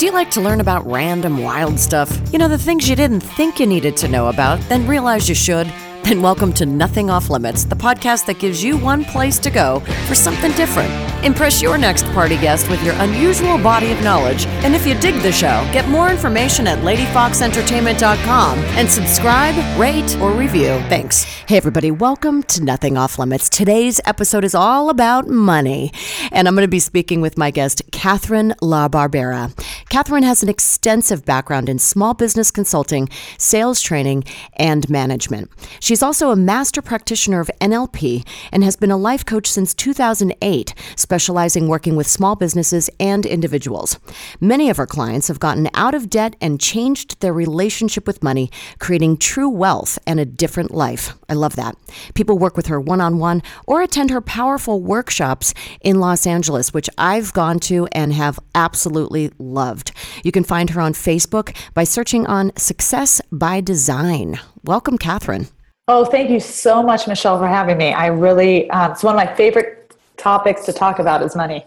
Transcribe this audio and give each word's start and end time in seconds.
Do 0.00 0.06
you 0.06 0.12
like 0.12 0.30
to 0.30 0.40
learn 0.40 0.62
about 0.62 0.90
random 0.90 1.42
wild 1.42 1.78
stuff? 1.78 2.10
You 2.32 2.38
know, 2.38 2.48
the 2.48 2.56
things 2.56 2.88
you 2.88 2.96
didn't 2.96 3.20
think 3.20 3.60
you 3.60 3.66
needed 3.66 3.98
to 3.98 4.08
know 4.08 4.28
about, 4.28 4.58
then 4.70 4.86
realize 4.86 5.28
you 5.28 5.34
should? 5.34 5.66
Then 6.04 6.22
welcome 6.22 6.54
to 6.54 6.64
Nothing 6.64 7.10
Off 7.10 7.28
Limits, 7.28 7.64
the 7.64 7.76
podcast 7.76 8.24
that 8.24 8.38
gives 8.38 8.64
you 8.64 8.78
one 8.78 9.04
place 9.04 9.38
to 9.40 9.50
go 9.50 9.80
for 10.08 10.14
something 10.14 10.52
different. 10.52 11.09
Impress 11.22 11.60
your 11.60 11.76
next 11.76 12.06
party 12.12 12.38
guest 12.38 12.70
with 12.70 12.82
your 12.82 12.94
unusual 12.96 13.58
body 13.58 13.92
of 13.92 14.02
knowledge. 14.02 14.46
And 14.64 14.74
if 14.74 14.86
you 14.86 14.98
dig 15.00 15.16
the 15.16 15.30
show, 15.30 15.68
get 15.70 15.86
more 15.86 16.08
information 16.10 16.66
at 16.66 16.78
ladyfoxentertainment.com 16.78 18.58
and 18.58 18.88
subscribe, 18.88 19.78
rate, 19.78 20.16
or 20.18 20.32
review. 20.32 20.78
Thanks. 20.88 21.24
Hey, 21.24 21.58
everybody, 21.58 21.90
welcome 21.90 22.42
to 22.44 22.64
Nothing 22.64 22.96
Off 22.96 23.18
Limits. 23.18 23.50
Today's 23.50 24.00
episode 24.06 24.44
is 24.44 24.54
all 24.54 24.88
about 24.88 25.28
money. 25.28 25.92
And 26.32 26.48
I'm 26.48 26.54
going 26.54 26.64
to 26.64 26.68
be 26.68 26.78
speaking 26.78 27.20
with 27.20 27.36
my 27.36 27.50
guest, 27.50 27.82
Catherine 27.92 28.54
La 28.62 28.88
Barbera. 28.88 29.52
Kathryn 29.90 30.22
has 30.22 30.42
an 30.42 30.48
extensive 30.48 31.26
background 31.26 31.68
in 31.68 31.78
small 31.78 32.14
business 32.14 32.50
consulting, 32.50 33.10
sales 33.36 33.82
training, 33.82 34.24
and 34.54 34.88
management. 34.88 35.50
She's 35.80 36.02
also 36.02 36.30
a 36.30 36.36
master 36.36 36.80
practitioner 36.80 37.40
of 37.40 37.50
NLP 37.60 38.26
and 38.52 38.64
has 38.64 38.76
been 38.76 38.90
a 38.90 38.96
life 38.96 39.26
coach 39.26 39.48
since 39.48 39.74
2008 39.74 40.74
specializing 41.10 41.66
working 41.66 41.96
with 41.96 42.06
small 42.06 42.36
businesses 42.36 42.88
and 43.00 43.26
individuals. 43.26 43.98
Many 44.40 44.70
of 44.70 44.76
her 44.76 44.86
clients 44.86 45.26
have 45.26 45.40
gotten 45.40 45.68
out 45.74 45.92
of 45.92 46.08
debt 46.08 46.36
and 46.40 46.60
changed 46.60 47.20
their 47.20 47.32
relationship 47.32 48.06
with 48.06 48.22
money, 48.22 48.48
creating 48.78 49.16
true 49.16 49.48
wealth 49.48 49.98
and 50.06 50.20
a 50.20 50.24
different 50.24 50.70
life. 50.70 51.14
I 51.28 51.34
love 51.34 51.56
that. 51.56 51.74
People 52.14 52.38
work 52.38 52.56
with 52.56 52.66
her 52.66 52.80
one 52.80 53.00
on 53.00 53.18
one 53.18 53.42
or 53.66 53.82
attend 53.82 54.10
her 54.10 54.20
powerful 54.20 54.80
workshops 54.80 55.52
in 55.80 55.98
Los 55.98 56.28
Angeles, 56.28 56.72
which 56.72 56.88
I've 56.96 57.32
gone 57.32 57.58
to 57.70 57.88
and 57.90 58.12
have 58.12 58.38
absolutely 58.54 59.32
loved. 59.36 59.90
You 60.22 60.30
can 60.30 60.44
find 60.44 60.70
her 60.70 60.80
on 60.80 60.92
Facebook 60.92 61.56
by 61.74 61.82
searching 61.82 62.24
on 62.28 62.52
Success 62.56 63.20
by 63.32 63.60
Design. 63.60 64.38
Welcome, 64.62 64.96
Kathryn. 64.96 65.50
Oh, 65.88 66.04
thank 66.04 66.30
you 66.30 66.38
so 66.38 66.84
much, 66.84 67.08
Michelle, 67.08 67.40
for 67.40 67.48
having 67.48 67.78
me. 67.78 67.92
I 67.92 68.06
really, 68.06 68.70
um, 68.70 68.92
it's 68.92 69.02
one 69.02 69.16
of 69.16 69.26
my 69.26 69.34
favorite 69.34 69.79
topics 70.20 70.64
to 70.66 70.72
talk 70.72 70.98
about 70.98 71.22
is 71.22 71.34
money. 71.34 71.64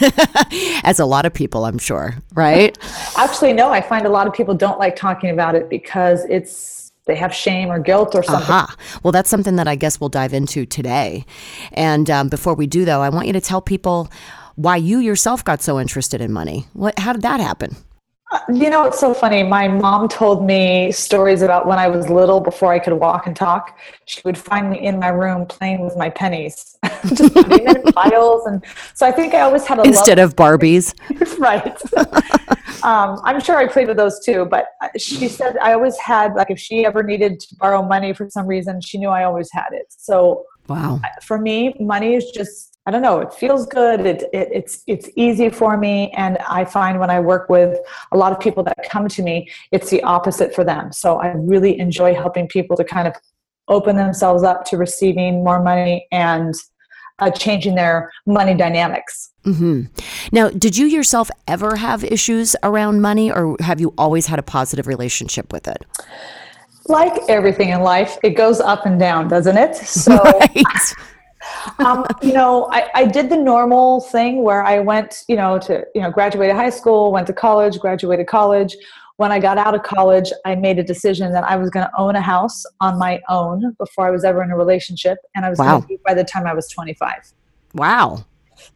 As 0.84 0.98
a 0.98 1.04
lot 1.04 1.26
of 1.26 1.34
people, 1.34 1.64
I'm 1.64 1.78
sure, 1.78 2.14
right? 2.34 2.76
Actually, 3.16 3.52
no, 3.52 3.70
I 3.70 3.80
find 3.80 4.06
a 4.06 4.08
lot 4.08 4.26
of 4.26 4.32
people 4.32 4.54
don't 4.54 4.78
like 4.78 4.96
talking 4.96 5.30
about 5.30 5.54
it 5.54 5.68
because 5.68 6.24
it's 6.24 6.92
they 7.06 7.14
have 7.14 7.32
shame 7.32 7.70
or 7.70 7.78
guilt 7.78 8.14
or 8.14 8.22
something. 8.22 8.42
Aha. 8.42 8.74
Well, 9.02 9.12
that's 9.12 9.30
something 9.30 9.56
that 9.56 9.68
I 9.68 9.76
guess 9.76 10.00
we'll 10.00 10.08
dive 10.08 10.34
into 10.34 10.66
today. 10.66 11.24
And 11.72 12.10
um, 12.10 12.28
before 12.28 12.54
we 12.54 12.66
do, 12.66 12.84
though, 12.84 13.00
I 13.00 13.10
want 13.10 13.28
you 13.28 13.32
to 13.32 13.40
tell 13.40 13.60
people 13.60 14.10
why 14.56 14.76
you 14.76 14.98
yourself 14.98 15.44
got 15.44 15.62
so 15.62 15.78
interested 15.78 16.20
in 16.20 16.32
money. 16.32 16.66
What? 16.72 16.98
How 16.98 17.12
did 17.12 17.22
that 17.22 17.40
happen? 17.40 17.76
You 18.52 18.70
know, 18.70 18.84
it's 18.84 18.98
so 18.98 19.14
funny. 19.14 19.44
My 19.44 19.68
mom 19.68 20.08
told 20.08 20.44
me 20.44 20.90
stories 20.90 21.42
about 21.42 21.64
when 21.66 21.78
I 21.78 21.86
was 21.86 22.08
little 22.10 22.40
before 22.40 22.72
I 22.72 22.80
could 22.80 22.94
walk 22.94 23.28
and 23.28 23.36
talk. 23.36 23.78
She 24.06 24.20
would 24.24 24.36
find 24.36 24.68
me 24.70 24.80
in 24.80 24.98
my 24.98 25.08
room 25.08 25.46
playing 25.46 25.80
with 25.84 25.96
my 25.96 26.10
pennies, 26.10 26.76
just 27.14 27.32
putting 27.32 27.64
them 27.64 27.76
in 27.76 27.82
piles. 27.92 28.46
And 28.46 28.64
so 28.94 29.06
I 29.06 29.12
think 29.12 29.32
I 29.34 29.40
always 29.42 29.64
had 29.64 29.78
a 29.78 29.82
Instead 29.84 30.18
love- 30.18 30.30
of 30.30 30.36
Barbies. 30.36 30.92
right. 31.38 31.80
um, 32.82 33.20
I'm 33.24 33.40
sure 33.40 33.56
I 33.58 33.68
played 33.68 33.86
with 33.86 33.96
those 33.96 34.18
too, 34.24 34.44
but 34.50 34.66
uh, 34.82 34.88
she 34.98 35.28
said 35.28 35.56
I 35.58 35.72
always 35.74 35.96
had, 35.96 36.34
like, 36.34 36.50
if 36.50 36.58
she 36.58 36.84
ever 36.84 37.04
needed 37.04 37.38
to 37.40 37.54
borrow 37.56 37.80
money 37.82 38.12
for 38.12 38.28
some 38.28 38.48
reason, 38.48 38.80
she 38.80 38.98
knew 38.98 39.08
I 39.08 39.22
always 39.22 39.48
had 39.52 39.68
it. 39.70 39.86
So 39.90 40.44
Wow. 40.68 41.00
for 41.22 41.38
me, 41.38 41.76
money 41.78 42.14
is 42.14 42.24
just 42.34 42.75
I 42.86 42.92
don't 42.92 43.02
know. 43.02 43.18
It 43.18 43.34
feels 43.34 43.66
good. 43.66 44.06
It, 44.06 44.22
it, 44.32 44.48
it's 44.52 44.84
it's 44.86 45.10
easy 45.16 45.50
for 45.50 45.76
me, 45.76 46.12
and 46.12 46.38
I 46.48 46.64
find 46.64 47.00
when 47.00 47.10
I 47.10 47.18
work 47.18 47.48
with 47.48 47.78
a 48.12 48.16
lot 48.16 48.30
of 48.32 48.38
people 48.38 48.62
that 48.62 48.78
come 48.88 49.08
to 49.08 49.22
me, 49.22 49.50
it's 49.72 49.90
the 49.90 50.02
opposite 50.04 50.54
for 50.54 50.62
them. 50.62 50.92
So 50.92 51.16
I 51.16 51.32
really 51.34 51.78
enjoy 51.80 52.14
helping 52.14 52.46
people 52.46 52.76
to 52.76 52.84
kind 52.84 53.08
of 53.08 53.14
open 53.68 53.96
themselves 53.96 54.44
up 54.44 54.64
to 54.66 54.76
receiving 54.76 55.42
more 55.42 55.60
money 55.60 56.06
and 56.12 56.54
uh, 57.18 57.30
changing 57.30 57.74
their 57.74 58.12
money 58.24 58.54
dynamics. 58.54 59.30
hmm 59.42 59.82
Now, 60.30 60.50
did 60.50 60.76
you 60.76 60.86
yourself 60.86 61.28
ever 61.48 61.76
have 61.76 62.04
issues 62.04 62.54
around 62.62 63.00
money, 63.00 63.32
or 63.32 63.56
have 63.60 63.80
you 63.80 63.94
always 63.98 64.26
had 64.26 64.38
a 64.38 64.44
positive 64.44 64.86
relationship 64.86 65.52
with 65.52 65.66
it? 65.66 65.84
Like 66.88 67.20
everything 67.28 67.70
in 67.70 67.80
life, 67.80 68.16
it 68.22 68.30
goes 68.30 68.60
up 68.60 68.86
and 68.86 68.96
down, 69.00 69.26
doesn't 69.26 69.56
it? 69.56 69.74
So. 69.86 70.14
Right. 70.22 70.94
Um, 71.78 72.06
you 72.22 72.32
know, 72.32 72.68
I, 72.70 72.88
I 72.94 73.04
did 73.04 73.30
the 73.30 73.36
normal 73.36 74.00
thing 74.00 74.42
where 74.42 74.64
I 74.64 74.78
went, 74.78 75.24
you 75.28 75.36
know, 75.36 75.58
to, 75.60 75.84
you 75.94 76.00
know, 76.00 76.10
graduated 76.10 76.56
high 76.56 76.70
school, 76.70 77.12
went 77.12 77.26
to 77.28 77.32
college, 77.32 77.78
graduated 77.78 78.26
college. 78.26 78.76
When 79.16 79.32
I 79.32 79.38
got 79.38 79.56
out 79.56 79.74
of 79.74 79.82
college, 79.82 80.30
I 80.44 80.54
made 80.56 80.78
a 80.78 80.84
decision 80.84 81.32
that 81.32 81.44
I 81.44 81.56
was 81.56 81.70
going 81.70 81.86
to 81.86 81.92
own 81.96 82.16
a 82.16 82.20
house 82.20 82.64
on 82.80 82.98
my 82.98 83.20
own 83.28 83.74
before 83.78 84.06
I 84.06 84.10
was 84.10 84.24
ever 84.24 84.42
in 84.42 84.50
a 84.50 84.56
relationship. 84.56 85.18
And 85.34 85.46
I 85.46 85.50
was 85.50 85.58
Wow. 85.58 85.80
going 85.80 85.88
to 85.88 85.98
by 86.04 86.12
the 86.14 86.24
time 86.24 86.46
I 86.46 86.52
was 86.52 86.68
25. 86.68 87.32
Wow. 87.74 88.24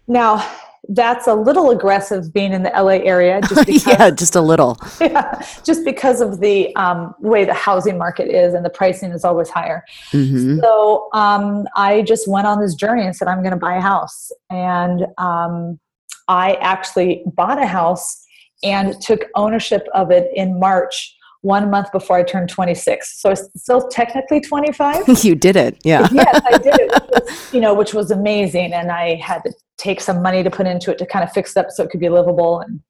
Now, 0.08 0.46
that's 0.92 1.28
a 1.28 1.34
little 1.34 1.70
aggressive 1.70 2.32
being 2.32 2.52
in 2.52 2.64
the 2.64 2.70
LA 2.70 2.98
area 3.04 3.40
just 3.48 3.66
because, 3.66 3.86
yeah, 3.86 4.10
just 4.10 4.34
a 4.34 4.40
little. 4.40 4.76
yeah, 5.00 5.40
just 5.64 5.84
because 5.84 6.20
of 6.20 6.40
the 6.40 6.74
um, 6.76 7.14
way 7.20 7.44
the 7.44 7.54
housing 7.54 7.96
market 7.96 8.28
is 8.28 8.54
and 8.54 8.64
the 8.64 8.70
pricing 8.70 9.12
is 9.12 9.24
always 9.24 9.48
higher. 9.48 9.84
hmm 10.10 10.58
So 10.58 11.08
um, 11.12 11.66
I 11.76 12.02
just 12.02 12.26
went 12.26 12.46
on 12.46 12.60
this 12.60 12.74
journey 12.74 13.06
and 13.06 13.14
said, 13.14 13.28
I'm 13.28 13.38
going 13.38 13.52
to 13.52 13.56
buy 13.56 13.76
a 13.76 13.80
house. 13.80 14.32
And 14.50 15.06
um, 15.18 15.78
I 16.26 16.54
actually 16.54 17.22
bought 17.36 17.62
a 17.62 17.66
house 17.66 18.24
and 18.62 19.00
took 19.00 19.26
ownership 19.36 19.86
of 19.94 20.10
it 20.10 20.28
in 20.34 20.58
March, 20.58 21.16
one 21.42 21.70
month 21.70 21.90
before 21.92 22.16
I 22.16 22.22
turned 22.22 22.48
26. 22.48 23.20
So 23.20 23.30
it's 23.30 23.48
still 23.56 23.88
technically 23.88 24.40
25. 24.40 25.08
You 25.24 25.34
did 25.34 25.56
it. 25.56 25.78
Yeah. 25.84 26.08
yes, 26.12 26.40
I 26.46 26.58
did 26.58 26.74
it, 26.78 26.90
was, 26.90 27.52
you 27.52 27.60
know, 27.60 27.74
which 27.74 27.92
was 27.92 28.10
amazing. 28.10 28.72
And 28.72 28.90
I 28.90 29.16
had 29.16 29.42
to 29.44 29.52
take 29.76 30.00
some 30.00 30.22
money 30.22 30.42
to 30.42 30.50
put 30.50 30.66
into 30.66 30.90
it 30.90 30.98
to 30.98 31.06
kind 31.06 31.22
of 31.22 31.32
fix 31.32 31.56
it 31.56 31.60
up 31.60 31.70
so 31.70 31.84
it 31.84 31.90
could 31.90 32.00
be 32.00 32.08
livable 32.08 32.60
and 32.60 32.80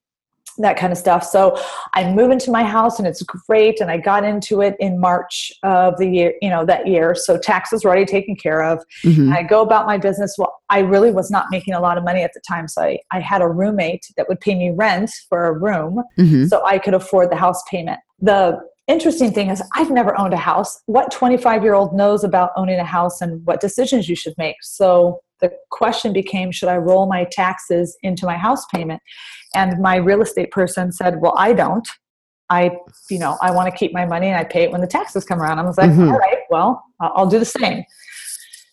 that 0.59 0.77
kind 0.77 0.93
of 0.93 0.99
stuff. 0.99 1.25
So 1.25 1.61
I 1.95 2.11
move 2.13 2.31
into 2.31 2.51
my 2.51 2.65
house 2.65 2.99
and 2.99 3.07
it's 3.07 3.23
great. 3.23 3.81
And 3.81 3.91
I 3.91 3.97
got 3.97 4.25
into 4.25 4.61
it 4.61 4.77
in 4.79 5.01
March 5.01 5.53
of 5.63 5.97
the 5.99 6.09
year, 6.09 6.35
you 6.43 6.51
know, 6.51 6.65
that 6.67 6.87
year. 6.87 7.15
So 7.15 7.39
taxes 7.39 7.85
were 7.85 7.91
already 7.91 8.07
taken 8.07 8.37
care 8.37 8.63
of. 8.63 8.85
Mhm. 9.05 9.35
I 9.35 9.43
go 9.43 9.63
about 9.63 9.87
my 9.87 9.97
business. 9.99 10.37
Well, 10.39 10.61
I 10.69 10.81
really 10.81 11.11
was 11.11 11.31
not 11.31 11.47
making 11.51 11.75
a 11.75 11.81
lot 11.81 11.99
of 11.99 12.05
money 12.05 12.23
at 12.23 12.33
the 12.35 12.41
time. 12.47 12.69
So 12.69 12.83
I, 12.83 12.99
I 13.11 13.21
had 13.21 13.43
a 13.43 13.49
roommate 13.49 14.07
that 14.17 14.29
would 14.29 14.41
pay 14.41 14.55
me 14.55 14.71
rent 14.71 15.11
for 15.29 15.47
a 15.47 15.53
room 15.53 16.03
Mhm. 16.19 16.49
so 16.49 16.65
I 16.65 16.79
could 16.79 16.95
afford 16.95 17.31
the 17.31 17.37
house 17.37 17.63
payment. 17.71 18.01
The 18.21 18.61
interesting 18.91 19.33
thing 19.33 19.51
is, 19.51 19.63
I've 19.75 19.91
never 19.91 20.19
owned 20.19 20.35
a 20.35 20.39
house. 20.39 20.83
What 20.87 21.11
25 21.11 21.63
year 21.63 21.75
old 21.75 21.95
knows 21.95 22.25
about 22.25 22.51
owning 22.57 22.79
a 22.79 22.85
house 22.85 23.21
and 23.21 23.45
what 23.47 23.61
decisions 23.61 24.09
you 24.09 24.17
should 24.17 24.35
make? 24.37 24.57
So 24.63 25.21
the 25.41 25.51
question 25.71 26.13
became 26.13 26.51
should 26.51 26.69
I 26.69 26.77
roll 26.77 27.07
my 27.07 27.25
taxes 27.31 27.97
into 28.03 28.27
my 28.27 28.37
house 28.37 28.67
payment? 28.67 29.01
And 29.55 29.81
my 29.81 29.97
real 29.97 30.23
estate 30.23 30.51
person 30.51 30.93
said, 30.93 31.21
Well, 31.21 31.35
I 31.37 31.53
don't. 31.53 31.87
I, 32.51 32.73
you 33.09 33.19
know, 33.21 33.39
I 33.41 33.53
want 33.53 33.73
to 33.73 33.77
keep 33.79 33.93
my 33.93 34.05
money 34.05 34.27
and 34.27 34.37
I 34.37 34.43
pay 34.43 34.65
it 34.65 34.73
when 34.73 34.81
the 34.81 34.87
taxes 34.87 35.25
come 35.25 35.41
around. 35.41 35.61
I 35.61 35.63
was 35.63 35.79
like, 35.79 35.91
Mhm. 35.91 36.13
all 36.13 36.19
right, 36.19 36.39
well, 36.51 36.85
I'll 37.01 37.13
I'll 37.15 37.27
do 37.27 37.39
the 37.39 37.45
same. 37.45 37.85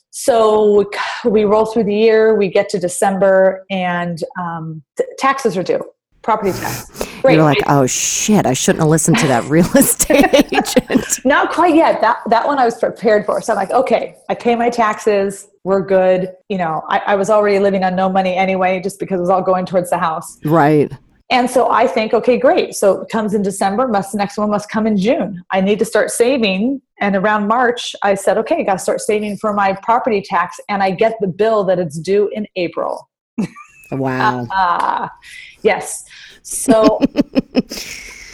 So 0.10 0.90
we 1.26 1.46
roll 1.46 1.68
through 1.68 1.84
the 1.84 1.94
year, 1.94 2.36
we 2.36 2.48
get 2.50 2.70
to 2.70 2.80
December, 2.80 3.64
and 3.70 4.18
um, 4.40 4.82
t- 4.98 5.06
taxes 5.20 5.56
are 5.56 5.62
due, 5.64 5.80
property 6.24 6.52
tax. 6.54 7.07
Great. 7.22 7.36
You're 7.36 7.44
like, 7.44 7.64
oh 7.68 7.86
shit, 7.86 8.46
I 8.46 8.54
shouldn't 8.54 8.82
have 8.82 8.90
listened 8.90 9.18
to 9.20 9.28
that 9.28 9.44
real 9.50 9.70
estate 9.76 10.34
agent. 10.34 11.06
Not 11.26 11.52
quite 11.52 11.76
yet. 11.76 12.02
That 12.02 12.20
that 12.30 12.46
one 12.46 12.60
I 12.60 12.66
was 12.66 12.78
prepared 12.78 13.26
for. 13.26 13.42
So 13.42 13.54
I'm 13.54 13.58
like, 13.58 13.72
okay, 13.72 14.16
I 14.30 14.36
pay 14.36 14.56
my 14.56 14.70
taxes. 14.70 15.48
We're 15.64 15.82
good. 15.82 16.30
You 16.50 16.58
know, 16.58 16.84
I, 16.90 17.00
I 17.00 17.16
was 17.16 17.30
already 17.30 17.60
living 17.60 17.84
on 17.84 17.96
no 17.96 18.10
money 18.10 18.36
anyway, 18.36 18.80
just 18.82 19.00
because 19.00 19.18
it 19.18 19.22
was 19.22 19.30
all 19.30 19.42
going 19.42 19.66
towards 19.66 19.90
the 19.90 19.98
house. 19.98 20.38
Right. 20.46 20.92
And 21.30 21.50
so 21.50 21.70
I 21.70 21.88
think, 21.88 22.14
okay, 22.14 22.38
great. 22.38 22.74
So 22.74 23.02
it 23.02 23.10
comes 23.10 23.34
in 23.34 23.42
December. 23.42 23.88
Must 23.88 24.14
the 24.14 24.18
next 24.18 24.38
one 24.38 24.50
must 24.50 24.70
come 24.70 24.88
in 24.88 24.96
June. 24.96 25.44
I 25.52 25.60
need 25.60 25.78
to 25.80 25.86
start 25.86 26.10
saving. 26.10 26.82
And 27.02 27.18
around 27.18 27.48
March, 27.48 27.96
I 28.02 28.16
said, 28.16 28.38
okay, 28.38 28.60
I 28.60 28.64
got 28.64 28.74
to 28.74 28.80
start 28.80 29.02
saving 29.02 29.38
for 29.38 29.52
my 29.52 29.74
property 29.84 30.22
tax. 30.22 30.58
And 30.70 30.82
I 30.82 30.92
get 30.92 31.16
the 31.20 31.28
bill 31.28 31.66
that 31.66 31.80
it's 31.80 32.00
due 32.00 32.30
in 32.34 32.48
April. 32.56 33.10
Wow. 33.92 34.46
Ah, 34.52 35.10
yes. 35.62 36.04
So 36.48 37.00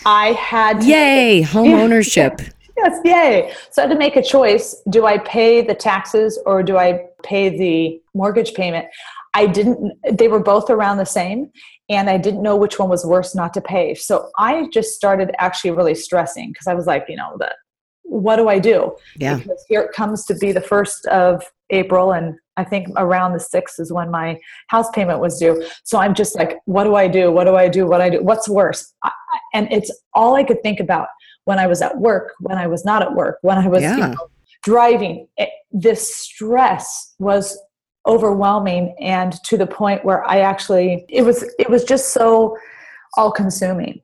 I 0.06 0.33
had 0.33 0.81
to 0.81 0.88
Yay, 0.88 1.42
home 1.42 1.74
ownership. 1.74 2.39
Yes, 2.75 3.00
yay. 3.06 3.54
So 3.69 3.83
I 3.83 3.86
had 3.86 3.94
to 3.94 4.00
make 4.00 4.15
a 4.15 4.21
choice. 4.21 4.81
Do 4.89 5.06
I 5.06 5.19
pay 5.19 5.62
the 5.62 5.75
taxes 5.75 6.39
or 6.48 6.63
do 6.63 6.75
I 6.75 7.06
pay 7.21 7.56
the 7.56 8.01
mortgage 8.15 8.56
payment? 8.56 8.88
I 9.36 9.45
didn't, 9.45 9.94
they 10.12 10.27
were 10.27 10.39
both 10.39 10.71
around 10.71 10.98
the 10.98 11.06
same, 11.06 11.51
and 11.88 12.10
I 12.10 12.18
didn't 12.18 12.42
know 12.42 12.56
which 12.56 12.80
one 12.80 12.89
was 12.89 13.06
worse 13.06 13.36
not 13.36 13.54
to 13.54 13.62
pay. 13.62 13.94
So 13.94 14.31
I 14.39 14.68
just 14.74 14.95
started 14.95 15.31
actually 15.38 15.71
really 15.71 15.94
stressing 15.94 16.50
because 16.50 16.66
I 16.66 16.74
was 16.74 16.88
like, 16.88 17.06
you 17.07 17.16
know, 17.16 17.36
the 17.38 17.56
what 18.04 18.36
do 18.36 18.48
I 18.50 18.60
do? 18.60 18.96
Yeah. 19.18 19.38
Because 19.38 19.66
here 19.68 19.82
it 19.82 19.92
comes 19.94 20.26
to 20.26 20.36
be 20.36 20.52
the 20.52 20.62
first 20.62 21.06
of 21.08 21.44
April, 21.70 22.12
and 22.12 22.36
I 22.58 22.64
think 22.64 22.88
around 22.98 23.34
the 23.34 23.40
sixth 23.40 23.80
is 23.80 23.92
when 23.92 24.12
my 24.12 24.40
house 24.68 24.90
payment 24.92 25.20
was 25.20 25.40
due. 25.40 25.66
So 25.84 25.98
I'm 25.98 26.14
just 26.14 26.38
like, 26.38 26.60
what 26.66 26.84
do 26.84 26.96
I 26.96 27.08
do? 27.08 27.32
What 27.32 27.46
do 27.46 27.56
I 27.56 27.68
do? 27.68 27.88
What 27.88 27.98
do 27.98 28.04
I 28.04 28.10
do? 28.10 28.22
What's 28.22 28.48
worse? 28.48 28.94
I, 29.04 29.12
and 29.54 29.72
it's 29.72 29.92
all 30.14 30.36
I 30.36 30.44
could 30.44 30.62
think 30.62 30.80
about 30.80 31.08
when 31.46 31.60
I 31.60 31.68
was 31.68 31.82
at 31.82 31.98
work, 31.98 32.34
when 32.40 32.58
I 32.58 32.68
was 32.68 32.86
not 32.86 33.02
at 33.02 33.14
work, 33.14 33.38
when 33.42 33.58
I 33.58 33.68
was 33.68 33.82
Yeah. 33.82 33.96
you 33.96 34.02
know, 34.02 34.28
driving. 34.64 35.28
It, 35.38 35.50
this 35.72 36.16
stress 36.16 37.16
was 37.20 37.58
overwhelming, 38.08 38.96
and 39.00 39.34
to 39.46 39.58
the 39.58 39.68
point 39.68 40.06
where 40.06 40.24
I 40.26 40.40
actually 40.40 41.06
it 41.10 41.24
was 41.24 41.44
it 41.58 41.70
was 41.70 41.84
just 41.84 42.14
so 42.14 42.58
all 43.18 43.32
consuming. 43.32 44.02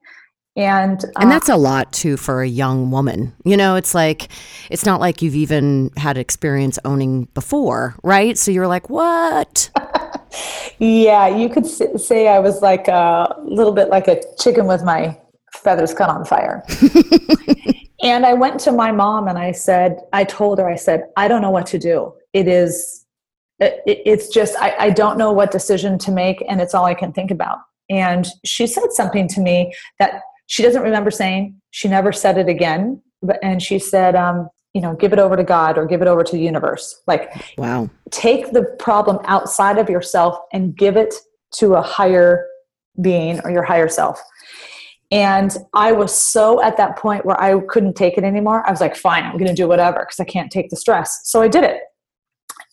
And, 0.59 1.01
And 1.15 1.25
uh, 1.27 1.29
that's 1.29 1.47
a 1.47 1.55
lot 1.55 1.93
too 1.93 2.17
for 2.17 2.41
a 2.41 2.47
young 2.47 2.91
woman. 2.91 3.33
You 3.45 3.55
know, 3.55 3.75
it's 3.75 3.95
like, 3.95 4.27
it's 4.69 4.85
not 4.85 4.99
like 4.99 5.21
you've 5.21 5.35
even 5.35 5.89
had 5.95 6.17
experience 6.17 6.77
owning 6.83 7.25
before, 7.33 7.95
right? 8.03 8.37
So 8.37 8.51
you're 8.51 8.67
like, 8.67 8.89
what? 8.89 9.69
Yeah, 10.77 11.27
you 11.27 11.49
could 11.49 11.65
say 11.65 12.27
I 12.27 12.37
was 12.39 12.61
like 12.61 12.87
a 12.87 13.35
little 13.43 13.73
bit 13.73 13.89
like 13.89 14.07
a 14.07 14.21
chicken 14.39 14.67
with 14.67 14.83
my 14.83 15.17
feathers 15.55 15.91
cut 15.93 16.07
on 16.07 16.23
fire. 16.23 16.63
and 18.03 18.25
I 18.25 18.33
went 18.33 18.59
to 18.61 18.71
my 18.71 18.91
mom 18.91 19.27
and 19.27 19.37
I 19.39 19.51
said, 19.51 19.97
I 20.13 20.23
told 20.23 20.59
her, 20.59 20.69
I 20.69 20.75
said, 20.75 21.03
I 21.17 21.27
don't 21.27 21.41
know 21.41 21.49
what 21.49 21.65
to 21.67 21.79
do. 21.79 22.13
It 22.33 22.47
is, 22.47 23.05
it, 23.59 23.81
it- 23.87 24.03
it's 24.05 24.29
just, 24.29 24.55
I, 24.57 24.75
I 24.79 24.89
don't 24.91 25.17
know 25.17 25.33
what 25.33 25.49
decision 25.51 25.97
to 25.99 26.11
make, 26.11 26.43
and 26.47 26.61
it's 26.61 26.73
all 26.75 26.85
I 26.85 26.93
can 26.93 27.11
think 27.11 27.31
about. 27.31 27.57
And 27.89 28.27
she 28.45 28.67
said 28.67 28.91
something 28.91 29.27
to 29.29 29.41
me 29.41 29.73
that 29.97 30.21
she 30.49 30.63
doesn't 30.63 30.81
remember 30.81 31.11
saying. 31.11 31.61
She 31.69 31.87
never 31.87 32.11
said 32.11 32.39
it 32.39 32.49
again. 32.49 32.99
But, 33.21 33.37
and 33.43 33.61
she 33.61 33.77
said, 33.77 34.15
um, 34.15 34.49
you 34.73 34.81
know, 34.81 34.95
give 34.95 35.13
it 35.13 35.19
over 35.19 35.35
to 35.37 35.43
God 35.43 35.77
or 35.77 35.85
give 35.85 36.01
it 36.01 36.07
over 36.07 36.23
to 36.23 36.31
the 36.31 36.41
universe. 36.41 37.01
Like, 37.05 37.31
Wow. 37.55 37.87
take 38.09 38.51
the 38.51 38.63
problem 38.79 39.19
outside 39.25 39.77
of 39.77 39.91
yourself 39.91 40.39
and 40.51 40.75
give 40.75 40.97
it 40.97 41.13
to 41.57 41.75
a 41.75 41.83
higher 41.83 42.47
being 42.99 43.39
or 43.43 43.51
your 43.51 43.61
higher 43.61 43.87
self. 43.87 44.19
And 45.11 45.55
I 45.75 45.91
was 45.91 46.13
so 46.15 46.63
at 46.63 46.77
that 46.77 46.97
point 46.97 47.25
where 47.27 47.39
I 47.39 47.59
couldn't 47.67 47.93
take 47.95 48.17
it 48.17 48.23
anymore. 48.23 48.67
I 48.67 48.71
was 48.71 48.81
like, 48.81 48.95
fine, 48.95 49.25
I'm 49.25 49.37
going 49.37 49.47
to 49.47 49.53
do 49.53 49.67
whatever 49.67 49.99
because 49.99 50.19
I 50.19 50.25
can't 50.25 50.51
take 50.51 50.71
the 50.71 50.75
stress. 50.75 51.21
So 51.25 51.43
I 51.43 51.47
did 51.47 51.63
it. 51.63 51.81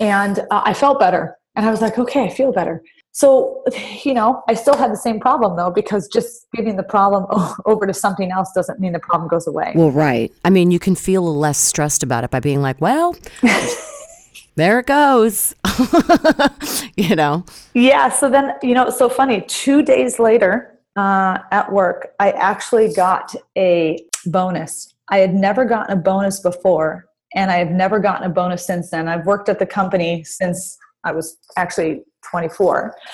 And 0.00 0.38
uh, 0.50 0.62
I 0.64 0.72
felt 0.72 0.98
better. 0.98 1.36
And 1.54 1.66
I 1.66 1.70
was 1.70 1.82
like, 1.82 1.98
okay, 1.98 2.24
I 2.24 2.30
feel 2.30 2.52
better. 2.52 2.82
So, 3.16 3.64
you 4.02 4.12
know, 4.12 4.42
I 4.46 4.52
still 4.52 4.76
had 4.76 4.92
the 4.92 4.96
same 4.98 5.18
problem 5.20 5.56
though, 5.56 5.70
because 5.70 6.06
just 6.06 6.48
giving 6.54 6.76
the 6.76 6.82
problem 6.82 7.24
over 7.64 7.86
to 7.86 7.94
something 7.94 8.30
else 8.30 8.52
doesn't 8.54 8.78
mean 8.78 8.92
the 8.92 8.98
problem 8.98 9.26
goes 9.26 9.46
away. 9.46 9.72
Well, 9.74 9.90
right. 9.90 10.30
I 10.44 10.50
mean, 10.50 10.70
you 10.70 10.78
can 10.78 10.94
feel 10.94 11.22
less 11.34 11.56
stressed 11.56 12.02
about 12.02 12.24
it 12.24 12.30
by 12.30 12.40
being 12.40 12.60
like, 12.60 12.78
well, 12.78 13.16
there 14.56 14.80
it 14.80 14.86
goes. 14.86 15.54
you 16.98 17.16
know? 17.16 17.46
Yeah. 17.72 18.10
So 18.10 18.28
then, 18.28 18.52
you 18.62 18.74
know, 18.74 18.88
it's 18.88 18.98
so 18.98 19.08
funny. 19.08 19.40
Two 19.48 19.80
days 19.82 20.18
later 20.18 20.78
uh, 20.96 21.38
at 21.52 21.72
work, 21.72 22.12
I 22.20 22.32
actually 22.32 22.92
got 22.92 23.34
a 23.56 24.04
bonus. 24.26 24.92
I 25.08 25.20
had 25.20 25.34
never 25.34 25.64
gotten 25.64 25.98
a 25.98 26.02
bonus 26.02 26.40
before, 26.40 27.06
and 27.34 27.50
I 27.50 27.56
have 27.56 27.70
never 27.70 27.98
gotten 27.98 28.30
a 28.30 28.34
bonus 28.34 28.66
since 28.66 28.90
then. 28.90 29.08
I've 29.08 29.24
worked 29.24 29.48
at 29.48 29.58
the 29.58 29.64
company 29.64 30.22
since 30.22 30.76
I 31.06 31.12
was 31.12 31.38
actually 31.56 32.02
24. 32.30 32.94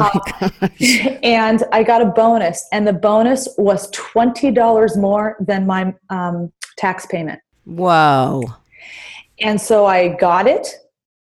Uh, 0.00 0.18
and 1.22 1.62
I 1.70 1.82
got 1.82 2.00
a 2.00 2.06
bonus, 2.06 2.66
and 2.72 2.86
the 2.86 2.94
bonus 2.94 3.46
was 3.58 3.90
$20 3.90 4.96
more 4.96 5.36
than 5.38 5.66
my 5.66 5.94
um, 6.08 6.50
tax 6.78 7.04
payment. 7.04 7.40
Whoa. 7.64 8.42
And 9.40 9.60
so 9.60 9.84
I 9.84 10.16
got 10.16 10.46
it, 10.46 10.66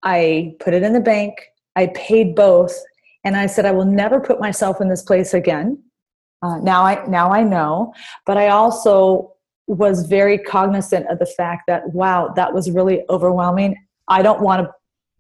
I 0.04 0.56
put 0.60 0.74
it 0.74 0.84
in 0.84 0.92
the 0.92 1.00
bank, 1.00 1.36
I 1.78 1.88
paid 1.96 2.36
both, 2.36 2.78
and 3.24 3.38
I 3.38 3.46
said 3.46 3.66
I 3.66 3.72
will 3.72 3.86
never 3.86 4.20
put 4.20 4.42
myself 4.42 4.82
in 4.82 4.90
this 4.90 5.04
place 5.04 5.34
again. 5.34 5.82
Uh, 6.42 6.58
now 6.58 6.84
I 6.84 7.06
now 7.08 7.32
I 7.32 7.44
know, 7.44 7.94
but 8.26 8.36
I 8.38 8.50
also 8.50 9.34
was 9.68 10.06
very 10.06 10.38
cognizant 10.38 11.08
of 11.08 11.20
the 11.20 11.26
fact 11.26 11.64
that 11.68 11.94
wow, 11.94 12.34
that 12.36 12.54
was 12.54 12.70
really 12.70 13.04
overwhelming. 13.10 13.78
I 14.10 14.22
don't 14.22 14.42
want 14.42 14.64
to 14.64 14.74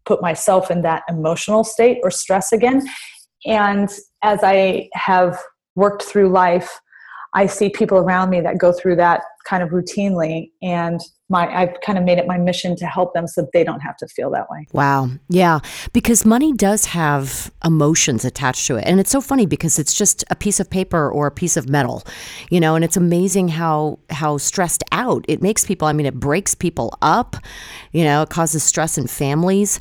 put 0.05 0.21
myself 0.21 0.69
in 0.69 0.81
that 0.81 1.03
emotional 1.09 1.63
state 1.63 1.99
or 2.03 2.11
stress 2.11 2.51
again. 2.51 2.85
And 3.45 3.89
as 4.21 4.39
I 4.43 4.89
have 4.93 5.37
worked 5.75 6.03
through 6.03 6.29
life, 6.29 6.79
I 7.33 7.47
see 7.47 7.69
people 7.69 7.97
around 7.97 8.29
me 8.29 8.41
that 8.41 8.59
go 8.59 8.71
through 8.71 8.97
that 8.97 9.21
kind 9.45 9.63
of 9.63 9.69
routinely, 9.69 10.51
and 10.61 10.99
my 11.33 11.53
I've 11.53 11.81
kind 11.81 11.97
of 11.97 12.05
made 12.05 12.19
it 12.19 12.27
my 12.27 12.37
mission 12.37 12.75
to 12.77 12.85
help 12.85 13.13
them 13.13 13.27
so 13.27 13.41
that 13.41 13.51
they 13.51 13.63
don't 13.63 13.81
have 13.81 13.97
to 13.97 14.07
feel 14.07 14.29
that 14.31 14.49
way. 14.49 14.67
Wow. 14.71 15.09
Yeah. 15.27 15.59
Because 15.91 16.25
money 16.25 16.53
does 16.53 16.85
have 16.85 17.51
emotions 17.65 18.23
attached 18.23 18.67
to 18.67 18.77
it. 18.77 18.85
And 18.85 18.99
it's 18.99 19.09
so 19.09 19.19
funny 19.19 19.45
because 19.47 19.79
it's 19.79 19.93
just 19.93 20.23
a 20.29 20.35
piece 20.35 20.59
of 20.59 20.69
paper 20.69 21.11
or 21.11 21.25
a 21.27 21.31
piece 21.31 21.57
of 21.57 21.67
metal, 21.67 22.03
you 22.49 22.59
know, 22.59 22.75
and 22.75 22.85
it's 22.85 22.95
amazing 22.95 23.49
how 23.49 23.99
how 24.11 24.37
stressed 24.37 24.83
out 24.91 25.25
it 25.27 25.41
makes 25.41 25.65
people. 25.65 25.87
I 25.87 25.93
mean, 25.93 26.05
it 26.05 26.19
breaks 26.19 26.53
people 26.55 26.97
up, 27.01 27.35
you 27.91 28.03
know, 28.03 28.21
it 28.21 28.29
causes 28.29 28.63
stress 28.63 28.97
in 28.97 29.07
families. 29.07 29.79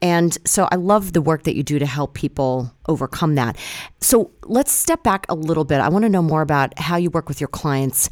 And 0.00 0.36
so 0.44 0.68
I 0.70 0.76
love 0.76 1.12
the 1.12 1.22
work 1.22 1.42
that 1.44 1.56
you 1.56 1.62
do 1.62 1.78
to 1.78 1.86
help 1.86 2.14
people 2.14 2.72
overcome 2.88 3.36
that. 3.36 3.56
So 4.00 4.30
let's 4.44 4.72
step 4.72 5.02
back 5.02 5.26
a 5.28 5.34
little 5.34 5.64
bit. 5.64 5.80
I 5.80 5.88
want 5.88 6.04
to 6.04 6.08
know 6.08 6.22
more 6.22 6.42
about 6.42 6.76
how 6.78 6.96
you 6.96 7.10
work 7.10 7.28
with 7.28 7.40
your 7.40 7.48
clients 7.48 8.08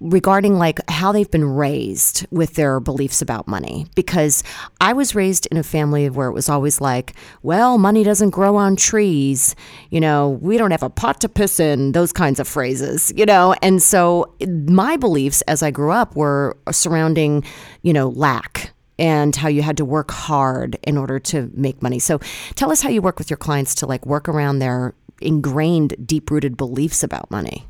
regarding 0.00 0.58
like 0.58 0.78
how 0.90 1.12
they've 1.12 1.30
been 1.30 1.44
raised 1.44 2.26
with 2.30 2.54
their 2.54 2.80
beliefs 2.80 3.20
about 3.20 3.46
money 3.46 3.86
because 3.94 4.42
I 4.80 4.92
was 4.92 5.14
raised 5.14 5.46
in 5.46 5.56
a 5.56 5.62
family 5.62 6.08
where 6.08 6.28
it 6.28 6.32
was 6.32 6.48
always 6.48 6.80
like, 6.80 7.14
well, 7.42 7.78
money 7.78 8.02
doesn't 8.02 8.30
grow 8.30 8.56
on 8.56 8.76
trees, 8.76 9.54
you 9.90 10.00
know, 10.00 10.30
we 10.40 10.56
don't 10.56 10.70
have 10.70 10.82
a 10.82 10.90
pot 10.90 11.20
to 11.20 11.28
piss 11.28 11.60
in, 11.60 11.92
those 11.92 12.12
kinds 12.12 12.40
of 12.40 12.48
phrases, 12.48 13.12
you 13.16 13.26
know. 13.26 13.54
And 13.62 13.82
so 13.82 14.34
my 14.46 14.96
beliefs 14.96 15.42
as 15.42 15.62
I 15.62 15.70
grew 15.70 15.90
up 15.90 16.16
were 16.16 16.56
surrounding, 16.70 17.44
you 17.82 17.92
know, 17.92 18.08
lack 18.08 18.72
and 18.98 19.36
how 19.36 19.48
you 19.48 19.62
had 19.62 19.76
to 19.76 19.84
work 19.84 20.10
hard 20.10 20.78
in 20.82 20.96
order 20.96 21.18
to 21.18 21.50
make 21.54 21.82
money. 21.82 21.98
So 21.98 22.18
tell 22.54 22.72
us 22.72 22.82
how 22.82 22.88
you 22.88 23.02
work 23.02 23.18
with 23.18 23.30
your 23.30 23.36
clients 23.36 23.74
to 23.76 23.86
like 23.86 24.04
work 24.06 24.28
around 24.28 24.58
their 24.58 24.94
ingrained 25.20 25.94
deep-rooted 26.06 26.56
beliefs 26.56 27.02
about 27.02 27.30
money. 27.30 27.66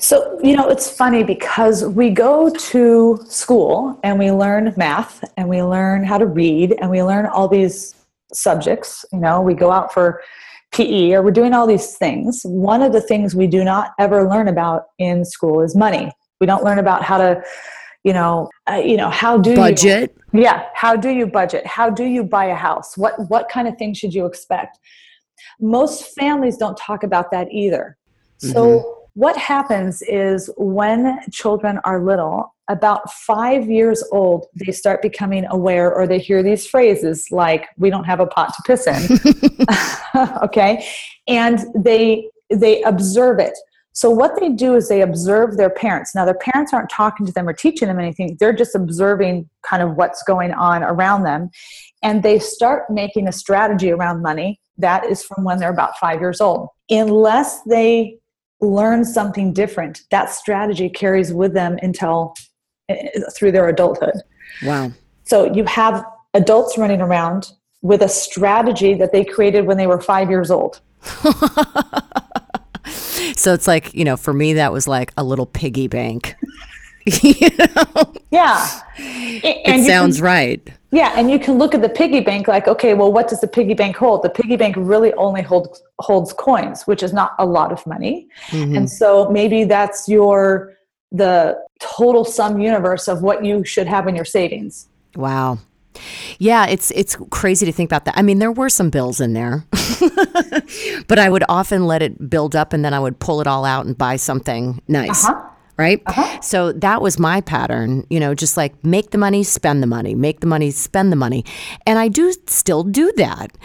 So, 0.00 0.40
you 0.42 0.56
know, 0.56 0.68
it's 0.68 0.90
funny 0.90 1.22
because 1.22 1.84
we 1.84 2.08
go 2.08 2.48
to 2.48 3.22
school 3.28 4.00
and 4.02 4.18
we 4.18 4.30
learn 4.32 4.72
math 4.78 5.22
and 5.36 5.46
we 5.46 5.62
learn 5.62 6.04
how 6.04 6.16
to 6.16 6.24
read 6.24 6.74
and 6.80 6.90
we 6.90 7.02
learn 7.02 7.26
all 7.26 7.48
these 7.48 7.94
subjects. 8.32 9.04
You 9.12 9.20
know, 9.20 9.42
we 9.42 9.52
go 9.52 9.70
out 9.70 9.92
for 9.92 10.22
PE 10.72 11.12
or 11.12 11.22
we're 11.22 11.32
doing 11.32 11.52
all 11.52 11.66
these 11.66 11.98
things. 11.98 12.40
One 12.44 12.80
of 12.80 12.94
the 12.94 13.00
things 13.02 13.34
we 13.34 13.46
do 13.46 13.62
not 13.62 13.92
ever 13.98 14.26
learn 14.26 14.48
about 14.48 14.84
in 14.98 15.22
school 15.22 15.60
is 15.60 15.76
money. 15.76 16.10
We 16.40 16.46
don't 16.46 16.64
learn 16.64 16.78
about 16.78 17.02
how 17.02 17.18
to, 17.18 17.42
you 18.02 18.14
know, 18.14 18.48
uh, 18.70 18.76
you 18.76 18.96
know, 18.96 19.10
how 19.10 19.36
do 19.36 19.50
you 19.50 19.56
Budget. 19.56 20.16
you 20.32 20.42
yeah, 20.42 20.64
how 20.74 20.96
do 20.96 21.10
you 21.10 21.26
budget? 21.26 21.66
How 21.66 21.90
do 21.90 22.04
you 22.04 22.24
buy 22.24 22.46
a 22.46 22.54
house? 22.54 22.96
What 22.96 23.28
what 23.28 23.50
kind 23.50 23.68
of 23.68 23.76
things 23.76 23.98
should 23.98 24.14
you 24.14 24.24
expect? 24.24 24.78
Most 25.60 26.14
families 26.14 26.56
don't 26.56 26.78
talk 26.78 27.02
about 27.02 27.30
that 27.32 27.48
either. 27.52 27.98
So 28.38 28.99
what 29.20 29.36
happens 29.36 30.00
is 30.00 30.48
when 30.56 31.20
children 31.30 31.78
are 31.84 32.02
little, 32.02 32.54
about 32.68 33.12
five 33.12 33.68
years 33.68 34.02
old, 34.12 34.46
they 34.54 34.72
start 34.72 35.02
becoming 35.02 35.44
aware 35.50 35.94
or 35.94 36.06
they 36.06 36.18
hear 36.18 36.42
these 36.42 36.66
phrases 36.66 37.26
like, 37.30 37.68
we 37.76 37.90
don't 37.90 38.04
have 38.04 38.20
a 38.20 38.26
pot 38.26 38.54
to 38.54 38.62
piss 38.66 38.86
in. 38.86 39.18
okay. 40.42 40.86
And 41.28 41.66
they 41.74 42.30
they 42.48 42.82
observe 42.84 43.40
it. 43.40 43.52
So 43.92 44.08
what 44.08 44.40
they 44.40 44.48
do 44.48 44.74
is 44.74 44.88
they 44.88 45.02
observe 45.02 45.58
their 45.58 45.68
parents. 45.68 46.14
Now 46.14 46.24
their 46.24 46.32
parents 46.32 46.72
aren't 46.72 46.88
talking 46.88 47.26
to 47.26 47.32
them 47.32 47.46
or 47.46 47.52
teaching 47.52 47.88
them 47.88 48.00
anything. 48.00 48.38
They're 48.40 48.54
just 48.54 48.74
observing 48.74 49.50
kind 49.68 49.82
of 49.82 49.96
what's 49.96 50.22
going 50.22 50.54
on 50.54 50.82
around 50.82 51.24
them. 51.24 51.50
And 52.02 52.22
they 52.22 52.38
start 52.38 52.84
making 52.88 53.28
a 53.28 53.32
strategy 53.32 53.90
around 53.90 54.22
money. 54.22 54.60
That 54.78 55.04
is 55.04 55.22
from 55.22 55.44
when 55.44 55.58
they're 55.58 55.70
about 55.70 55.98
five 55.98 56.20
years 56.20 56.40
old. 56.40 56.70
Unless 56.88 57.64
they 57.64 58.19
learn 58.60 59.04
something 59.04 59.52
different, 59.52 60.02
that 60.10 60.30
strategy 60.30 60.88
carries 60.88 61.32
with 61.32 61.54
them 61.54 61.78
until 61.82 62.34
eh, 62.88 63.08
through 63.34 63.52
their 63.52 63.68
adulthood. 63.68 64.22
Wow. 64.64 64.92
So 65.24 65.52
you 65.52 65.64
have 65.64 66.04
adults 66.34 66.76
running 66.76 67.00
around 67.00 67.52
with 67.82 68.02
a 68.02 68.08
strategy 68.08 68.94
that 68.94 69.12
they 69.12 69.24
created 69.24 69.66
when 69.66 69.76
they 69.76 69.86
were 69.86 70.00
five 70.00 70.28
years 70.28 70.50
old. 70.50 70.80
So 73.40 73.54
it's 73.54 73.66
like, 73.66 73.94
you 73.94 74.04
know, 74.04 74.18
for 74.18 74.34
me, 74.34 74.52
that 74.54 74.70
was 74.70 74.86
like 74.86 75.12
a 75.16 75.24
little 75.24 75.46
piggy 75.46 75.88
bank. 75.88 76.36
you 77.22 77.48
know? 77.58 78.12
Yeah. 78.30 78.82
It 78.98 79.62
And 79.66 79.86
sounds 79.86 80.18
can, 80.18 80.24
right. 80.26 80.72
Yeah, 80.92 81.12
and 81.16 81.30
you 81.30 81.38
can 81.38 81.58
look 81.58 81.74
at 81.74 81.82
the 81.82 81.88
piggy 81.88 82.20
bank 82.20 82.48
like, 82.48 82.66
okay, 82.66 82.94
well, 82.94 83.12
what 83.12 83.28
does 83.28 83.40
the 83.40 83.46
piggy 83.46 83.74
bank 83.74 83.96
hold? 83.96 84.22
The 84.22 84.30
piggy 84.30 84.56
bank 84.56 84.74
really 84.78 85.12
only 85.14 85.42
holds 85.42 85.82
holds 86.00 86.32
coins, 86.32 86.86
which 86.86 87.02
is 87.02 87.12
not 87.12 87.34
a 87.38 87.46
lot 87.46 87.70
of 87.72 87.86
money. 87.86 88.28
Mhm. 88.48 88.76
And 88.76 88.90
so 88.90 89.28
maybe 89.30 89.64
that's 89.64 90.08
your 90.08 90.74
the 91.12 91.58
total 91.80 92.24
sum 92.24 92.60
universe 92.60 93.08
of 93.08 93.22
what 93.22 93.44
you 93.44 93.64
should 93.64 93.86
have 93.86 94.06
in 94.08 94.14
your 94.14 94.24
savings. 94.24 94.88
Wow. 95.16 95.58
Yeah, 96.38 96.66
it's 96.66 96.90
it's 96.92 97.16
crazy 97.30 97.66
to 97.66 97.72
think 97.72 97.90
about 97.90 98.04
that. 98.06 98.16
I 98.16 98.22
mean, 98.22 98.38
there 98.38 98.52
were 98.52 98.68
some 98.68 98.90
bills 98.90 99.20
in 99.20 99.32
there, 99.32 99.64
but 101.08 101.18
I 101.18 101.28
would 101.28 101.44
often 101.48 101.86
let 101.86 102.00
it 102.00 102.30
build 102.30 102.54
up, 102.56 102.72
and 102.72 102.84
then 102.84 102.94
I 102.94 103.00
would 103.00 103.18
pull 103.18 103.40
it 103.40 103.46
all 103.46 103.64
out 103.64 103.86
and 103.86 103.98
buy 103.98 104.16
something 104.16 104.80
nice. 104.88 105.24
Uh-huh. 105.28 105.49
Right. 105.80 106.02
So 106.42 106.72
that 106.72 107.00
was 107.00 107.18
my 107.18 107.40
pattern, 107.40 108.06
you 108.10 108.20
know, 108.20 108.34
just 108.34 108.56
like 108.56 108.84
make 108.84 109.12
the 109.12 109.18
money, 109.18 109.42
spend 109.42 109.82
the 109.82 109.86
money, 109.86 110.14
make 110.14 110.40
the 110.40 110.46
money, 110.46 110.70
spend 110.70 111.10
the 111.10 111.16
money. 111.16 111.42
And 111.86 111.98
I 111.98 112.08
do 112.08 112.34
still 112.46 112.82
do 112.82 113.10
that. 113.16 113.56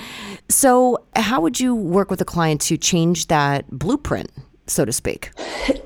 So, 0.49 1.03
how 1.15 1.41
would 1.41 1.59
you 1.59 1.75
work 1.75 2.09
with 2.09 2.21
a 2.21 2.25
client 2.25 2.61
to 2.61 2.77
change 2.77 3.27
that 3.27 3.69
blueprint, 3.69 4.31
so 4.67 4.85
to 4.85 4.93
speak? 4.93 5.31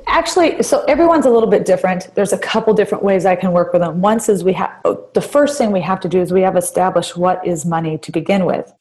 Actually, 0.08 0.62
so 0.62 0.84
everyone's 0.84 1.26
a 1.26 1.30
little 1.30 1.50
bit 1.50 1.66
different. 1.66 2.14
There's 2.16 2.34
a 2.34 2.38
couple 2.38 2.74
different 2.74 3.04
ways 3.04 3.26
I 3.26 3.36
can 3.36 3.52
work 3.54 3.72
with 3.72 3.82
them. 3.82 4.02
One 4.02 4.18
is 4.18 4.44
we 4.44 4.54
have 4.54 4.72
the 5.14 5.22
first 5.22 5.58
thing 5.58 5.72
we 5.72 5.82
have 5.82 6.00
to 6.02 6.10
do 6.10 6.20
is 6.22 6.34
we 6.34 6.42
have 6.42 6.58
established 6.58 7.18
what 7.18 7.46
is 7.48 7.66
money 7.66 7.98
to 8.00 8.12
begin 8.12 8.46
with. 8.46 8.72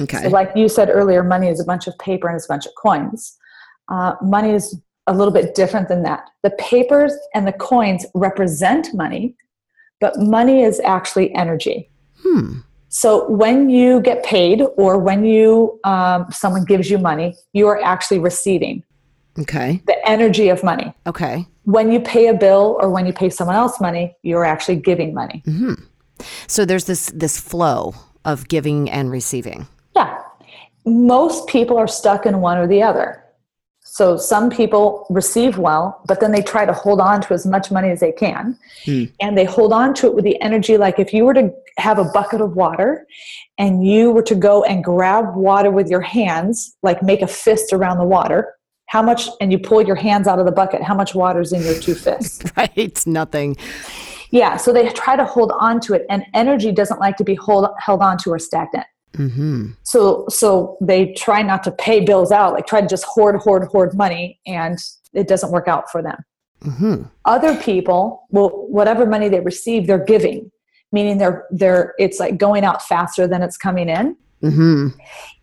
Okay. 0.00 0.24
So, 0.24 0.28
like 0.28 0.50
you 0.56 0.68
said 0.68 0.90
earlier, 0.90 1.22
money 1.22 1.48
is 1.48 1.60
a 1.60 1.64
bunch 1.64 1.86
of 1.86 1.96
paper 1.98 2.28
and 2.28 2.36
it's 2.36 2.46
a 2.46 2.48
bunch 2.48 2.66
of 2.66 2.72
coins. 2.74 3.36
Uh, 3.88 4.14
money 4.20 4.50
is 4.50 4.78
a 5.08 5.12
little 5.12 5.32
bit 5.32 5.54
different 5.54 5.88
than 5.88 6.02
that. 6.04 6.28
The 6.42 6.50
papers 6.50 7.12
and 7.34 7.46
the 7.46 7.52
coins 7.52 8.06
represent 8.14 8.94
money, 8.94 9.34
but 10.00 10.18
money 10.18 10.62
is 10.62 10.78
actually 10.80 11.34
energy. 11.34 11.90
Hmm. 12.22 12.60
So 12.90 13.28
when 13.28 13.68
you 13.68 14.00
get 14.00 14.22
paid 14.24 14.62
or 14.76 14.98
when 14.98 15.24
you 15.24 15.78
um, 15.84 16.26
someone 16.30 16.64
gives 16.64 16.90
you 16.90 16.98
money, 16.98 17.34
you 17.52 17.66
are 17.66 17.80
actually 17.82 18.18
receiving 18.18 18.82
Okay. 19.38 19.82
the 19.86 19.96
energy 20.08 20.48
of 20.48 20.62
money. 20.64 20.92
Okay. 21.06 21.46
When 21.64 21.92
you 21.92 22.00
pay 22.00 22.28
a 22.28 22.34
bill 22.34 22.78
or 22.80 22.90
when 22.90 23.06
you 23.06 23.12
pay 23.12 23.28
someone 23.30 23.56
else 23.56 23.80
money, 23.80 24.16
you're 24.22 24.44
actually 24.44 24.76
giving 24.76 25.12
money. 25.14 25.42
Hmm. 25.44 25.74
So 26.46 26.64
there's 26.64 26.84
this 26.84 27.12
this 27.14 27.38
flow 27.38 27.94
of 28.24 28.48
giving 28.48 28.90
and 28.90 29.10
receiving. 29.10 29.66
Yeah. 29.94 30.22
Most 30.84 31.46
people 31.46 31.76
are 31.76 31.86
stuck 31.88 32.26
in 32.26 32.40
one 32.40 32.58
or 32.58 32.66
the 32.66 32.82
other. 32.82 33.22
So 33.90 34.18
some 34.18 34.50
people 34.50 35.06
receive 35.08 35.56
well, 35.56 36.02
but 36.06 36.20
then 36.20 36.30
they 36.30 36.42
try 36.42 36.66
to 36.66 36.74
hold 36.74 37.00
on 37.00 37.22
to 37.22 37.32
as 37.32 37.46
much 37.46 37.70
money 37.70 37.88
as 37.88 38.00
they 38.00 38.12
can. 38.12 38.56
Hmm. 38.84 39.04
And 39.18 39.36
they 39.36 39.46
hold 39.46 39.72
on 39.72 39.94
to 39.94 40.06
it 40.06 40.14
with 40.14 40.24
the 40.24 40.40
energy 40.42 40.76
like 40.76 40.98
if 40.98 41.14
you 41.14 41.24
were 41.24 41.32
to 41.34 41.50
have 41.78 41.98
a 41.98 42.04
bucket 42.04 42.42
of 42.42 42.54
water 42.54 43.06
and 43.56 43.86
you 43.86 44.12
were 44.12 44.22
to 44.22 44.34
go 44.34 44.62
and 44.62 44.84
grab 44.84 45.34
water 45.34 45.70
with 45.70 45.88
your 45.88 46.02
hands, 46.02 46.76
like 46.82 47.02
make 47.02 47.22
a 47.22 47.26
fist 47.26 47.72
around 47.72 47.96
the 47.96 48.04
water, 48.04 48.54
how 48.86 49.00
much, 49.00 49.30
and 49.40 49.50
you 49.50 49.58
pull 49.58 49.80
your 49.80 49.96
hands 49.96 50.28
out 50.28 50.38
of 50.38 50.44
the 50.44 50.52
bucket, 50.52 50.82
how 50.82 50.94
much 50.94 51.14
water 51.14 51.40
is 51.40 51.54
in 51.54 51.62
your 51.62 51.78
two 51.80 51.94
fists? 51.94 52.44
Right. 52.56 53.06
Nothing. 53.06 53.56
yeah. 54.30 54.58
So 54.58 54.72
they 54.72 54.86
try 54.90 55.16
to 55.16 55.24
hold 55.24 55.52
on 55.58 55.80
to 55.80 55.94
it, 55.94 56.04
and 56.10 56.24
energy 56.34 56.72
doesn't 56.72 57.00
like 57.00 57.16
to 57.16 57.24
be 57.24 57.34
hold, 57.34 57.68
held 57.78 58.02
on 58.02 58.18
to 58.18 58.30
or 58.32 58.38
stagnant. 58.38 58.86
Mm-hmm. 59.14 59.70
So 59.82 60.26
so 60.28 60.76
they 60.80 61.12
try 61.14 61.42
not 61.42 61.62
to 61.64 61.72
pay 61.72 62.04
bills 62.04 62.30
out, 62.30 62.52
like 62.52 62.66
try 62.66 62.80
to 62.80 62.86
just 62.86 63.04
hoard, 63.04 63.36
hoard, 63.36 63.64
hoard 63.68 63.94
money, 63.94 64.40
and 64.46 64.78
it 65.12 65.28
doesn't 65.28 65.50
work 65.50 65.68
out 65.68 65.90
for 65.90 66.02
them. 66.02 66.24
Mm-hmm. 66.62 67.02
Other 67.24 67.56
people, 67.56 68.26
well, 68.30 68.48
whatever 68.48 69.06
money 69.06 69.28
they 69.28 69.40
receive, 69.40 69.86
they're 69.86 70.04
giving, 70.04 70.50
meaning 70.92 71.18
they're 71.18 71.46
they're 71.50 71.94
it's 71.98 72.18
like 72.18 72.38
going 72.38 72.64
out 72.64 72.82
faster 72.82 73.26
than 73.26 73.42
it's 73.42 73.56
coming 73.56 73.88
in. 73.88 74.16
Mm-hmm. 74.42 74.88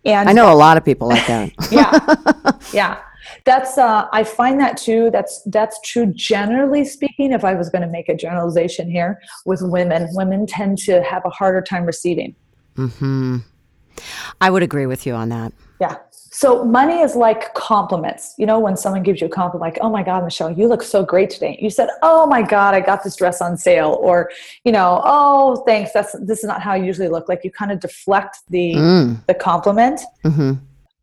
And 0.05 0.29
I 0.29 0.33
know 0.33 0.53
a 0.53 0.55
lot 0.55 0.77
of 0.77 0.85
people 0.85 1.07
like 1.07 1.25
that. 1.27 1.51
yeah, 1.71 2.51
yeah. 2.73 3.01
That's 3.43 3.77
uh, 3.77 4.07
I 4.11 4.23
find 4.23 4.59
that 4.59 4.77
too. 4.77 5.09
That's 5.11 5.41
that's 5.47 5.79
true. 5.81 6.05
Generally 6.07 6.85
speaking, 6.85 7.31
if 7.31 7.43
I 7.43 7.55
was 7.55 7.69
going 7.69 7.81
to 7.81 7.87
make 7.87 8.09
a 8.09 8.15
generalization 8.15 8.89
here 8.89 9.19
with 9.45 9.61
women, 9.63 10.07
women 10.11 10.45
tend 10.45 10.77
to 10.79 11.01
have 11.03 11.23
a 11.25 11.29
harder 11.29 11.61
time 11.61 11.85
receiving. 11.85 12.35
mm-hmm. 12.77 13.37
I 14.41 14.49
would 14.49 14.63
agree 14.63 14.85
with 14.85 15.05
you 15.05 15.13
on 15.13 15.29
that. 15.29 15.53
Yeah. 15.79 15.97
So 16.11 16.65
money 16.65 16.99
is 16.99 17.15
like 17.15 17.53
compliments. 17.53 18.33
You 18.37 18.45
know, 18.45 18.59
when 18.59 18.75
someone 18.75 19.03
gives 19.03 19.21
you 19.21 19.27
a 19.27 19.29
compliment, 19.29 19.61
like, 19.61 19.77
oh 19.81 19.89
my 19.89 20.03
God, 20.03 20.23
Michelle, 20.23 20.51
you 20.51 20.67
look 20.67 20.83
so 20.83 21.03
great 21.03 21.29
today. 21.29 21.57
You 21.61 21.69
said, 21.69 21.87
oh 22.01 22.25
my 22.27 22.41
God, 22.41 22.73
I 22.73 22.81
got 22.81 23.05
this 23.05 23.15
dress 23.15 23.41
on 23.41 23.55
sale. 23.55 23.97
Or, 24.01 24.29
you 24.65 24.73
know, 24.73 25.01
oh, 25.05 25.63
thanks. 25.65 25.91
That's 25.93 26.11
this 26.19 26.39
is 26.39 26.45
not 26.45 26.61
how 26.61 26.73
I 26.73 26.75
usually 26.75 27.07
look. 27.07 27.29
Like 27.29 27.45
you 27.45 27.51
kind 27.51 27.71
of 27.71 27.79
deflect 27.79 28.39
the 28.49 28.73
Mm. 28.75 29.25
the 29.27 29.33
compliment. 29.33 30.01
Mm-hmm. 30.25 30.53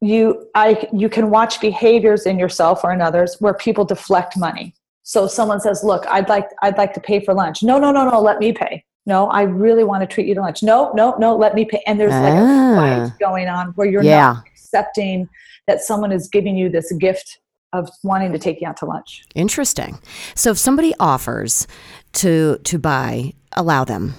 You 0.03 0.49
I 0.55 0.87
you 0.93 1.09
can 1.09 1.31
watch 1.31 1.61
behaviors 1.61 2.27
in 2.27 2.39
yourself 2.39 2.85
or 2.85 2.93
in 2.93 3.01
others 3.01 3.37
where 3.41 3.55
people 3.55 3.85
deflect 3.87 4.37
money. 4.37 4.75
So 5.03 5.27
someone 5.27 5.61
says, 5.61 5.83
look, 5.83 6.07
I'd 6.09 6.29
like 6.29 6.49
I'd 6.63 6.77
like 6.77 6.93
to 6.95 7.01
pay 7.01 7.25
for 7.25 7.33
lunch. 7.33 7.63
No, 7.63 7.79
no, 7.79 7.91
no, 7.91 8.09
no, 8.09 8.21
let 8.21 8.39
me 8.39 8.53
pay. 8.53 8.85
No, 9.07 9.27
I 9.29 9.43
really 9.43 9.85
want 9.85 10.03
to 10.03 10.07
treat 10.07 10.27
you 10.27 10.35
to 10.37 10.41
lunch. 10.41 10.63
No, 10.63 10.93
no, 10.95 11.17
no, 11.19 11.35
let 11.37 11.55
me 11.55 11.65
pay. 11.65 11.83
And 11.87 11.99
there's 11.99 12.13
like 12.13 12.35
Ah. 12.35 12.73
a 12.73 13.09
fight 13.09 13.19
going 13.19 13.49
on 13.49 13.69
where 13.75 13.87
you're 13.89 14.03
Yeah. 14.05 14.35
not 14.35 14.45
accepting 14.47 15.29
that 15.67 15.83
someone 15.83 16.13
is 16.13 16.29
giving 16.29 16.57
you 16.57 16.69
this 16.69 16.93
gift 16.93 17.39
of 17.73 17.89
wanting 18.05 18.33
to 18.33 18.39
take 18.39 18.61
you 18.61 18.69
out 18.69 18.77
to 18.77 18.85
lunch. 18.87 19.25
Interesting. 19.35 19.99
So 20.35 20.51
if 20.51 20.59
somebody 20.59 20.95
offers 21.01 21.67
to 22.15 22.59
to 22.65 22.79
buy, 22.79 23.33
allow 23.53 23.85
them. 23.85 24.15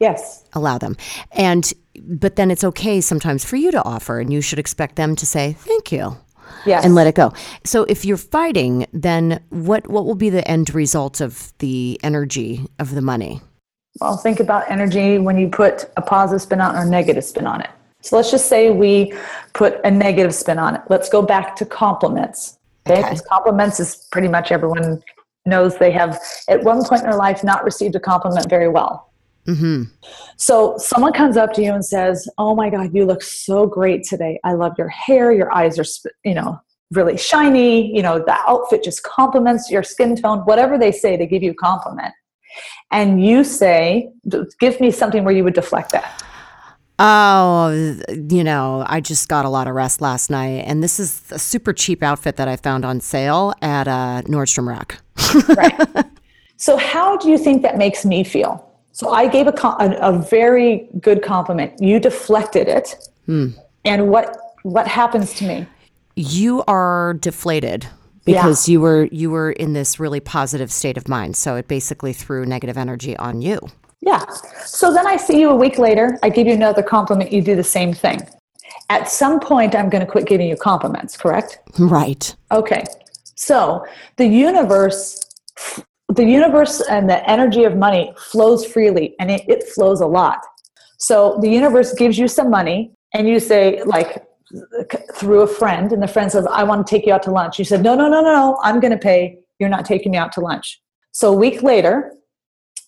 Yes. 0.00 0.44
Allow 0.52 0.78
them. 0.78 0.96
And 1.32 1.72
but 2.00 2.36
then 2.36 2.50
it's 2.50 2.64
okay 2.64 3.00
sometimes 3.00 3.44
for 3.44 3.56
you 3.56 3.70
to 3.72 3.84
offer 3.84 4.18
and 4.20 4.32
you 4.32 4.40
should 4.40 4.58
expect 4.58 4.96
them 4.96 5.14
to 5.16 5.26
say 5.26 5.52
thank 5.58 5.92
you 5.92 6.16
Yes. 6.64 6.84
and 6.84 6.94
let 6.94 7.06
it 7.06 7.14
go. 7.14 7.32
So 7.64 7.84
if 7.84 8.04
you're 8.04 8.16
fighting, 8.16 8.86
then 8.92 9.40
what 9.50 9.88
what 9.88 10.06
will 10.06 10.14
be 10.14 10.30
the 10.30 10.46
end 10.48 10.74
result 10.74 11.20
of 11.20 11.52
the 11.58 12.00
energy 12.02 12.66
of 12.78 12.94
the 12.94 13.02
money? 13.02 13.40
Well, 14.00 14.16
think 14.16 14.40
about 14.40 14.70
energy 14.70 15.18
when 15.18 15.36
you 15.36 15.48
put 15.48 15.90
a 15.96 16.02
positive 16.02 16.42
spin 16.42 16.60
on 16.60 16.74
or 16.74 16.82
a 16.82 16.88
negative 16.88 17.24
spin 17.24 17.46
on 17.46 17.60
it. 17.60 17.70
So 18.00 18.16
let's 18.16 18.30
just 18.30 18.48
say 18.48 18.70
we 18.70 19.12
put 19.52 19.80
a 19.84 19.90
negative 19.90 20.34
spin 20.34 20.58
on 20.58 20.74
it. 20.74 20.82
Let's 20.88 21.08
go 21.08 21.22
back 21.22 21.54
to 21.56 21.66
compliments. 21.66 22.58
Okay. 22.88 23.00
Okay. 23.00 23.16
Compliments 23.28 23.78
is 23.78 24.08
pretty 24.10 24.28
much 24.28 24.50
everyone 24.50 25.00
knows 25.46 25.76
they 25.78 25.90
have 25.92 26.20
at 26.48 26.62
one 26.64 26.84
point 26.84 27.02
in 27.02 27.10
their 27.10 27.18
life 27.18 27.44
not 27.44 27.64
received 27.64 27.94
a 27.94 28.00
compliment 28.00 28.48
very 28.48 28.68
well. 28.68 29.12
Mm-hmm. 29.46 29.84
So 30.36 30.76
someone 30.78 31.12
comes 31.12 31.36
up 31.36 31.52
to 31.54 31.62
you 31.62 31.72
and 31.72 31.84
says, 31.84 32.28
"Oh 32.38 32.54
my 32.54 32.70
God, 32.70 32.94
you 32.94 33.04
look 33.04 33.22
so 33.22 33.66
great 33.66 34.04
today. 34.04 34.38
I 34.44 34.52
love 34.54 34.72
your 34.78 34.88
hair. 34.88 35.32
Your 35.32 35.52
eyes 35.52 35.78
are, 35.78 35.84
you 36.24 36.34
know, 36.34 36.60
really 36.92 37.16
shiny. 37.16 37.94
You 37.94 38.02
know, 38.02 38.18
the 38.18 38.36
outfit 38.46 38.84
just 38.84 39.02
complements 39.02 39.70
your 39.70 39.82
skin 39.82 40.14
tone. 40.14 40.40
Whatever 40.40 40.78
they 40.78 40.92
say, 40.92 41.16
they 41.16 41.26
give 41.26 41.42
you 41.42 41.52
a 41.52 41.54
compliment." 41.54 42.14
And 42.90 43.24
you 43.24 43.44
say, 43.44 44.10
"Give 44.60 44.80
me 44.80 44.90
something 44.90 45.24
where 45.24 45.34
you 45.34 45.44
would 45.44 45.54
deflect 45.54 45.92
that." 45.92 46.22
Oh, 46.98 47.96
you 48.30 48.44
know, 48.44 48.84
I 48.86 49.00
just 49.00 49.28
got 49.28 49.44
a 49.44 49.48
lot 49.48 49.66
of 49.66 49.74
rest 49.74 50.00
last 50.00 50.30
night, 50.30 50.64
and 50.66 50.82
this 50.82 51.00
is 51.00 51.22
a 51.32 51.38
super 51.38 51.72
cheap 51.72 52.02
outfit 52.02 52.36
that 52.36 52.48
I 52.48 52.56
found 52.56 52.84
on 52.84 53.00
sale 53.00 53.54
at 53.60 53.88
uh, 53.88 54.22
Nordstrom 54.26 54.68
Rack. 54.68 55.00
Right. 55.56 56.04
so 56.58 56.76
how 56.76 57.16
do 57.16 57.30
you 57.30 57.38
think 57.38 57.62
that 57.62 57.78
makes 57.78 58.04
me 58.04 58.22
feel? 58.22 58.68
So 58.92 59.10
I 59.10 59.26
gave 59.26 59.46
a, 59.46 59.54
a, 59.80 59.96
a 60.00 60.18
very 60.18 60.88
good 61.00 61.22
compliment. 61.22 61.72
You 61.80 61.98
deflected 61.98 62.68
it, 62.68 62.94
and 63.84 64.08
what 64.08 64.36
what 64.62 64.86
happens 64.86 65.34
to 65.34 65.46
me? 65.46 65.66
You 66.14 66.62
are 66.68 67.14
deflated 67.14 67.88
because 68.24 68.68
you 68.68 68.80
were 68.80 69.04
you 69.10 69.30
were 69.30 69.52
in 69.52 69.72
this 69.72 69.98
really 69.98 70.20
positive 70.20 70.70
state 70.70 70.96
of 70.96 71.08
mind. 71.08 71.36
So 71.36 71.56
it 71.56 71.68
basically 71.68 72.12
threw 72.12 72.44
negative 72.46 72.76
energy 72.76 73.16
on 73.16 73.42
you. 73.42 73.58
Yeah. 74.00 74.24
So 74.64 74.92
then 74.92 75.06
I 75.06 75.16
see 75.16 75.40
you 75.40 75.50
a 75.50 75.56
week 75.56 75.78
later. 75.78 76.18
I 76.22 76.28
give 76.28 76.46
you 76.46 76.54
another 76.54 76.82
compliment. 76.82 77.32
You 77.32 77.40
do 77.40 77.54
the 77.54 77.64
same 77.64 77.92
thing. 77.92 78.20
At 78.90 79.08
some 79.08 79.38
point, 79.38 79.74
I'm 79.74 79.88
going 79.88 80.04
to 80.04 80.10
quit 80.10 80.26
giving 80.26 80.48
you 80.48 80.56
compliments, 80.56 81.16
correct? 81.16 81.60
Right. 81.78 82.34
Okay. 82.50 82.84
So 83.36 83.86
the 84.16 84.26
universe, 84.26 85.20
the 86.08 86.24
universe 86.24 86.80
and 86.90 87.08
the 87.08 87.28
energy 87.30 87.64
of 87.64 87.76
money 87.76 88.12
flows 88.18 88.66
freely 88.66 89.14
and 89.18 89.30
it, 89.30 89.42
it 89.48 89.64
flows 89.68 90.00
a 90.00 90.06
lot. 90.06 90.40
So 90.98 91.38
the 91.40 91.48
universe 91.48 91.94
gives 91.94 92.18
you 92.18 92.28
some 92.28 92.50
money 92.50 92.92
and 93.14 93.28
you 93.28 93.40
say, 93.40 93.82
like, 93.84 94.24
through 95.14 95.40
a 95.40 95.46
friend, 95.46 95.92
and 95.92 96.02
the 96.02 96.08
friend 96.08 96.30
says, 96.30 96.46
I 96.46 96.64
want 96.64 96.86
to 96.86 96.90
take 96.90 97.06
you 97.06 97.12
out 97.12 97.22
to 97.24 97.30
lunch. 97.30 97.58
You 97.58 97.64
said, 97.64 97.82
No, 97.82 97.94
no, 97.94 98.08
no, 98.08 98.20
no, 98.20 98.32
no, 98.32 98.58
I'm 98.62 98.80
going 98.80 98.92
to 98.92 98.98
pay. 98.98 99.38
You're 99.58 99.68
not 99.68 99.84
taking 99.84 100.12
me 100.12 100.18
out 100.18 100.32
to 100.32 100.40
lunch. 100.40 100.80
So 101.12 101.32
a 101.32 101.36
week 101.36 101.62
later, 101.62 102.12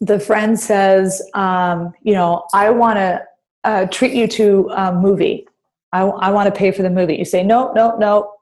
the 0.00 0.18
friend 0.18 0.58
says, 0.58 1.22
um, 1.34 1.92
You 2.02 2.14
know, 2.14 2.46
I 2.52 2.70
want 2.70 2.96
to 2.98 3.22
uh, 3.64 3.86
treat 3.86 4.12
you 4.12 4.26
to 4.28 4.70
a 4.76 4.92
movie. 4.92 5.46
I, 5.92 6.02
I 6.02 6.30
want 6.30 6.52
to 6.52 6.58
pay 6.58 6.70
for 6.70 6.82
the 6.82 6.90
movie. 6.90 7.16
You 7.16 7.24
say, 7.24 7.42
No, 7.42 7.72
no, 7.72 7.96
no, 7.96 8.32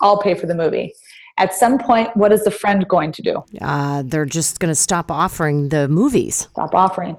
I'll 0.00 0.20
pay 0.20 0.34
for 0.34 0.46
the 0.46 0.54
movie. 0.54 0.92
At 1.38 1.54
some 1.54 1.78
point, 1.78 2.14
what 2.16 2.30
is 2.30 2.44
the 2.44 2.50
friend 2.50 2.86
going 2.86 3.10
to 3.12 3.22
do? 3.22 3.44
Uh, 3.60 4.02
they're 4.04 4.26
just 4.26 4.60
going 4.60 4.70
to 4.70 4.74
stop 4.74 5.10
offering 5.10 5.70
the 5.70 5.88
movies. 5.88 6.48
Stop 6.52 6.74
offering. 6.74 7.16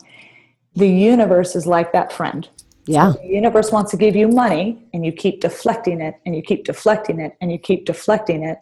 The 0.75 0.88
universe 0.88 1.55
is 1.55 1.65
like 1.65 1.93
that 1.93 2.13
friend. 2.13 2.48
Yeah. 2.85 3.13
The 3.21 3.27
universe 3.27 3.71
wants 3.71 3.91
to 3.91 3.97
give 3.97 4.15
you 4.15 4.27
money, 4.27 4.83
and 4.93 5.05
you 5.05 5.11
keep 5.11 5.41
deflecting 5.41 6.01
it, 6.01 6.15
and 6.25 6.35
you 6.35 6.41
keep 6.41 6.65
deflecting 6.65 7.19
it, 7.19 7.35
and 7.39 7.51
you 7.51 7.57
keep 7.57 7.85
deflecting 7.85 8.43
it. 8.43 8.57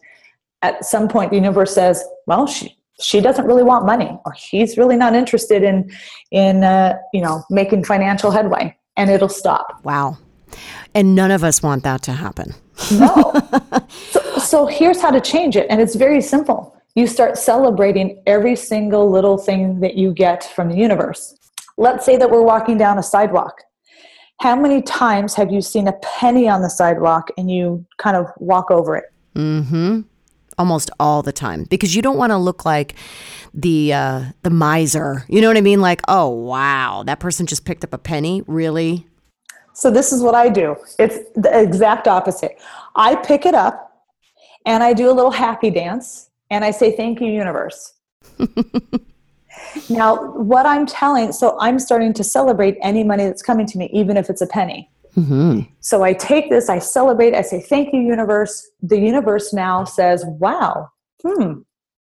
At 0.61 0.85
some 0.85 1.07
point, 1.07 1.31
the 1.31 1.37
universe 1.37 1.73
says, 1.73 2.03
"Well, 2.27 2.45
she 2.45 2.77
she 3.01 3.19
doesn't 3.19 3.45
really 3.45 3.63
want 3.63 3.85
money 3.85 4.17
or 4.25 4.31
he's 4.33 4.77
really 4.77 4.95
not 4.95 5.15
interested 5.15 5.63
in 5.63 5.91
in 6.31 6.63
uh, 6.63 6.97
you 7.13 7.21
know 7.21 7.43
making 7.49 7.83
financial 7.83 8.31
headway 8.31 8.75
and 8.97 9.09
it'll 9.09 9.29
stop 9.29 9.81
Wow. 9.83 10.17
And 10.93 11.15
none 11.15 11.31
of 11.31 11.43
us 11.45 11.63
want 11.63 11.83
that 11.83 12.01
to 12.03 12.11
happen. 12.11 12.53
no 12.91 13.33
so, 13.89 14.37
so 14.37 14.65
here's 14.65 15.01
how 15.01 15.11
to 15.11 15.21
change 15.21 15.55
it 15.55 15.67
and 15.69 15.81
it's 15.81 15.95
very 15.95 16.21
simple 16.21 16.77
you 16.95 17.07
start 17.07 17.37
celebrating 17.37 18.21
every 18.25 18.55
single 18.55 19.09
little 19.09 19.37
thing 19.37 19.79
that 19.79 19.95
you 19.95 20.13
get 20.13 20.43
from 20.55 20.69
the 20.69 20.75
universe 20.75 21.35
let's 21.77 22.05
say 22.05 22.17
that 22.17 22.29
we're 22.29 22.41
walking 22.41 22.77
down 22.77 22.97
a 22.97 23.03
sidewalk 23.03 23.61
how 24.41 24.55
many 24.55 24.81
times 24.81 25.33
have 25.35 25.51
you 25.51 25.61
seen 25.61 25.87
a 25.87 25.93
penny 25.93 26.49
on 26.49 26.61
the 26.61 26.69
sidewalk 26.69 27.29
and 27.37 27.49
you 27.51 27.85
kind 27.97 28.17
of 28.17 28.27
walk 28.37 28.71
over 28.71 28.95
it 28.95 29.11
Mm-hmm. 29.35 30.01
Almost 30.57 30.91
all 30.99 31.23
the 31.23 31.31
time 31.31 31.63
because 31.65 31.95
you 31.95 32.01
don't 32.01 32.17
want 32.17 32.31
to 32.31 32.37
look 32.37 32.65
like 32.65 32.95
the 33.53 33.93
uh, 33.93 34.23
the 34.43 34.49
miser. 34.49 35.25
You 35.27 35.41
know 35.41 35.47
what 35.47 35.57
I 35.57 35.61
mean? 35.61 35.81
Like, 35.81 36.01
oh 36.07 36.27
wow, 36.29 37.03
that 37.05 37.19
person 37.19 37.47
just 37.47 37.65
picked 37.65 37.83
up 37.83 37.93
a 37.93 37.97
penny. 37.97 38.43
Really? 38.47 39.07
So 39.73 39.89
this 39.89 40.11
is 40.11 40.21
what 40.21 40.35
I 40.35 40.49
do. 40.49 40.75
It's 40.99 41.17
the 41.35 41.59
exact 41.59 42.07
opposite. 42.07 42.61
I 42.95 43.15
pick 43.15 43.45
it 43.45 43.55
up 43.55 44.05
and 44.65 44.83
I 44.83 44.93
do 44.93 45.09
a 45.09 45.13
little 45.13 45.31
happy 45.31 45.71
dance 45.71 46.29
and 46.49 46.65
I 46.65 46.71
say 46.71 46.95
thank 46.95 47.21
you 47.21 47.27
universe. 47.27 47.93
now, 49.89 50.31
what 50.33 50.65
I'm 50.65 50.85
telling, 50.85 51.31
so 51.31 51.57
I'm 51.59 51.79
starting 51.79 52.13
to 52.13 52.23
celebrate 52.23 52.77
any 52.81 53.03
money 53.03 53.25
that's 53.25 53.41
coming 53.41 53.65
to 53.67 53.77
me 53.77 53.89
even 53.93 54.17
if 54.17 54.29
it's 54.29 54.41
a 54.41 54.47
penny. 54.47 54.89
Mm-hmm. 55.15 55.61
So 55.81 56.03
I 56.03 56.13
take 56.13 56.49
this, 56.49 56.69
I 56.69 56.79
celebrate, 56.79 57.33
I 57.33 57.41
say 57.41 57.61
thank 57.61 57.93
you 57.93 57.99
universe. 57.99 58.69
The 58.81 58.99
universe 58.99 59.53
now 59.53 59.83
says, 59.83 60.23
"Wow, 60.25 60.89
hmm, 61.23 61.59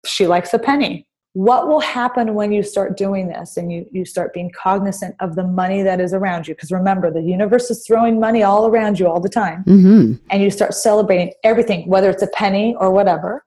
she 0.06 0.28
likes 0.28 0.54
a 0.54 0.60
penny." 0.60 1.06
What 1.34 1.68
will 1.68 1.82
happen 1.82 2.34
when 2.34 2.52
you 2.52 2.64
start 2.64 2.98
doing 2.98 3.28
this 3.28 3.58
and 3.58 3.72
you, 3.72 3.86
you 3.92 4.06
start 4.06 4.34
being 4.34 4.52
cognizant 4.60 5.16
of 5.20 5.36
the 5.36 5.44
money 5.44 5.84
that 5.84 6.02
is 6.02 6.12
around 6.12 6.48
you? 6.48 6.56
Because 6.56 6.72
remember, 6.72 7.12
the 7.12 7.22
universe 7.22 7.70
is 7.70 7.86
throwing 7.86 8.20
money 8.20 8.42
all 8.42 8.66
around 8.66 9.00
you 9.00 9.08
all 9.08 9.20
the 9.20 9.30
time. 9.30 9.64
Mm-hmm. 9.66 10.14
And 10.32 10.42
you 10.42 10.50
start 10.50 10.74
celebrating 10.74 11.34
everything, 11.44 11.88
whether 11.88 12.10
it's 12.10 12.24
a 12.24 12.28
penny 12.28 12.76
or 12.80 12.90
whatever. 12.90 13.46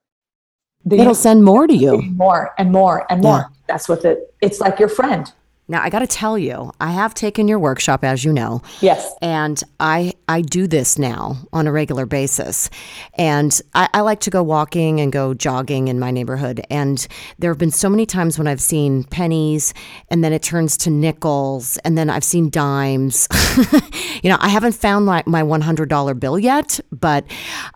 The 0.85 0.99
It'll 0.99 1.13
send 1.13 1.43
more 1.43 1.67
to 1.67 1.75
you. 1.75 2.01
more 2.01 2.53
and 2.57 2.71
more 2.71 3.05
and 3.11 3.21
more. 3.21 3.39
Yeah. 3.39 3.45
That's 3.71 3.87
what 3.87 4.03
it. 4.03 4.33
It's 4.41 4.59
like 4.59 4.79
your 4.79 4.89
friend. 4.89 5.31
Now 5.71 5.81
I 5.81 5.89
got 5.89 5.99
to 5.99 6.07
tell 6.07 6.37
you, 6.37 6.71
I 6.81 6.91
have 6.91 7.13
taken 7.13 7.47
your 7.47 7.57
workshop, 7.57 8.03
as 8.03 8.25
you 8.25 8.33
know, 8.33 8.61
Yes. 8.81 9.09
and 9.21 9.63
I 9.79 10.13
I 10.27 10.41
do 10.41 10.67
this 10.67 10.99
now 10.99 11.37
on 11.53 11.65
a 11.65 11.71
regular 11.71 12.05
basis. 12.05 12.69
And 13.17 13.57
I, 13.73 13.87
I 13.93 14.01
like 14.01 14.19
to 14.21 14.29
go 14.29 14.43
walking 14.43 14.99
and 14.99 15.13
go 15.13 15.33
jogging 15.33 15.87
in 15.87 15.97
my 15.97 16.11
neighborhood. 16.11 16.61
And 16.69 17.07
there 17.39 17.49
have 17.51 17.57
been 17.57 17.71
so 17.71 17.89
many 17.89 18.05
times 18.05 18.37
when 18.37 18.47
I've 18.47 18.61
seen 18.61 19.05
pennies, 19.05 19.73
and 20.09 20.23
then 20.25 20.33
it 20.33 20.41
turns 20.43 20.75
to 20.79 20.89
nickels, 20.89 21.77
and 21.85 21.97
then 21.97 22.09
I've 22.09 22.23
seen 22.25 22.49
dimes. 22.49 23.29
you 24.23 24.29
know, 24.29 24.37
I 24.41 24.49
haven't 24.49 24.73
found 24.75 25.05
my, 25.05 25.23
my 25.25 25.41
one 25.41 25.61
hundred 25.61 25.87
dollar 25.87 26.13
bill 26.13 26.37
yet, 26.37 26.81
but 26.91 27.23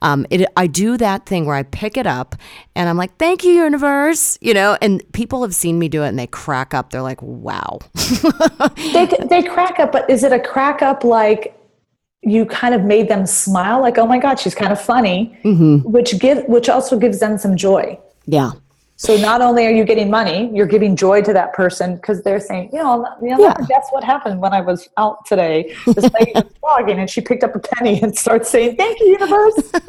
um, 0.02 0.26
it 0.30 0.46
I 0.58 0.68
do 0.68 0.98
that 0.98 1.26
thing 1.26 1.46
where 1.46 1.56
I 1.56 1.64
pick 1.64 1.96
it 1.96 2.08
up 2.08 2.36
and 2.76 2.90
I'm 2.90 2.98
like, 2.98 3.16
"Thank 3.18 3.46
you, 3.46 3.52
universe," 3.52 4.38
you 4.42 4.54
know. 4.54 4.78
And 4.82 5.02
people 5.14 5.42
have 5.44 5.56
seen 5.56 5.80
me 5.80 5.88
do 5.88 6.04
it, 6.04 6.10
and 6.10 6.20
they 6.20 6.28
crack 6.28 6.74
up. 6.74 6.90
They're 6.90 7.02
like, 7.02 7.22
"Wow." 7.22 7.80
they 8.94 9.08
they 9.30 9.44
crack 9.44 9.80
up, 9.80 9.92
but 9.92 10.10
is 10.10 10.24
it 10.24 10.32
a 10.32 10.40
crack 10.40 10.82
up 10.82 11.04
like 11.04 11.58
you 12.22 12.46
kind 12.46 12.74
of 12.74 12.84
made 12.84 13.08
them 13.08 13.26
smile, 13.26 13.82
like 13.82 13.98
oh 13.98 14.06
my 14.06 14.20
god, 14.20 14.40
she's 14.40 14.56
kind 14.56 14.72
of 14.72 14.82
funny, 14.82 15.38
mm-hmm. 15.44 15.90
which 15.90 16.20
give 16.20 16.44
which 16.46 16.70
also 16.70 16.98
gives 16.98 17.20
them 17.20 17.38
some 17.38 17.56
joy. 17.56 17.98
yeah. 18.26 18.52
So 18.98 19.18
not 19.18 19.42
only 19.42 19.66
are 19.66 19.72
you 19.72 19.84
getting 19.84 20.10
money, 20.10 20.50
you're 20.54 20.66
giving 20.66 20.96
joy 20.96 21.22
to 21.24 21.34
that 21.34 21.52
person 21.54 21.96
because 21.96 22.22
they're 22.24 22.40
saying, 22.40 22.70
you 22.72 22.80
know, 22.80 23.06
you 23.22 23.30
know, 23.30 23.40
Yeah. 23.40 23.54
that's 23.70 23.90
what 23.92 24.06
happened 24.06 24.40
when 24.40 24.54
I 24.54 24.62
was 24.62 24.88
out 24.96 25.26
today. 25.26 25.76
This 25.86 26.10
lady 26.14 26.32
was 26.34 26.46
jogging 26.62 27.00
and 27.00 27.10
she 27.10 27.20
picked 27.20 27.44
up 27.44 27.54
a 27.56 27.60
penny 27.60 28.02
and 28.02 28.18
starts 28.18 28.50
saying, 28.50 28.78
"Thank 28.78 29.00
you, 29.00 29.08
universe." 29.20 29.72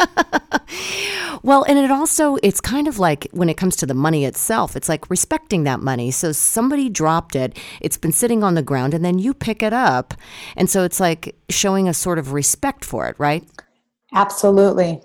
Well, 1.43 1.65
and 1.69 1.79
it 1.79 1.93
also 1.93 2.37
it's 2.43 2.61
kind 2.61 2.89
of 2.89 2.99
like 2.99 3.29
when 3.31 3.49
it 3.49 3.57
comes 3.57 3.77
to 3.77 3.87
the 3.87 3.95
money 3.95 4.25
itself, 4.25 4.75
it's 4.75 4.89
like 4.89 5.09
respecting 5.09 5.63
that 5.63 5.79
money. 5.79 6.11
So 6.11 6.33
somebody 6.33 6.89
dropped 6.89 7.37
it, 7.37 7.57
it's 7.81 7.97
been 7.97 8.11
sitting 8.11 8.43
on 8.43 8.55
the 8.55 8.63
ground 8.63 8.95
and 8.95 9.05
then 9.05 9.21
you 9.21 9.33
pick 9.33 9.63
it 9.63 9.73
up. 9.73 10.15
And 10.57 10.69
so 10.69 10.83
it's 10.83 10.99
like 10.99 11.37
showing 11.49 11.89
a 11.89 11.95
sort 11.95 12.19
of 12.19 12.33
respect 12.33 12.85
for 12.85 13.07
it, 13.07 13.15
right? 13.19 13.45
Absolutely. 14.13 15.01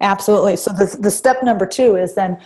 Absolutely. 0.00 0.56
So 0.56 0.72
the, 0.72 0.96
the 0.98 1.10
step 1.10 1.42
number 1.42 1.66
two 1.66 1.96
is 1.96 2.14
then 2.14 2.40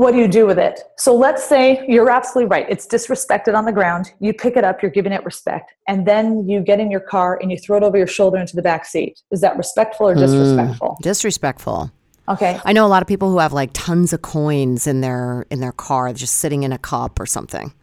what 0.00 0.12
do 0.12 0.18
you 0.18 0.28
do 0.28 0.46
with 0.46 0.58
it? 0.58 0.80
So 0.96 1.14
let's 1.14 1.44
say 1.44 1.84
you're 1.86 2.08
absolutely 2.08 2.48
right. 2.48 2.64
It's 2.70 2.86
disrespected 2.86 3.54
on 3.54 3.66
the 3.66 3.72
ground. 3.72 4.14
You 4.18 4.32
pick 4.32 4.56
it 4.56 4.64
up, 4.64 4.80
you're 4.80 4.90
giving 4.90 5.12
it 5.12 5.22
respect, 5.26 5.74
and 5.88 6.06
then 6.06 6.48
you 6.48 6.62
get 6.62 6.80
in 6.80 6.90
your 6.90 7.00
car 7.00 7.38
and 7.42 7.50
you 7.50 7.58
throw 7.58 7.76
it 7.76 7.82
over 7.82 7.98
your 7.98 8.06
shoulder 8.06 8.38
into 8.38 8.56
the 8.56 8.62
back 8.62 8.86
seat. 8.86 9.20
Is 9.30 9.42
that 9.42 9.58
respectful 9.58 10.08
or 10.08 10.14
mm. 10.14 10.20
disrespectful? 10.20 10.96
Disrespectful. 11.02 11.90
Okay. 12.30 12.58
I 12.64 12.72
know 12.72 12.86
a 12.86 12.88
lot 12.88 13.02
of 13.02 13.08
people 13.08 13.30
who 13.30 13.40
have 13.40 13.52
like 13.52 13.72
tons 13.74 14.14
of 14.14 14.22
coins 14.22 14.86
in 14.86 15.02
their 15.02 15.44
in 15.50 15.60
their 15.60 15.72
car 15.72 16.10
just 16.14 16.38
sitting 16.38 16.62
in 16.62 16.72
a 16.72 16.78
cup 16.78 17.20
or 17.20 17.26
something. 17.26 17.74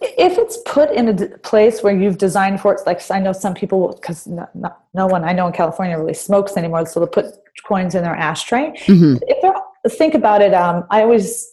If 0.00 0.38
it's 0.38 0.58
put 0.66 0.90
in 0.90 1.06
a 1.06 1.12
d- 1.12 1.26
place 1.44 1.84
where 1.84 1.96
you've 1.96 2.18
designed 2.18 2.60
for 2.60 2.74
it, 2.74 2.80
like 2.84 3.00
I 3.12 3.20
know 3.20 3.32
some 3.32 3.54
people, 3.54 3.94
because 3.94 4.26
no, 4.26 4.48
no, 4.54 4.74
no 4.92 5.06
one 5.06 5.22
I 5.22 5.32
know 5.32 5.46
in 5.46 5.52
California 5.52 5.96
really 5.96 6.14
smokes 6.14 6.56
anymore, 6.56 6.84
so 6.84 6.98
they'll 6.98 7.08
put 7.08 7.26
coins 7.64 7.94
in 7.94 8.02
their 8.02 8.16
ashtray. 8.16 8.72
Mm-hmm. 8.86 9.22
If 9.28 9.40
they're 9.40 9.54
think 9.88 10.14
about 10.14 10.42
it, 10.42 10.54
um, 10.54 10.84
I 10.90 11.02
always 11.02 11.46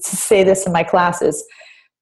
say 0.00 0.44
this 0.44 0.66
in 0.66 0.72
my 0.72 0.82
classes. 0.82 1.44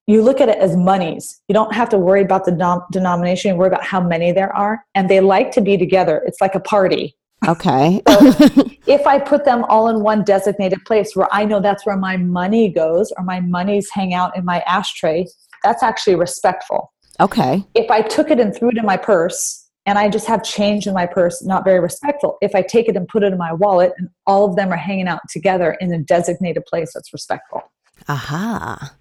You 0.07 0.21
look 0.21 0.39
at 0.39 0.49
it 0.49 0.59
as 0.59 0.75
monies. 0.75 1.41
You 1.47 1.53
don't 1.53 1.73
have 1.73 1.89
to 1.89 1.97
worry 1.97 2.21
about 2.21 2.45
the 2.45 2.85
denomination. 2.91 3.51
You 3.51 3.57
worry 3.57 3.69
about 3.69 3.83
how 3.83 4.01
many 4.01 4.31
there 4.31 4.55
are, 4.55 4.85
and 4.93 5.09
they 5.09 5.19
like 5.19 5.51
to 5.53 5.61
be 5.61 5.77
together. 5.77 6.21
It's 6.27 6.41
like 6.41 6.55
a 6.55 6.59
party. 6.59 7.15
Okay. 7.47 8.01
If 8.87 9.07
I 9.07 9.17
put 9.17 9.45
them 9.45 9.63
all 9.63 9.89
in 9.89 10.01
one 10.01 10.23
designated 10.23 10.85
place 10.85 11.15
where 11.15 11.27
I 11.31 11.43
know 11.43 11.59
that's 11.59 11.87
where 11.87 11.97
my 11.97 12.17
money 12.17 12.69
goes, 12.69 13.11
or 13.17 13.23
my 13.23 13.39
monies 13.39 13.89
hang 13.91 14.13
out 14.13 14.37
in 14.37 14.45
my 14.45 14.59
ashtray, 14.67 15.25
that's 15.63 15.81
actually 15.81 16.13
respectful 16.13 16.93
okay. 17.19 17.65
if 17.73 17.89
I 17.89 18.01
took 18.01 18.31
it 18.31 18.39
and 18.39 18.55
threw 18.55 18.69
it 18.69 18.77
in 18.77 18.85
my 18.85 18.97
purse 18.97 19.64
and 19.85 19.99
I 19.99 20.09
just 20.09 20.25
have 20.27 20.43
change 20.43 20.87
in 20.87 20.93
my 20.93 21.05
purse, 21.05 21.43
not 21.43 21.63
very 21.63 21.79
respectful. 21.79 22.37
If 22.41 22.55
I 22.55 22.61
take 22.61 22.89
it 22.89 22.95
and 22.95 23.07
put 23.07 23.23
it 23.23 23.31
in 23.31 23.37
my 23.37 23.53
wallet 23.53 23.93
and 23.97 24.09
all 24.25 24.45
of 24.45 24.55
them 24.55 24.71
are 24.71 24.77
hanging 24.77 25.07
out 25.07 25.21
together 25.29 25.77
in 25.79 25.93
a 25.93 25.99
designated 25.99 26.65
place, 26.65 26.93
that's 26.93 27.13
respectful. 27.13 27.61
Aha. 28.07 28.93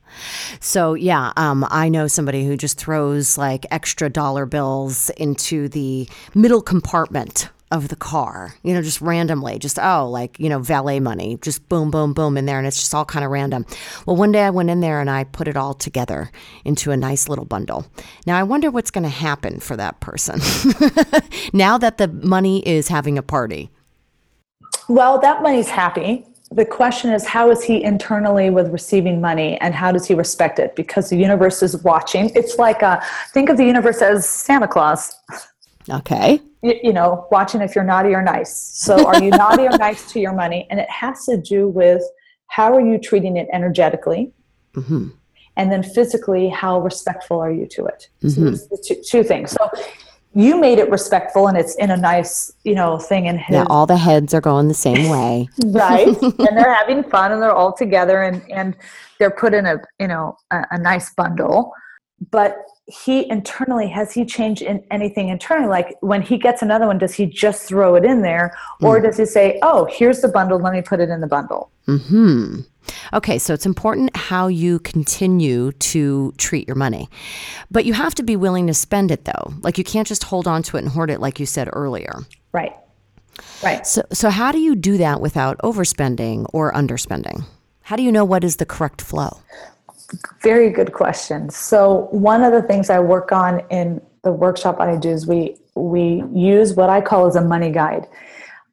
So 0.61 0.94
yeah, 0.94 1.33
um, 1.37 1.66
I 1.70 1.88
know 1.88 2.07
somebody 2.07 2.47
who 2.47 2.57
just 2.57 2.79
throws 2.79 3.37
like 3.37 3.66
extra 3.70 4.09
dollar 4.09 4.47
bills 4.47 5.11
into 5.11 5.68
the 5.68 6.09
middle 6.35 6.62
compartment 6.62 7.49
of 7.70 7.88
the 7.88 7.96
car, 7.96 8.55
you 8.62 8.74
know, 8.74 8.83
just 8.83 9.00
randomly, 9.00 9.59
just 9.59 9.79
oh, 9.79 10.09
like, 10.09 10.38
you 10.38 10.48
know, 10.48 10.59
valet 10.59 11.00
money, 11.00 11.38
just 11.42 11.68
boom, 11.68 11.90
boom, 11.90 12.12
boom 12.12 12.37
in 12.37 12.46
there, 12.46 12.59
and 12.59 12.66
it's 12.66 12.79
just 12.79 12.94
all 12.94 13.05
kind 13.05 13.24
of 13.24 13.31
random. 13.31 13.66
Well, 14.07 14.16
one 14.16 14.33
day 14.33 14.42
I 14.44 14.50
went 14.50 14.70
in 14.70 14.81
there 14.81 15.00
and 15.00 15.11
I 15.11 15.24
put 15.24 15.48
it 15.48 15.57
all 15.57 15.74
together 15.74 16.31
into 16.64 16.92
a 16.92 16.96
nice 16.96 17.29
little 17.29 17.44
bundle. 17.44 17.87
Now 18.27 18.38
I 18.38 18.42
wonder 18.42 18.70
what's 18.70 18.90
going 18.90 19.05
to 19.05 19.11
happen 19.11 19.61
for 19.61 19.77
that 19.77 20.00
person 20.00 20.40
now 21.53 21.79
that 21.79 21.98
the 21.98 22.09
money 22.09 22.66
is 22.68 22.88
having 22.88 23.18
a 23.18 23.22
party. 23.22 23.70
Well, 24.88 25.18
that 25.20 25.42
money's 25.42 25.68
happy. 25.68 26.27
The 26.50 26.66
question 26.66 27.11
is, 27.11 27.27
how 27.27 27.50
is 27.50 27.64
he 27.64 27.83
internally 27.83 28.50
with 28.50 28.68
receiving 28.68 29.20
money 29.20 29.59
and 29.61 29.74
how 29.74 29.90
does 29.90 30.07
he 30.07 30.14
respect 30.14 30.59
it? 30.59 30.77
Because 30.77 31.09
the 31.09 31.16
universe 31.16 31.62
is 31.62 31.83
watching. 31.83 32.31
It's 32.37 32.59
like, 32.59 32.83
a, 32.83 33.03
think 33.33 33.48
of 33.48 33.57
the 33.57 33.64
universe 33.64 34.03
as 34.03 34.29
Santa 34.29 34.68
Claus. 34.68 35.16
Okay. 35.90 36.40
You, 36.64 36.74
you 36.83 36.92
know, 36.92 37.29
watching 37.31 37.61
if 37.61 37.74
you're 37.74 37.85
naughty 37.85 38.14
or 38.14 38.22
nice. 38.22 38.53
So, 38.53 39.07
are 39.07 39.22
you 39.22 39.31
naughty 39.31 39.64
or 39.64 39.77
nice 39.79 40.11
to 40.12 40.18
your 40.18 40.33
money? 40.33 40.66
And 40.70 40.81
it 40.81 40.90
has 40.90 41.27
to 41.27 41.37
do 41.37 41.68
with 41.68 42.03
how 42.46 42.74
are 42.74 42.81
you 42.81 42.98
treating 42.98 43.37
it 43.37 43.46
energetically, 43.53 44.33
hmm 44.74 45.09
and 45.57 45.70
then 45.70 45.85
physically, 45.85 46.48
how 46.48 46.81
respectful 46.81 47.38
are 47.38 47.53
you 47.53 47.64
to 47.68 47.87
it? 47.87 48.09
So 48.22 48.40
there's 48.40 48.66
the 48.66 48.85
two, 48.85 48.96
two 49.09 49.22
things. 49.22 49.53
So, 49.53 49.70
you 50.35 50.59
made 50.59 50.81
it 50.81 50.90
respectful, 50.90 51.46
and 51.46 51.57
it's 51.57 51.77
in 51.77 51.92
a 51.92 51.96
nice, 51.96 52.53
you 52.64 52.74
know, 52.74 52.98
thing 52.98 53.27
in 53.27 53.38
his 53.38 53.55
Yeah, 53.55 53.66
all 53.70 53.87
the 53.87 53.96
heads 53.96 54.35
are 54.35 54.40
going 54.40 54.66
the 54.66 54.74
same 54.74 55.09
way. 55.09 55.48
right, 55.66 56.09
and 56.09 56.57
they're 56.57 56.74
having 56.74 57.05
fun, 57.05 57.31
and 57.31 57.40
they're 57.40 57.53
all 57.53 57.72
together, 57.72 58.22
and 58.22 58.42
and 58.50 58.74
they're 59.20 59.31
put 59.31 59.55
in 59.55 59.64
a 59.66 59.77
you 60.00 60.09
know 60.09 60.37
a, 60.50 60.64
a 60.72 60.79
nice 60.79 61.14
bundle. 61.14 61.72
But 62.33 62.57
he 62.87 63.31
internally 63.31 63.88
has 63.88 64.12
he 64.12 64.25
changed 64.25 64.61
in 64.61 64.85
anything 64.90 65.29
internally? 65.29 65.68
Like 65.68 65.97
when 66.01 66.20
he 66.20 66.37
gets 66.37 66.61
another 66.61 66.87
one, 66.87 66.99
does 66.99 67.14
he 67.14 67.27
just 67.27 67.62
throw 67.66 67.94
it 67.94 68.05
in 68.05 68.23
there, 68.23 68.57
or 68.83 69.01
does 69.01 69.16
he 69.16 69.25
say, 69.25 69.59
"Oh, 69.62 69.87
here's 69.90 70.20
the 70.20 70.29
bundle. 70.29 70.59
Let 70.59 70.75
me 70.75 70.83
put 70.83 71.01
it 71.01 71.09
in 71.09 71.20
the 71.20 71.27
bundle"? 71.27 71.70
Hmm. 71.87 72.61
Okay, 73.14 73.38
so 73.38 73.55
it's 73.55 73.64
important 73.64 74.14
how 74.14 74.49
you 74.49 74.79
continue 74.81 75.73
to 75.73 76.33
treat 76.37 76.68
your 76.68 76.77
money. 76.77 77.09
But 77.70 77.87
you 77.87 77.94
have 77.94 78.14
to 78.16 78.23
be 78.23 78.37
willing 78.37 78.66
to 78.66 78.75
spend 78.75 79.11
it 79.11 79.25
though. 79.25 79.55
Like 79.62 79.79
you 79.79 79.85
can't 79.85 80.07
just 80.07 80.25
hold 80.25 80.47
on 80.47 80.62
to 80.64 80.77
it 80.77 80.81
and 80.81 80.90
hoard 80.90 81.11
it 81.11 81.20
like 81.20 81.40
you 81.40 81.47
said 81.47 81.70
earlier. 81.73 82.20
Right, 82.53 82.75
right. 83.62 83.87
So 83.87 84.03
so 84.12 84.29
how 84.29 84.53
do 84.53 84.59
you 84.59 84.75
do 84.75 84.99
that 84.99 85.23
without 85.23 85.57
overspending 85.59 86.47
or 86.53 86.73
underspending? 86.73 87.47
How 87.83 87.97
do 87.97 88.03
you 88.03 88.12
know 88.12 88.25
what 88.25 88.44
is 88.44 88.57
the 88.57 88.66
correct 88.66 89.01
flow? 89.01 89.38
Very 90.43 90.71
good 90.71 90.93
question. 90.93 91.51
So 91.51 92.09
one 92.11 92.43
of 92.43 92.53
the 92.53 92.62
things 92.62 92.90
I 92.90 93.01
work 93.01 93.33
on 93.33 93.61
in 93.71 94.01
the 94.23 94.33
workshop 94.33 94.81
I 94.81 94.97
do 94.97 95.11
is 95.11 95.27
we 95.27 95.57
we 95.75 96.23
use 96.33 96.75
what 96.75 96.88
I 96.88 97.01
call 97.01 97.27
as 97.27 97.37
a 97.37 97.40
money 97.40 97.71
guide. 97.71 98.07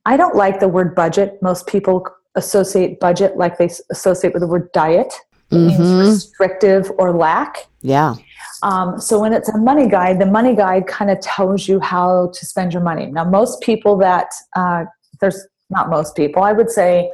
I 0.05 0.17
don't 0.17 0.35
like 0.35 0.59
the 0.59 0.67
word 0.67 0.95
budget. 0.95 1.41
Most 1.41 1.67
people 1.67 2.05
associate 2.35 2.99
budget 2.99 3.37
like 3.37 3.57
they 3.57 3.69
associate 3.89 4.33
with 4.33 4.41
the 4.41 4.47
word 4.47 4.71
diet. 4.71 5.13
It 5.51 5.55
mm-hmm. 5.55 5.83
means 5.83 6.27
restrictive 6.27 6.91
or 6.97 7.11
lack. 7.11 7.67
Yeah. 7.81 8.15
Um, 8.63 8.99
so 8.99 9.19
when 9.19 9.33
it's 9.33 9.49
a 9.49 9.57
money 9.57 9.89
guide, 9.89 10.19
the 10.19 10.25
money 10.25 10.55
guide 10.55 10.87
kind 10.87 11.11
of 11.11 11.19
tells 11.19 11.67
you 11.67 11.79
how 11.79 12.31
to 12.33 12.45
spend 12.45 12.73
your 12.73 12.83
money. 12.83 13.07
Now, 13.07 13.25
most 13.25 13.61
people 13.61 13.97
that 13.97 14.27
uh, 14.55 14.85
there's 15.19 15.45
not 15.69 15.89
most 15.89 16.15
people, 16.15 16.43
I 16.43 16.53
would 16.53 16.69
say 16.69 17.11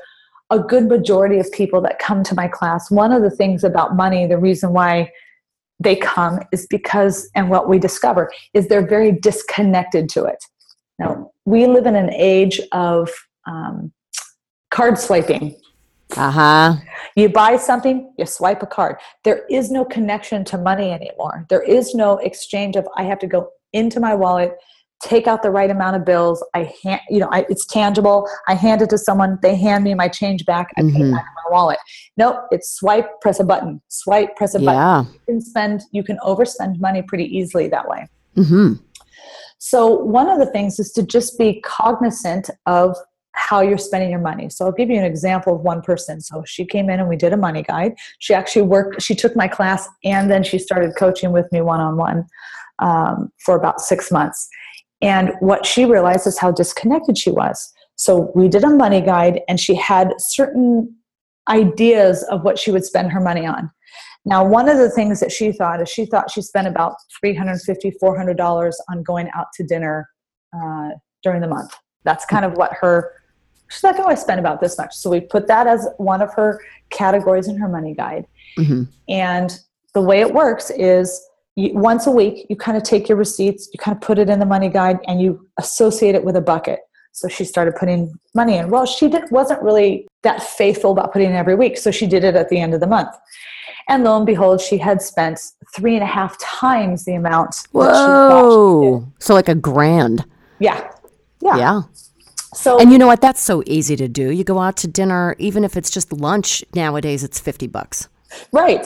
a 0.50 0.60
good 0.60 0.88
majority 0.88 1.40
of 1.40 1.52
people 1.52 1.82
that 1.82 2.00
come 2.00 2.24
to 2.24 2.36
my 2.36 2.48
class, 2.48 2.90
one 2.90 3.12
of 3.12 3.22
the 3.22 3.30
things 3.30 3.64
about 3.64 3.96
money, 3.96 4.28
the 4.28 4.38
reason 4.38 4.74
why 4.74 5.12
they 5.80 5.96
come 5.96 6.40
is 6.52 6.66
because, 6.68 7.30
and 7.36 7.50
what 7.50 7.70
we 7.70 7.78
discover 7.78 8.32
is 8.54 8.68
they're 8.68 8.88
very 8.88 9.12
disconnected 9.12 10.10
to 10.10 10.26
it. 10.26 10.44
Now, 11.00 11.32
we 11.46 11.68
live 11.68 11.86
in 11.86 11.96
an 11.96 12.12
age 12.14 12.60
of 12.72 13.10
um, 13.46 13.92
card 14.72 14.98
swiping. 14.98 15.56
Uh 16.16 16.32
huh. 16.32 16.76
You 17.16 17.30
buy 17.30 17.58
something, 17.58 18.14
you 18.18 18.26
swipe 18.26 18.64
a 18.64 18.66
card. 18.66 18.98
There 19.24 19.46
is 19.50 19.70
no 19.70 19.84
connection 19.84 20.46
to 20.46 20.58
money 20.58 20.92
anymore. 20.92 21.46
There 21.50 21.62
is 21.62 21.94
no 21.94 22.18
exchange 22.20 22.76
of, 22.76 22.88
I 22.96 23.04
have 23.04 23.20
to 23.20 23.28
go 23.28 23.50
into 23.74 24.00
my 24.00 24.16
wallet, 24.16 24.58
take 25.02 25.28
out 25.28 25.44
the 25.44 25.52
right 25.52 25.70
amount 25.70 25.96
of 25.96 26.06
bills. 26.06 26.44
I 26.54 26.74
hand, 26.84 27.02
you 27.10 27.20
know, 27.20 27.30
I, 27.32 27.46
it's 27.50 27.66
tangible. 27.66 28.28
I 28.48 28.56
hand 28.56 28.82
it 28.82 28.90
to 28.90 28.98
someone. 28.98 29.38
They 29.42 29.56
hand 29.56 29.84
me 29.84 29.94
my 29.94 30.08
change 30.08 30.46
back. 30.46 30.72
I 30.78 30.82
mm-hmm. 30.82 30.96
pay 30.96 31.04
it 31.04 31.12
back 31.12 31.26
in 31.26 31.52
my 31.52 31.52
wallet. 31.52 31.78
Nope, 32.18 32.38
it's 32.52 32.72
swipe, 32.72 33.22
press 33.22 33.40
a 33.40 33.44
button. 33.44 33.82
Swipe, 33.90 34.36
press 34.36 34.56
a 34.56 34.60
button. 34.60 34.74
Yeah. 34.74 35.04
You 35.04 35.20
can 35.28 35.42
spend, 35.42 35.84
you 35.92 36.04
can 36.04 36.18
overspend 36.26 36.80
money 36.80 37.04
pretty 37.04 37.26
easily 37.26 37.68
that 37.68 37.88
way. 37.88 38.08
Mm-hmm. 38.36 38.74
So 39.60 39.88
one 39.88 40.30
of 40.30 40.40
the 40.40 40.46
things 40.48 40.80
is 40.80 40.92
to 40.94 41.04
just 41.04 41.38
be 41.38 41.62
cognizant 41.62 42.50
of 42.66 42.96
how 43.34 43.62
you're 43.62 43.78
spending 43.78 44.10
your 44.10 44.20
money. 44.20 44.50
So 44.50 44.66
I'll 44.66 44.72
give 44.72 44.90
you 44.90 44.98
an 44.98 45.06
example 45.06 45.56
of 45.56 45.62
one 45.62 45.84
person. 45.84 46.22
So 46.22 46.44
she 46.46 46.66
came 46.66 46.90
in 46.90 47.00
and 47.00 47.08
we 47.08 47.16
did 47.16 47.34
a 47.34 47.38
money 47.38 47.62
guide. 47.62 47.94
She 48.18 48.34
actually 48.34 48.64
worked, 48.64 49.02
she 49.02 49.14
took 49.14 49.36
my 49.36 49.48
class 49.48 49.88
and 50.04 50.30
then 50.30 50.44
she 50.44 50.58
started 50.58 50.96
coaching 50.98 51.32
with 51.32 51.46
me 51.52 51.62
one 51.62 51.80
on 51.80 51.98
one 51.98 52.26
for 53.46 53.56
about 53.56 53.80
six 53.80 54.12
months. 54.12 54.50
And 55.02 55.34
what 55.40 55.66
she 55.66 55.86
realized 55.86 56.26
is 56.28 56.38
how 56.38 56.52
disconnected 56.52 57.18
she 57.18 57.32
was. 57.32 57.74
So 57.96 58.32
we 58.36 58.48
did 58.48 58.64
a 58.64 58.70
money 58.70 59.02
guide, 59.02 59.42
and 59.48 59.60
she 59.60 59.76
had 59.76 60.14
certain 60.20 60.96
ideas 61.50 62.24
of 62.24 62.44
what 62.44 62.60
she 62.60 62.72
would 62.72 62.86
spend 62.86 63.12
her 63.12 63.20
money 63.20 63.46
on. 63.46 63.72
Now, 64.26 64.46
one 64.46 64.68
of 64.68 64.78
the 64.78 64.90
things 64.90 65.20
that 65.22 65.32
she 65.32 65.52
thought 65.52 65.82
is 65.82 65.90
she 65.90 66.06
thought 66.06 66.30
she 66.30 66.42
spent 66.42 66.68
about 66.68 66.96
$350, 67.24 67.94
$400 68.02 68.74
on 68.90 69.04
going 69.04 69.30
out 69.34 69.48
to 69.54 69.64
dinner 69.64 70.10
uh, 70.54 70.90
during 71.24 71.42
the 71.42 71.48
month. 71.48 71.74
That's 72.04 72.26
kind 72.26 72.44
of 72.44 72.54
what 72.54 72.74
her, 72.82 73.14
she's 73.70 73.84
like, 73.84 73.96
oh, 74.00 74.08
I 74.08 74.16
spent 74.16 74.40
about 74.40 74.60
this 74.60 74.78
much. 74.78 74.94
So 74.94 75.10
we 75.10 75.22
put 75.22 75.48
that 75.48 75.66
as 75.66 75.88
one 75.98 76.22
of 76.22 76.34
her 76.34 76.60
categories 76.90 77.48
in 77.48 77.58
her 77.58 77.70
money 77.70 77.94
guide. 77.94 78.28
Mm-hmm. 78.60 78.84
And 79.08 79.58
the 79.94 80.02
way 80.02 80.20
it 80.20 80.34
works 80.34 80.72
is 80.72 81.26
you, 81.58 81.74
once 81.74 82.06
a 82.06 82.12
week, 82.12 82.46
you 82.50 82.56
kind 82.56 82.78
of 82.78 82.84
take 82.84 83.10
your 83.10 83.18
receipts, 83.18 83.68
you 83.74 83.80
kind 83.80 83.96
of 83.96 84.02
put 84.02 84.20
it 84.20 84.30
in 84.30 84.40
the 84.40 84.46
money 84.46 84.70
guide, 84.70 85.00
and 85.08 85.20
you 85.20 85.50
associate 85.58 86.14
it 86.14 86.24
with 86.24 86.36
a 86.38 86.42
bucket. 86.42 86.82
So 87.14 87.28
she 87.28 87.46
started 87.46 87.76
putting 87.76 88.14
money 88.36 88.58
in. 88.58 88.70
Well, 88.70 88.86
she 88.86 89.10
didn't, 89.10 89.32
wasn't 89.32 89.64
really 89.64 90.08
that 90.22 90.44
faithful 90.44 90.92
about 90.92 91.12
putting 91.12 91.32
in 91.32 91.36
every 91.36 91.56
week, 91.56 91.80
so 91.80 91.90
she 91.90 92.06
did 92.06 92.24
it 92.24 92.36
at 92.36 92.50
the 92.50 92.60
end 92.60 92.76
of 92.76 92.80
the 92.80 92.86
month. 92.86 93.10
And 93.90 94.04
lo 94.04 94.16
and 94.18 94.26
behold, 94.26 94.62
she 94.62 94.78
had 94.78 95.02
spent 95.02 95.40
three 95.76 95.96
and 95.96 96.04
a 96.04 96.08
half 96.08 96.38
times 96.40 97.06
the 97.06 97.16
amount. 97.16 97.56
Whoa! 97.72 99.08
So 99.18 99.34
like 99.34 99.50
a 99.50 99.56
grand. 99.56 100.26
Yeah. 100.60 100.92
Yeah. 101.42 101.58
Yeah. 101.58 101.82
So 102.54 102.80
And 102.80 102.92
you 102.92 103.00
know 103.00 103.08
what? 103.08 103.22
That's 103.22 103.42
so 103.42 103.64
easy 103.66 103.96
to 103.96 104.08
do. 104.08 104.32
You 104.32 104.44
go 104.44 104.60
out 104.60 104.78
to 104.78 104.88
dinner, 104.88 105.36
even 105.40 105.64
if 105.64 105.76
it's 105.76 105.90
just 105.90 106.14
lunch 106.14 106.64
nowadays, 106.76 107.24
it's 107.24 107.40
fifty 107.40 107.66
bucks. 107.66 108.10
Right. 108.52 108.86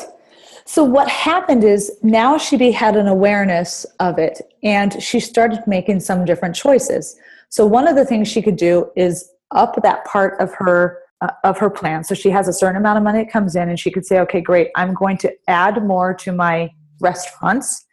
So 0.65 0.83
what 0.83 1.09
happened 1.09 1.63
is 1.63 1.91
now 2.01 2.37
she 2.37 2.71
had 2.71 2.95
an 2.95 3.07
awareness 3.07 3.85
of 3.99 4.17
it 4.17 4.41
and 4.63 5.01
she 5.01 5.19
started 5.19 5.59
making 5.67 5.99
some 5.99 6.25
different 6.25 6.55
choices. 6.55 7.17
So 7.49 7.65
one 7.65 7.87
of 7.87 7.95
the 7.95 8.05
things 8.05 8.27
she 8.27 8.41
could 8.41 8.55
do 8.55 8.89
is 8.95 9.29
up 9.51 9.81
that 9.83 10.05
part 10.05 10.39
of 10.39 10.53
her 10.55 10.99
uh, 11.21 11.31
of 11.43 11.57
her 11.59 11.69
plan. 11.69 12.03
So 12.03 12.15
she 12.15 12.29
has 12.29 12.47
a 12.47 12.53
certain 12.53 12.77
amount 12.77 12.97
of 12.97 13.03
money 13.03 13.23
that 13.23 13.31
comes 13.31 13.55
in 13.55 13.69
and 13.69 13.79
she 13.79 13.91
could 13.91 14.05
say, 14.05 14.19
"Okay, 14.21 14.41
great. 14.41 14.69
I'm 14.75 14.93
going 14.93 15.17
to 15.17 15.31
add 15.47 15.85
more 15.85 16.13
to 16.15 16.31
my 16.31 16.71
restaurants 16.99 17.85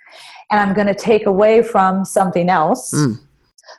and 0.50 0.60
I'm 0.60 0.74
going 0.74 0.86
to 0.86 0.94
take 0.94 1.26
away 1.26 1.62
from 1.62 2.04
something 2.04 2.48
else." 2.48 2.92
Mm. 2.94 3.20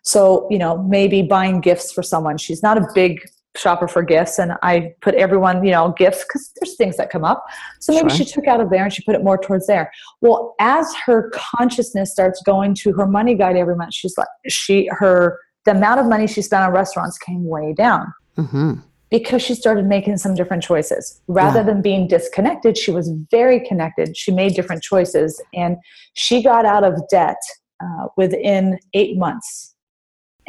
So, 0.04 0.48
you 0.52 0.60
know, 0.60 0.78
maybe 0.84 1.24
buying 1.24 1.62
gifts 1.62 1.92
for 1.92 2.04
someone. 2.04 2.38
She's 2.38 2.62
not 2.62 2.78
a 2.78 2.88
big 2.94 3.22
shopper 3.60 3.88
for 3.88 4.02
gifts 4.02 4.40
and 4.40 4.54
I 4.64 4.94
put 5.02 5.16
everyone, 5.16 5.64
you 5.64 5.72
know, 5.72 5.94
gifts 5.98 6.24
because 6.24 6.52
there's 6.60 6.76
things 6.76 6.98
that 6.98 7.10
come 7.10 7.24
up. 7.24 7.46
So 7.80 7.94
maybe 7.94 8.10
sure. 8.10 8.18
she 8.18 8.26
took 8.26 8.48
out 8.48 8.62
of 8.62 8.70
there 8.70 8.84
and 8.84 8.94
she 8.94 9.04
put 9.04 9.16
it 9.16 9.24
more 9.24 9.38
towards 9.38 9.68
there. 9.68 9.92
Well, 10.22 10.56
as 10.60 10.94
her 11.06 11.32
consciousness 11.34 12.12
starts 12.12 12.42
going 12.44 12.74
to 12.76 12.94
her 12.94 13.06
money 13.06 13.36
guide 13.36 13.58
every 13.58 13.76
month, 13.76 13.94
she's 13.94 14.18
like, 14.18 14.28
she, 14.48 14.90
her, 14.92 15.40
the 15.66 15.72
amount 15.72 16.00
of 16.00 16.08
money 16.08 16.28
she 16.28 16.42
spent 16.42 16.64
on 16.64 16.72
restaurants 16.72 17.18
came 17.18 17.46
way 17.46 17.74
down. 17.74 18.14
Mm-hmm. 18.38 18.74
Because 19.12 19.42
she 19.42 19.56
started 19.56 19.86
making 19.88 20.18
some 20.18 20.36
different 20.36 20.62
choices. 20.62 21.20
Rather 21.28 21.60
yeah. 21.60 21.66
than 21.66 21.82
being 21.82 22.08
disconnected, 22.08 22.78
she 22.78 22.92
was 22.92 23.12
very 23.32 23.60
connected. 23.60 24.16
She 24.16 24.32
made 24.32 24.54
different 24.54 24.84
choices 24.84 25.42
and 25.54 25.78
she 26.14 26.44
got 26.44 26.64
out 26.64 26.84
of 26.84 27.02
debt 27.10 27.38
uh, 27.84 28.08
within 28.18 28.78
eight 28.94 29.18
months 29.18 29.76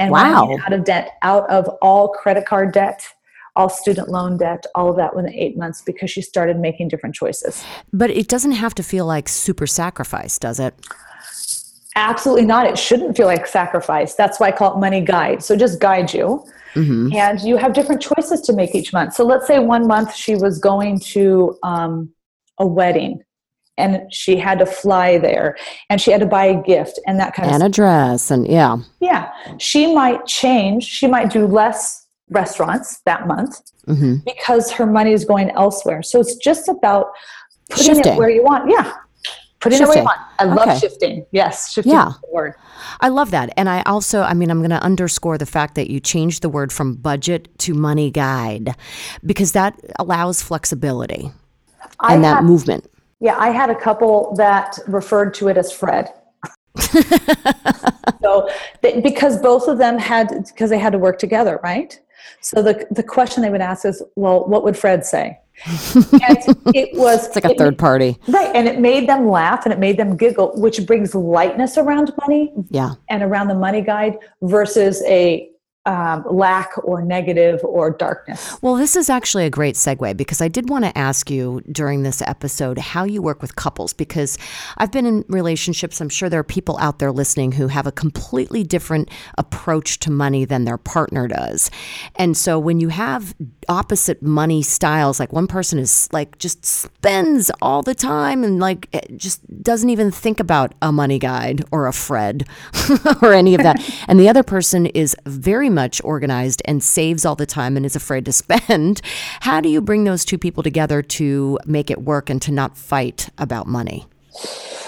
and 0.01 0.11
wow. 0.11 0.57
out 0.65 0.73
of 0.73 0.85
debt, 0.85 1.19
out 1.23 1.49
of 1.51 1.69
all 1.83 2.09
credit 2.09 2.47
card 2.47 2.73
debt, 2.73 3.07
all 3.55 3.69
student 3.69 4.09
loan 4.09 4.39
debt, 4.39 4.65
all 4.75 4.89
of 4.89 4.97
that 4.97 5.15
within 5.15 5.35
eight 5.35 5.59
months 5.59 5.83
because 5.83 6.11
she 6.11 6.23
started 6.23 6.59
making 6.59 6.89
different 6.89 7.15
choices. 7.15 7.63
But 7.93 8.11
it 8.11 8.27
doesn't 8.27 8.53
have 8.53 8.75
to 8.77 8.83
feel 8.83 9.05
like 9.05 9.29
super 9.29 9.67
sacrifice, 9.67 10.39
does 10.39 10.59
it? 10.59 10.75
Absolutely 11.97 12.47
not. 12.47 12.67
It 12.67 12.79
shouldn't 12.79 13.15
feel 13.15 13.27
like 13.27 13.47
sacrifice. 13.47 14.15
That's 14.15 14.41
why 14.41 14.49
I 14.49 14.53
call 14.53 14.75
it 14.75 14.81
money 14.81 15.03
guide. 15.03 15.43
So 15.43 15.55
just 15.55 15.81
guide 15.81 16.15
you. 16.15 16.47
Mm-hmm. 16.75 17.15
And 17.15 17.41
you 17.41 17.57
have 17.57 17.75
different 17.75 18.01
choices 18.01 18.41
to 18.43 18.55
make 18.55 18.75
each 18.75 18.93
month. 18.95 19.15
So 19.15 19.25
let's 19.25 19.47
say 19.47 19.59
one 19.59 19.87
month 19.87 20.15
she 20.15 20.35
was 20.35 20.59
going 20.59 21.01
to 21.01 21.59
um, 21.63 22.11
a 22.59 22.67
wedding 22.67 23.23
and 23.81 24.13
she 24.13 24.37
had 24.37 24.59
to 24.59 24.67
fly 24.67 25.19
there 25.19 25.57
and 25.89 26.01
she 26.01 26.11
had 26.11 26.21
to 26.21 26.27
buy 26.27 26.45
a 26.45 26.63
gift 26.63 27.01
and 27.07 27.19
that 27.19 27.35
kind 27.35 27.47
and 27.47 27.57
of 27.57 27.63
and 27.63 27.73
a 27.73 27.75
dress 27.75 28.31
and 28.31 28.47
yeah 28.47 28.77
yeah 29.01 29.31
she 29.59 29.93
might 29.93 30.25
change 30.27 30.85
she 30.85 31.07
might 31.07 31.31
do 31.31 31.47
less 31.47 32.07
restaurants 32.29 33.01
that 33.07 33.27
month 33.27 33.61
mm-hmm. 33.87 34.17
because 34.25 34.71
her 34.71 34.87
money 34.87 35.13
is 35.13 35.25
going 35.25 35.51
elsewhere 35.51 36.03
so 36.03 36.21
it's 36.21 36.37
just 36.37 36.69
about 36.69 37.07
putting 37.71 37.87
shifting. 37.87 38.13
it 38.13 38.17
where 38.17 38.31
you 38.31 38.43
want 38.43 38.71
yeah 38.71 38.93
putting 39.61 39.79
shifting. 39.79 39.83
it 39.83 39.89
where 39.89 39.99
you 39.99 40.05
want 40.05 40.21
i 40.39 40.45
love 40.45 40.69
okay. 40.69 40.79
shifting 40.79 41.27
yes 41.33 41.73
shifting 41.73 41.93
yeah. 41.93 42.13
word 42.31 42.55
I 43.01 43.09
love 43.09 43.31
that. 43.31 43.53
And 43.57 43.69
I 43.69 43.83
also, 43.83 44.23
I 44.23 44.35
mean, 44.35 44.51
I'm 44.51 44.59
going 44.59 44.71
to 44.71 44.83
underscore 44.83 45.39
the 45.39 45.47
fact 45.47 45.75
that 45.75 45.91
you 45.91 46.01
changed 46.01 46.43
the 46.43 46.49
word 46.49 46.73
from 46.73 46.95
budget 46.95 47.49
to 47.61 47.75
money 47.75 48.11
guide 48.11 48.75
because 49.25 49.53
that 49.53 49.79
allows 49.99 50.43
flexibility 50.43 51.31
I 51.99 52.15
and 52.15 52.25
that 52.25 52.37
have, 52.37 52.45
movement. 52.45 52.91
Yeah, 53.21 53.37
I 53.39 53.51
had 53.51 53.71
a 53.71 53.75
couple 53.75 54.35
that 54.37 54.79
referred 54.87 55.35
to 55.35 55.49
it 55.49 55.57
as 55.57 55.71
Fred. 55.71 56.13
so 58.23 58.49
they, 58.81 59.01
because 59.01 59.41
both 59.41 59.69
of 59.69 59.79
them 59.79 59.99
had 59.99 60.47
because 60.47 60.71
they 60.71 60.79
had 60.79 60.93
to 60.93 60.99
work 60.99 61.19
together, 61.19 61.61
right? 61.63 61.99
So 62.41 62.63
the 62.63 62.87
the 62.91 63.03
question 63.03 63.43
they 63.43 63.51
would 63.51 63.61
ask 63.61 63.85
is, 63.85 64.03
well, 64.17 64.47
what 64.47 64.65
would 64.65 64.77
Fred 64.77 65.05
say? 65.05 65.39
and 65.67 66.13
it 66.75 66.97
was 66.97 67.27
it's 67.27 67.35
like 67.35 67.45
a 67.45 67.55
third 67.55 67.77
party 67.77 68.17
right 68.29 68.55
and 68.55 68.67
it 68.67 68.79
made 68.79 69.09
them 69.09 69.29
laugh 69.29 69.67
and 69.67 69.73
it 69.73 69.79
made 69.79 69.99
them 69.99 70.17
giggle 70.17 70.53
which 70.59 70.87
brings 70.87 71.15
lightness 71.15 71.77
around 71.77 72.13
money 72.21 72.53
yeah 72.71 72.95
and 73.11 73.23
around 73.23 73.49
the 73.49 73.55
money 73.55 73.83
guide 73.83 74.17
versus 74.43 75.03
a 75.05 75.50
um, 75.87 76.25
lack 76.29 76.73
or 76.85 77.01
negative 77.01 77.61
or 77.65 77.91
darkness. 77.91 78.61
Well, 78.61 78.75
this 78.75 78.97
is 78.97 79.09
actually 79.09 79.47
a 79.47 79.51
great 79.51 79.77
segue 79.77 80.15
because 80.17 80.43
I 80.43 80.49
did 80.49 80.69
want 80.69 80.85
to 80.85 80.97
ask 80.97 81.31
you 81.31 81.63
during 81.73 82.03
this 82.03 82.21
episode 82.21 82.77
how 82.77 83.05
you 83.05 83.23
work 83.23 83.41
with 83.41 83.57
couples 83.57 83.95
because 83.95 84.37
I've 84.77 84.93
been 84.93 85.07
in 85.07 85.25
relationships. 85.29 86.01
I'm 86.01 86.11
sure 86.11 86.29
there 86.29 86.41
are 86.41 86.45
people 86.45 86.77
out 86.79 86.99
there 86.99 87.11
listening 87.11 87.53
who 87.53 87.69
have 87.69 87.87
a 87.87 87.93
completely 87.93 88.63
different 88.63 89.11
approach 89.39 89.99
to 90.01 90.11
money 90.11 90.45
than 90.45 90.65
their 90.65 90.77
partner 90.77 91.27
does. 91.27 91.71
And 92.17 92.37
so 92.37 92.59
when 92.59 92.79
you 92.79 92.91
have 92.91 93.35
opposite 93.69 94.23
money 94.23 94.63
styles, 94.63 95.19
like 95.19 95.33
one 95.33 95.47
person 95.47 95.79
is 95.79 96.11
like 96.13 96.37
just 96.39 96.63
spends 96.63 97.51
all 97.63 97.83
the 97.83 97.95
time 97.95 98.45
and 98.45 98.61
like 98.61 98.87
eh, 98.93 99.01
just 99.17 99.41
doesn't 99.63 99.89
even 99.89 100.11
think 100.11 100.41
about 100.41 100.75
a 100.83 100.93
money 100.93 101.19
guide 101.19 101.65
or 101.73 101.87
a 101.87 101.93
Fred 101.93 102.47
or 103.23 103.33
any 103.33 103.55
of 103.55 103.63
that. 103.63 103.83
and 104.09 104.21
the 104.21 104.29
other 104.29 104.43
person 104.43 104.85
is 104.87 105.17
very 105.25 105.70
much 105.71 106.01
organized 106.05 106.63
and 106.65 106.83
saves 106.83 107.25
all 107.25 107.37
the 107.37 107.47
time 107.47 107.77
and 107.77 107.87
is 107.87 107.97
afraid 107.97 108.25
to 108.27 108.33
spend. 108.43 109.01
How 109.41 109.61
do 109.61 109.69
you 109.69 109.81
bring 109.81 110.05
those 110.05 110.25
two 110.25 110.39
people 110.39 110.63
together 110.63 111.03
to 111.03 111.59
make 111.65 111.91
it 111.91 112.03
work 112.03 112.29
and 112.31 112.41
to 112.43 112.53
not 112.53 112.77
fight 112.77 113.29
about 113.39 113.67
money? 113.67 114.07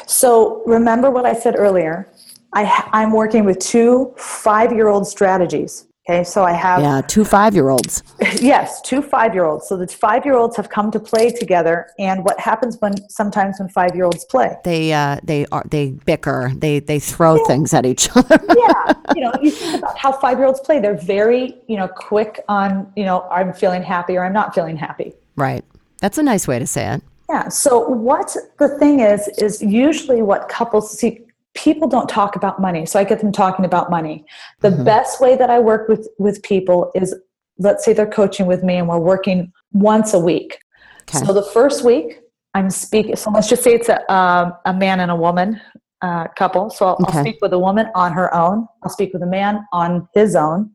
So 0.06 0.62
remember 0.66 1.10
what 1.10 1.26
I 1.26 1.34
said 1.34 1.54
earlier. 1.56 2.10
I, 2.52 2.88
I'm 2.92 3.12
working 3.12 3.44
with 3.44 3.58
two 3.58 4.12
five 4.16 4.72
year 4.72 4.88
old 4.88 5.06
strategies. 5.06 5.86
Okay, 6.08 6.24
so 6.24 6.42
I 6.42 6.52
have 6.52 6.80
yeah 6.80 7.00
two 7.00 7.24
five 7.24 7.54
year 7.54 7.68
olds. 7.68 8.02
yes, 8.40 8.80
two 8.80 9.02
five 9.02 9.34
year 9.34 9.44
olds. 9.44 9.68
So 9.68 9.76
the 9.76 9.86
five 9.86 10.24
year 10.24 10.34
olds 10.34 10.56
have 10.56 10.68
come 10.68 10.90
to 10.90 10.98
play 10.98 11.30
together. 11.30 11.90
And 11.96 12.24
what 12.24 12.40
happens 12.40 12.76
when 12.80 13.08
sometimes 13.08 13.60
when 13.60 13.68
five 13.68 13.94
year 13.94 14.06
olds 14.06 14.24
play? 14.24 14.56
They 14.64 14.92
uh, 14.92 15.18
they 15.22 15.46
are 15.52 15.62
they 15.70 15.92
bicker. 16.04 16.50
They 16.56 16.80
they 16.80 16.98
throw 16.98 17.36
yeah. 17.36 17.44
things 17.46 17.72
at 17.72 17.86
each 17.86 18.08
other. 18.16 18.40
yeah, 18.48 18.94
you 19.14 19.22
know, 19.22 19.32
you 19.40 19.52
think 19.52 19.78
about 19.78 19.96
how 19.96 20.10
five 20.10 20.38
year 20.38 20.48
olds 20.48 20.58
play. 20.58 20.80
They're 20.80 20.96
very 20.96 21.56
you 21.68 21.76
know 21.76 21.86
quick 21.86 22.40
on 22.48 22.92
you 22.96 23.04
know 23.04 23.22
I'm 23.30 23.52
feeling 23.52 23.84
happy 23.84 24.16
or 24.16 24.24
I'm 24.24 24.32
not 24.32 24.56
feeling 24.56 24.76
happy. 24.76 25.14
Right. 25.36 25.64
That's 26.00 26.18
a 26.18 26.22
nice 26.24 26.48
way 26.48 26.58
to 26.58 26.66
say 26.66 26.94
it. 26.94 27.02
Yeah. 27.28 27.48
So 27.48 27.78
what 27.78 28.36
the 28.58 28.76
thing 28.80 29.00
is 29.00 29.28
is 29.38 29.62
usually 29.62 30.20
what 30.20 30.48
couples 30.48 30.98
see 30.98 31.20
people 31.54 31.88
don't 31.88 32.08
talk 32.08 32.34
about 32.36 32.60
money 32.60 32.86
so 32.86 32.98
i 32.98 33.04
get 33.04 33.20
them 33.20 33.32
talking 33.32 33.64
about 33.64 33.90
money. 33.90 34.24
The 34.60 34.70
mm-hmm. 34.70 34.84
best 34.84 35.20
way 35.20 35.36
that 35.36 35.50
i 35.50 35.58
work 35.58 35.88
with 35.88 36.08
with 36.18 36.42
people 36.42 36.90
is 36.94 37.14
let's 37.58 37.84
say 37.84 37.92
they're 37.92 38.06
coaching 38.06 38.46
with 38.46 38.62
me 38.62 38.76
and 38.76 38.88
we're 38.88 38.98
working 38.98 39.52
once 39.72 40.14
a 40.14 40.18
week. 40.18 40.58
Okay. 41.02 41.24
so 41.24 41.32
the 41.32 41.42
first 41.42 41.84
week 41.84 42.20
i'm 42.54 42.70
speaking 42.70 43.16
so 43.16 43.30
let's 43.30 43.48
just 43.48 43.62
say 43.62 43.74
it's 43.74 43.88
a, 43.88 44.12
um, 44.12 44.52
a 44.66 44.72
man 44.72 45.00
and 45.00 45.10
a 45.10 45.16
woman 45.16 45.60
uh, 46.00 46.26
couple. 46.36 46.68
So 46.68 46.86
I'll, 46.86 46.92
okay. 46.94 47.18
I'll 47.18 47.24
speak 47.24 47.38
with 47.40 47.52
a 47.52 47.58
woman 47.60 47.86
on 47.94 48.12
her 48.12 48.34
own. 48.34 48.66
I'll 48.82 48.90
speak 48.90 49.12
with 49.12 49.22
a 49.22 49.26
man 49.26 49.64
on 49.72 50.08
his 50.14 50.34
own. 50.34 50.72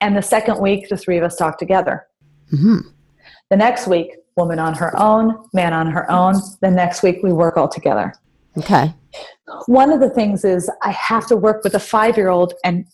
And 0.00 0.16
the 0.16 0.22
second 0.22 0.60
week 0.60 0.88
the 0.88 0.96
three 0.96 1.18
of 1.18 1.24
us 1.24 1.34
talk 1.34 1.58
together. 1.58 2.06
Mm-hmm. 2.52 2.88
the 3.50 3.56
next 3.58 3.86
week 3.86 4.12
woman 4.36 4.58
on 4.58 4.72
her 4.72 4.98
own 4.98 5.44
man 5.52 5.74
on 5.74 5.88
her 5.88 6.10
own. 6.10 6.34
The 6.62 6.70
next 6.70 7.02
week 7.02 7.18
we 7.22 7.32
work 7.32 7.56
all 7.56 7.68
together. 7.68 8.14
Okay 8.56 8.94
one 9.66 9.90
of 9.90 10.00
the 10.00 10.10
things 10.10 10.44
is 10.44 10.70
I 10.82 10.90
have 10.90 11.26
to 11.28 11.36
work 11.36 11.64
with 11.64 11.74
a 11.74 11.80
five 11.80 12.16
year 12.16 12.28
old 12.28 12.54
and, 12.64 12.84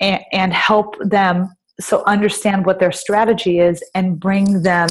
and 0.00 0.22
and 0.32 0.52
help 0.52 0.96
them 1.00 1.48
so 1.80 2.02
understand 2.04 2.66
what 2.66 2.78
their 2.80 2.92
strategy 2.92 3.58
is 3.58 3.82
and 3.94 4.20
bring 4.20 4.62
them 4.62 4.88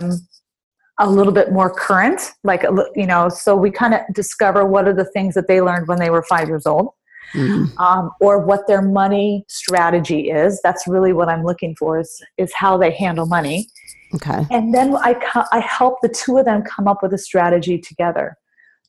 a 1.00 1.10
little 1.10 1.34
bit 1.34 1.52
more 1.52 1.74
current 1.74 2.32
like 2.44 2.64
you 2.96 3.08
know 3.08 3.30
so 3.30 3.56
we 3.56 3.72
kind 3.72 3.94
of 3.94 4.02
discover 4.14 4.66
what 4.66 4.88
are 4.88 4.94
the 4.94 5.06
things 5.06 5.34
that 5.34 5.48
they 5.48 5.62
learned 5.62 5.88
when 5.88 6.00
they 6.00 6.10
were 6.10 6.24
five 6.24 6.48
years 6.48 6.66
old. 6.66 6.90
Mm-hmm. 7.34 7.80
um, 7.80 8.12
or 8.20 8.40
what 8.40 8.68
their 8.68 8.82
money 8.82 9.46
strategy 9.48 10.30
is. 10.30 10.60
That's 10.66 10.86
really 10.86 11.14
what 11.14 11.30
i'm 11.30 11.46
looking 11.46 11.78
for 11.78 11.98
is 11.98 12.22
is 12.38 12.52
how 12.54 12.78
they 12.78 12.92
handle 12.92 13.26
money. 13.26 13.70
Okay. 14.16 14.46
And 14.52 14.74
then 14.74 14.98
i 14.98 15.16
i 15.54 15.60
help 15.62 16.00
the 16.02 16.10
two 16.10 16.38
of 16.38 16.46
them 16.46 16.62
come 16.64 16.90
up 16.90 16.98
with 17.02 17.14
a 17.14 17.18
strategy 17.18 17.78
together. 17.78 18.36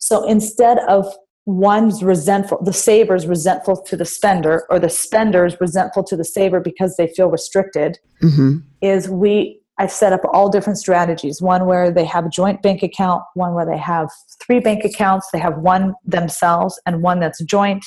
So 0.01 0.27
instead 0.27 0.79
of 0.89 1.07
one's 1.44 2.05
resentful 2.05 2.62
the 2.62 2.72
saver 2.72 3.16
is 3.16 3.26
resentful 3.26 3.76
to 3.76 3.96
the 3.96 4.05
spender 4.05 4.64
or 4.70 4.78
the 4.78 4.88
spender 4.88 5.44
is 5.44 5.61
resentful 5.61 6.05
to 6.05 6.16
the 6.16 6.24
saver 6.24 6.61
because 6.61 6.96
they 6.96 7.09
feel 7.09 7.28
restricted 7.28 7.98
mm-hmm. 8.22 8.59
is 8.81 9.09
we 9.09 9.59
i've 9.78 9.90
set 9.90 10.12
up 10.12 10.20
all 10.33 10.48
different 10.48 10.78
strategies 10.78 11.42
one 11.42 11.66
where 11.66 11.90
they 11.90 12.05
have 12.05 12.26
a 12.26 12.28
joint 12.28 12.62
bank 12.62 12.83
account 12.85 13.22
one 13.35 13.55
where 13.55 13.66
they 13.66 13.76
have 13.76 14.09
three 14.40 14.61
bank 14.61 14.85
accounts 14.85 15.28
they 15.33 15.38
have 15.38 15.59
one 15.59 15.94
themselves 16.05 16.81
and 16.87 17.02
one 17.02 17.18
that's 17.18 17.42
joint 17.44 17.85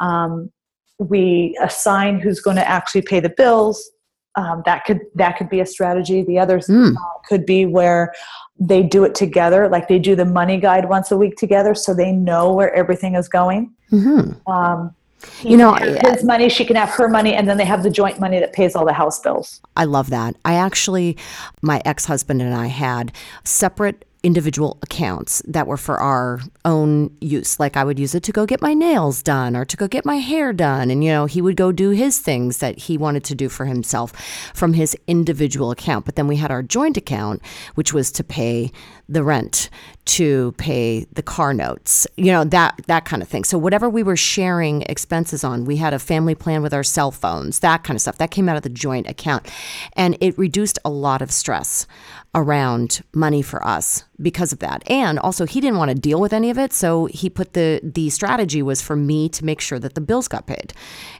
um, 0.00 0.50
we 0.98 1.56
assign 1.62 2.18
who's 2.18 2.40
going 2.40 2.56
to 2.56 2.68
actually 2.68 3.02
pay 3.02 3.20
the 3.20 3.32
bills 3.36 3.88
um, 4.36 4.62
that 4.64 4.84
could 4.84 5.00
that 5.14 5.36
could 5.36 5.48
be 5.48 5.60
a 5.60 5.66
strategy 5.66 6.22
the 6.22 6.38
others 6.38 6.68
mm. 6.68 6.94
uh, 6.94 7.18
could 7.28 7.44
be 7.44 7.66
where 7.66 8.12
they 8.58 8.82
do 8.82 9.04
it 9.04 9.14
together 9.14 9.68
like 9.68 9.88
they 9.88 9.98
do 9.98 10.14
the 10.14 10.24
money 10.24 10.58
guide 10.58 10.88
once 10.88 11.10
a 11.10 11.16
week 11.16 11.36
together 11.36 11.74
so 11.74 11.94
they 11.94 12.12
know 12.12 12.52
where 12.52 12.72
everything 12.74 13.14
is 13.14 13.28
going 13.28 13.72
mm-hmm. 13.90 14.50
um, 14.50 14.94
you 15.42 15.56
know 15.56 15.74
his 15.74 16.24
money 16.24 16.48
she 16.48 16.64
can 16.64 16.76
have 16.76 16.88
her 16.90 17.08
money 17.08 17.34
and 17.34 17.48
then 17.48 17.56
they 17.56 17.64
have 17.64 17.82
the 17.82 17.90
joint 17.90 18.20
money 18.20 18.38
that 18.38 18.52
pays 18.52 18.74
all 18.74 18.86
the 18.86 18.92
house 18.92 19.18
bills 19.18 19.60
i 19.76 19.84
love 19.84 20.10
that 20.10 20.34
i 20.44 20.54
actually 20.54 21.16
my 21.62 21.82
ex-husband 21.84 22.40
and 22.40 22.54
i 22.54 22.66
had 22.66 23.12
separate 23.44 24.04
individual 24.22 24.78
accounts 24.82 25.42
that 25.46 25.66
were 25.66 25.76
for 25.76 25.98
our 25.98 26.40
own 26.64 27.16
use. 27.20 27.58
Like 27.58 27.76
I 27.76 27.84
would 27.84 27.98
use 27.98 28.14
it 28.14 28.22
to 28.24 28.32
go 28.32 28.46
get 28.46 28.60
my 28.60 28.74
nails 28.74 29.22
done 29.22 29.56
or 29.56 29.64
to 29.64 29.76
go 29.76 29.88
get 29.88 30.04
my 30.04 30.16
hair 30.16 30.52
done. 30.52 30.90
And, 30.90 31.02
you 31.02 31.10
know, 31.10 31.26
he 31.26 31.40
would 31.40 31.56
go 31.56 31.72
do 31.72 31.90
his 31.90 32.18
things 32.18 32.58
that 32.58 32.78
he 32.78 32.98
wanted 32.98 33.24
to 33.24 33.34
do 33.34 33.48
for 33.48 33.64
himself 33.64 34.12
from 34.54 34.74
his 34.74 34.96
individual 35.06 35.70
account. 35.70 36.04
But 36.04 36.16
then 36.16 36.26
we 36.26 36.36
had 36.36 36.50
our 36.50 36.62
joint 36.62 36.96
account, 36.96 37.42
which 37.74 37.92
was 37.92 38.12
to 38.12 38.24
pay 38.24 38.70
the 39.10 39.22
rent, 39.22 39.68
to 40.10 40.52
pay 40.58 41.06
the 41.12 41.22
car 41.22 41.54
notes, 41.54 42.04
you 42.16 42.32
know, 42.32 42.42
that 42.42 42.80
that 42.88 43.04
kind 43.04 43.22
of 43.22 43.28
thing. 43.28 43.44
So 43.44 43.56
whatever 43.56 43.88
we 43.88 44.02
were 44.02 44.16
sharing 44.16 44.82
expenses 44.82 45.44
on, 45.44 45.64
we 45.64 45.76
had 45.76 45.94
a 45.94 46.00
family 46.00 46.34
plan 46.34 46.62
with 46.62 46.74
our 46.74 46.82
cell 46.82 47.12
phones, 47.12 47.60
that 47.60 47.84
kind 47.84 47.96
of 47.96 48.00
stuff. 48.00 48.18
That 48.18 48.32
came 48.32 48.48
out 48.48 48.56
of 48.56 48.62
the 48.62 48.70
joint 48.70 49.08
account. 49.08 49.48
And 49.92 50.16
it 50.20 50.36
reduced 50.36 50.80
a 50.84 50.90
lot 50.90 51.22
of 51.22 51.30
stress 51.30 51.86
around 52.34 53.02
money 53.12 53.42
for 53.42 53.64
us 53.66 54.04
because 54.22 54.52
of 54.52 54.60
that. 54.60 54.88
And 54.88 55.18
also 55.18 55.46
he 55.46 55.60
didn't 55.60 55.78
want 55.78 55.90
to 55.90 55.94
deal 55.94 56.20
with 56.20 56.32
any 56.32 56.50
of 56.50 56.58
it, 56.58 56.72
so 56.72 57.06
he 57.06 57.30
put 57.30 57.52
the 57.52 57.80
the 57.82 58.10
strategy 58.10 58.62
was 58.62 58.82
for 58.82 58.96
me 58.96 59.28
to 59.28 59.44
make 59.44 59.60
sure 59.60 59.78
that 59.78 59.94
the 59.94 60.00
bills 60.00 60.26
got 60.26 60.46
paid. 60.46 60.72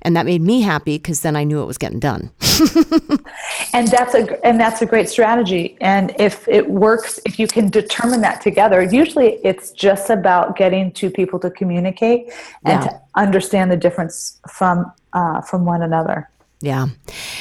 And 0.03 0.17
that 0.17 0.27
made 0.27 0.43
me 0.43 0.63
happy 0.63 0.97
because 0.97 1.21
then 1.21 1.37
I 1.37 1.45
knew 1.45 1.63
it 1.63 1.67
was 1.67 1.79
getting 1.79 2.01
done. 2.01 2.33
and 3.73 3.87
that's 3.89 4.15
a 4.15 4.45
and 4.45 4.59
that's 4.59 4.83
a 4.83 4.87
great 4.87 5.09
strategy. 5.09 5.77
And 5.81 6.13
if 6.19 6.49
it 6.49 6.71
works, 6.71 7.21
if 7.25 7.39
you 7.39 7.47
can 7.47 7.69
determine 7.81 8.21
that 8.23 8.41
together, 8.41 8.83
usually 8.83 9.39
it's 9.45 9.71
just 9.71 10.11
about 10.11 10.57
getting 10.57 10.93
two 10.93 11.11
people 11.11 11.39
to 11.41 11.51
communicate 11.51 12.33
and 12.65 12.83
yeah. 12.83 12.89
to 12.89 13.01
understand 13.15 13.71
the 13.71 13.77
difference 13.77 14.41
from 14.49 14.91
uh, 15.13 15.41
from 15.43 15.65
one 15.65 15.83
another. 15.83 16.29
Yeah. 16.61 16.89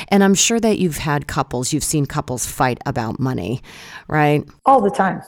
And 0.07 0.23
I'm 0.23 0.33
sure 0.33 0.59
that 0.59 0.79
you've 0.79 0.97
had 0.97 1.27
couples, 1.27 1.73
you've 1.73 1.83
seen 1.83 2.05
couples 2.05 2.45
fight 2.45 2.79
about 2.85 3.19
money, 3.19 3.61
right? 4.07 4.47
All 4.65 4.81
the 4.81 4.89
time. 4.89 5.21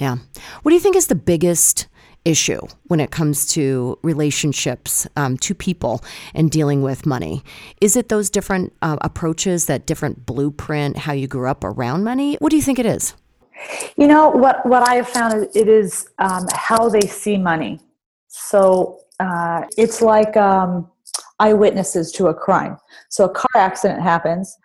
Yeah. 0.00 0.16
What 0.62 0.70
do 0.70 0.74
you 0.74 0.80
think 0.80 0.96
is 0.96 1.06
the 1.06 1.14
biggest 1.14 1.86
issue 2.24 2.60
when 2.88 2.98
it 2.98 3.12
comes 3.12 3.46
to 3.46 3.98
relationships, 4.02 5.06
um, 5.16 5.36
to 5.38 5.54
people, 5.54 6.04
and 6.34 6.50
dealing 6.50 6.82
with 6.82 7.06
money? 7.06 7.42
Is 7.80 7.96
it 7.96 8.08
those 8.08 8.28
different 8.28 8.74
uh, 8.82 8.96
approaches, 9.00 9.66
that 9.66 9.86
different 9.86 10.26
blueprint, 10.26 10.98
how 10.98 11.12
you 11.12 11.28
grew 11.28 11.48
up 11.48 11.62
around 11.62 12.02
money? 12.02 12.36
What 12.40 12.50
do 12.50 12.56
you 12.56 12.62
think 12.62 12.80
it 12.80 12.86
is? 12.86 13.14
You 13.96 14.06
know, 14.06 14.28
what, 14.28 14.64
what 14.66 14.88
I 14.88 14.94
have 14.96 15.08
found 15.08 15.34
is 15.34 15.56
it 15.56 15.68
is 15.68 16.08
um, 16.18 16.46
how 16.52 16.88
they 16.88 17.00
see 17.02 17.36
money. 17.36 17.80
So 18.28 19.00
uh, 19.20 19.62
it's 19.76 20.02
like, 20.02 20.36
um, 20.36 20.90
eyewitnesses 21.38 22.12
to 22.12 22.28
a 22.28 22.34
crime. 22.34 22.78
So 23.08 23.24
a 23.24 23.28
car 23.28 23.48
accident 23.56 24.02
happens, 24.02 24.56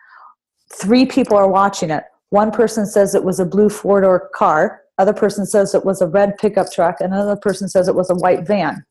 three 0.74 1.06
people 1.06 1.36
are 1.36 1.48
watching 1.48 1.90
it. 1.90 2.04
One 2.30 2.50
person 2.50 2.86
says 2.86 3.14
it 3.14 3.24
was 3.24 3.40
a 3.40 3.44
blue 3.44 3.68
four 3.68 4.00
door 4.00 4.30
car, 4.34 4.82
other 4.98 5.12
person 5.12 5.44
says 5.44 5.74
it 5.74 5.84
was 5.84 6.00
a 6.00 6.06
red 6.06 6.36
pickup 6.38 6.72
truck, 6.72 7.00
and 7.00 7.12
another 7.12 7.36
person 7.36 7.68
says 7.68 7.88
it 7.88 7.94
was 7.94 8.10
a 8.10 8.14
white 8.14 8.46
van. 8.46 8.84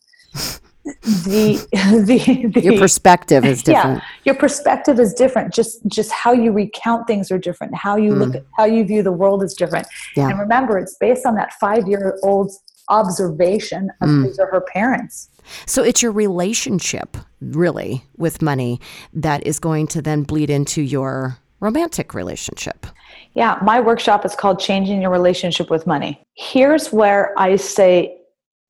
The, 1.02 1.68
the, 2.06 2.52
the 2.54 2.62
your 2.62 2.78
perspective 2.78 3.46
is 3.46 3.64
different. 3.64 4.00
Yeah, 4.00 4.06
your 4.26 4.36
perspective 4.36 5.00
is 5.00 5.14
different. 5.14 5.54
Just 5.54 5.86
just 5.88 6.12
how 6.12 6.34
you 6.34 6.52
recount 6.52 7.08
things 7.08 7.32
are 7.32 7.38
different. 7.38 7.76
How 7.76 7.96
you 7.96 8.14
mm. 8.14 8.20
look 8.20 8.36
at 8.36 8.46
how 8.58 8.66
you 8.66 8.84
view 8.84 9.04
the 9.04 9.12
world 9.12 9.44
is 9.44 9.54
different. 9.54 9.88
Yeah. 10.16 10.30
And 10.30 10.40
remember, 10.40 10.78
it's 10.78 10.96
based 11.00 11.26
on 11.26 11.36
that 11.36 11.54
five 11.60 11.88
year 11.88 12.18
old's 12.24 12.60
observation 12.90 13.90
of 14.02 14.10
mm. 14.10 14.26
his 14.26 14.40
or 14.40 14.48
her 14.48 14.62
parents. 14.62 15.30
So 15.66 15.84
it's 15.84 16.02
your 16.02 16.12
relationship, 16.12 17.18
really, 17.42 18.04
with 18.18 18.42
money 18.42 18.80
that 19.14 19.46
is 19.46 19.60
going 19.60 19.88
to 19.88 20.02
then 20.02 20.24
bleed 20.24 20.50
into 20.50 20.82
your 20.82 21.38
romantic 21.60 22.14
relationship. 22.14 22.86
Yeah, 23.34 23.60
my 23.62 23.80
workshop 23.80 24.26
is 24.26 24.36
called 24.36 24.60
Changing 24.60 25.02
Your 25.02 25.12
Relationship 25.12 25.70
with 25.70 25.88
Money. 25.88 26.22
Here's 26.34 26.92
where 26.92 27.38
I 27.38 27.56
say, 27.56 28.18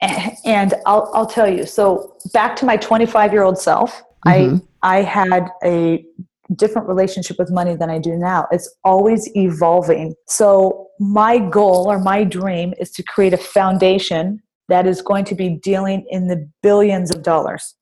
and 0.46 0.74
I'll, 0.86 1.12
I'll 1.14 1.28
tell 1.28 1.52
you. 1.52 1.66
So 1.66 2.16
back 2.34 2.56
to 2.58 2.66
my 2.66 2.78
25 2.78 3.34
year 3.34 3.44
old 3.44 3.58
self, 3.58 4.02
mm-hmm. 4.26 4.58
I 4.84 4.98
I 4.98 5.02
had 5.04 5.48
a 5.64 6.04
different 6.56 6.88
relationship 6.88 7.38
with 7.38 7.52
money 7.52 7.76
than 7.76 7.90
I 7.90 8.00
do 8.00 8.16
now. 8.18 8.48
It's 8.52 8.74
always 8.84 9.30
evolving. 9.36 10.16
So 10.28 10.88
my 11.00 11.38
goal 11.38 11.90
or 11.90 12.00
my 12.00 12.24
dream 12.24 12.74
is 12.80 12.92
to 12.92 13.04
create 13.04 13.34
a 13.34 13.38
foundation 13.38 14.42
that 14.68 14.88
is 14.88 15.02
going 15.02 15.26
to 15.26 15.36
be 15.36 15.50
dealing 15.50 16.06
in 16.10 16.28
the 16.28 16.50
billions 16.62 17.14
of 17.14 17.24
dollars. 17.24 17.76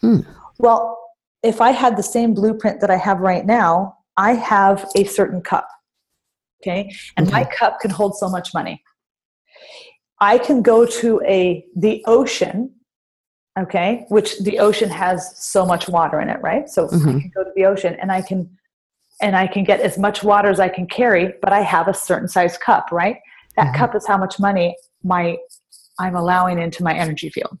Hmm. 0.00 0.20
Well, 0.58 0.98
if 1.42 1.60
I 1.60 1.70
had 1.70 1.96
the 1.96 2.02
same 2.02 2.34
blueprint 2.34 2.80
that 2.80 2.90
I 2.90 2.96
have 2.96 3.20
right 3.20 3.44
now, 3.44 3.96
I 4.16 4.34
have 4.34 4.88
a 4.96 5.04
certain 5.04 5.40
cup. 5.40 5.68
Okay. 6.62 6.90
And 7.16 7.28
okay. 7.28 7.32
my 7.32 7.44
cup 7.44 7.80
can 7.80 7.90
hold 7.90 8.16
so 8.16 8.28
much 8.28 8.52
money. 8.52 8.82
I 10.20 10.38
can 10.38 10.62
go 10.62 10.84
to 10.84 11.20
a 11.24 11.64
the 11.76 12.02
ocean 12.06 12.74
okay, 13.58 14.06
which 14.08 14.38
the 14.40 14.58
ocean 14.60 14.88
has 14.88 15.34
so 15.36 15.66
much 15.66 15.88
water 15.88 16.20
in 16.20 16.28
it, 16.28 16.40
right? 16.42 16.68
So 16.68 16.86
Mhm. 16.86 17.16
I 17.16 17.20
can 17.20 17.32
go 17.34 17.44
to 17.44 17.50
the 17.56 17.64
ocean 17.64 17.96
and 18.00 18.12
I 18.12 18.22
can 18.22 18.48
and 19.20 19.34
I 19.34 19.48
can 19.48 19.64
get 19.64 19.80
as 19.80 19.98
much 19.98 20.22
water 20.22 20.48
as 20.48 20.60
I 20.60 20.68
can 20.68 20.86
carry, 20.86 21.34
but 21.42 21.52
I 21.52 21.62
have 21.62 21.88
a 21.88 21.94
certain 21.94 22.28
size 22.28 22.56
cup, 22.56 22.92
right? 22.92 23.16
That 23.56 23.68
Mhm. 23.68 23.74
cup 23.74 23.96
is 23.96 24.06
how 24.06 24.16
much 24.16 24.38
money 24.38 24.76
my 25.02 25.36
I'm 25.98 26.14
allowing 26.14 26.60
into 26.60 26.84
my 26.84 26.94
energy 26.94 27.28
field, 27.28 27.58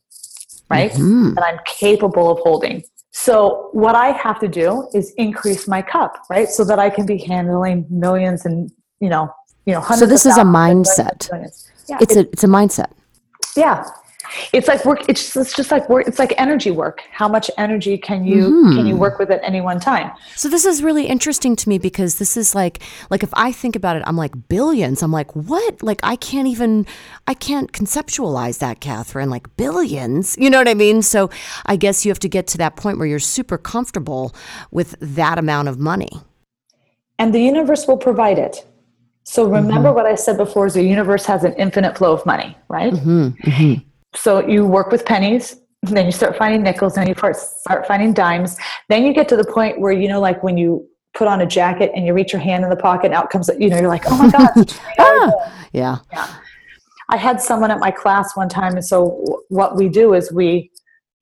right? 0.70 0.92
Mhm. 0.92 1.34
That 1.34 1.44
I'm 1.44 1.58
capable 1.64 2.30
of 2.30 2.38
holding. 2.38 2.84
So 3.10 3.70
what 3.72 3.96
I 3.96 4.12
have 4.12 4.38
to 4.38 4.46
do 4.46 4.88
is 4.94 5.10
increase 5.16 5.66
my 5.66 5.82
cup, 5.82 6.18
right? 6.30 6.48
So 6.48 6.62
that 6.62 6.78
I 6.78 6.90
can 6.90 7.04
be 7.04 7.18
handling 7.18 7.86
millions 7.90 8.46
and 8.46 8.70
you 9.00 9.08
know, 9.08 9.28
you 9.66 9.72
know, 9.74 9.80
hundreds. 9.80 10.00
So 10.00 10.06
this 10.06 10.26
is 10.26 10.36
a 10.36 10.44
thousands 10.44 10.56
and 10.56 10.62
millions 10.62 10.88
of 10.88 11.06
mindset. 11.06 11.52
Yeah, 11.88 11.98
It's 12.00 12.16
a 12.16 12.20
it's 12.34 12.44
a 12.44 12.48
mindset. 12.48 12.90
yeah 13.56 13.84
it's 14.52 14.68
like 14.68 14.84
work 14.84 15.00
it's, 15.08 15.22
just, 15.24 15.36
it's 15.38 15.56
just 15.56 15.70
like 15.70 15.88
work 15.88 16.06
it's 16.06 16.18
like 16.18 16.34
energy 16.36 16.70
work 16.70 17.00
how 17.12 17.26
much 17.26 17.50
energy 17.56 17.96
can 17.96 18.26
you 18.26 18.42
can 18.74 18.86
you 18.86 18.94
Mhm. 18.94 18.98
work 18.98 19.18
with 19.18 19.30
at 19.30 19.40
any 19.42 19.62
one 19.62 19.80
time 19.80 20.10
So 20.36 20.50
this 20.50 20.66
is 20.66 20.82
really 20.82 21.06
interesting 21.06 21.56
to 21.56 21.68
me 21.68 21.78
because 21.78 22.18
this 22.18 22.36
is 22.36 22.54
like 22.54 22.82
like 23.08 23.22
if 23.22 23.30
I 23.32 23.52
think 23.52 23.74
about 23.74 23.96
it, 23.96 24.02
I'm 24.06 24.18
like 24.24 24.34
billions. 24.48 25.02
I'm 25.02 25.12
like, 25.20 25.30
what? 25.34 25.82
Like 25.82 26.00
I 26.02 26.16
can't 26.16 26.46
even 26.54 26.84
I 27.26 27.34
can't 27.34 27.72
conceptualize 27.72 28.58
that, 28.58 28.80
Kathryn. 28.80 29.30
Like 29.30 29.46
billions. 29.56 30.36
You 30.38 30.50
know 30.50 30.58
what 30.58 30.68
I 30.68 30.74
mean? 30.74 31.00
So 31.02 31.30
I 31.72 31.76
guess 31.76 32.04
you 32.04 32.10
have 32.10 32.20
to 32.20 32.28
get 32.28 32.46
to 32.48 32.58
that 32.58 32.76
point 32.76 32.98
where 32.98 33.06
you're 33.08 33.18
super 33.38 33.56
comfortable 33.58 34.34
with 34.70 34.90
that 35.00 35.38
amount 35.38 35.68
of 35.68 35.78
money. 35.78 36.12
and 37.18 37.32
the 37.34 37.40
universe 37.52 37.82
will 37.88 37.96
provide 38.08 38.38
it 38.38 38.54
so 39.34 39.40
remember 39.60 39.90
what 39.92 40.06
i 40.06 40.14
said 40.14 40.36
before 40.36 40.64
is 40.66 40.74
the 40.74 40.82
universe 40.96 41.24
has 41.32 41.44
an 41.44 41.52
infinite 41.64 41.96
flow 41.98 42.12
of 42.12 42.24
money 42.32 42.50
right 42.68 42.92
hmm 42.92 43.28
hmm 43.44 43.74
so 44.14 44.30
you 44.52 44.66
work 44.66 44.90
with 44.90 45.04
pennies 45.04 45.44
then 45.82 46.06
you 46.06 46.12
start 46.12 46.36
finding 46.42 46.62
nickels 46.62 46.96
and 46.96 47.06
you 47.08 47.14
start 47.14 47.36
start 47.36 47.86
finding 47.86 48.12
dimes 48.12 48.56
then 48.88 49.04
you 49.04 49.12
get 49.12 49.28
to 49.28 49.36
the 49.36 49.44
point 49.56 49.78
where 49.82 49.92
you 49.92 50.08
know 50.08 50.20
like 50.28 50.42
when 50.42 50.56
you 50.56 50.70
put 51.18 51.26
on 51.28 51.40
a 51.42 51.46
jacket 51.46 51.90
and 51.94 52.06
you 52.06 52.12
reach 52.14 52.32
your 52.32 52.40
hand 52.48 52.64
in 52.64 52.70
the 52.70 52.76
pocket 52.88 53.06
and 53.06 53.14
out 53.14 53.28
comes 53.30 53.50
you 53.58 53.68
know 53.70 53.78
you're 53.78 53.88
like 53.96 54.04
oh 54.10 54.16
my 54.16 54.30
god 54.30 54.48
it's 54.56 54.74
a 54.76 54.76
$20 54.76 54.94
Ah, 54.98 55.26
bill. 55.26 55.42
yeah. 55.72 55.96
I 57.10 57.16
had 57.16 57.40
someone 57.40 57.70
at 57.70 57.78
my 57.80 57.90
class 57.90 58.36
one 58.36 58.50
time, 58.50 58.74
and 58.74 58.84
so 58.84 59.42
what 59.48 59.76
we 59.76 59.88
do 59.88 60.12
is 60.12 60.30
we 60.30 60.70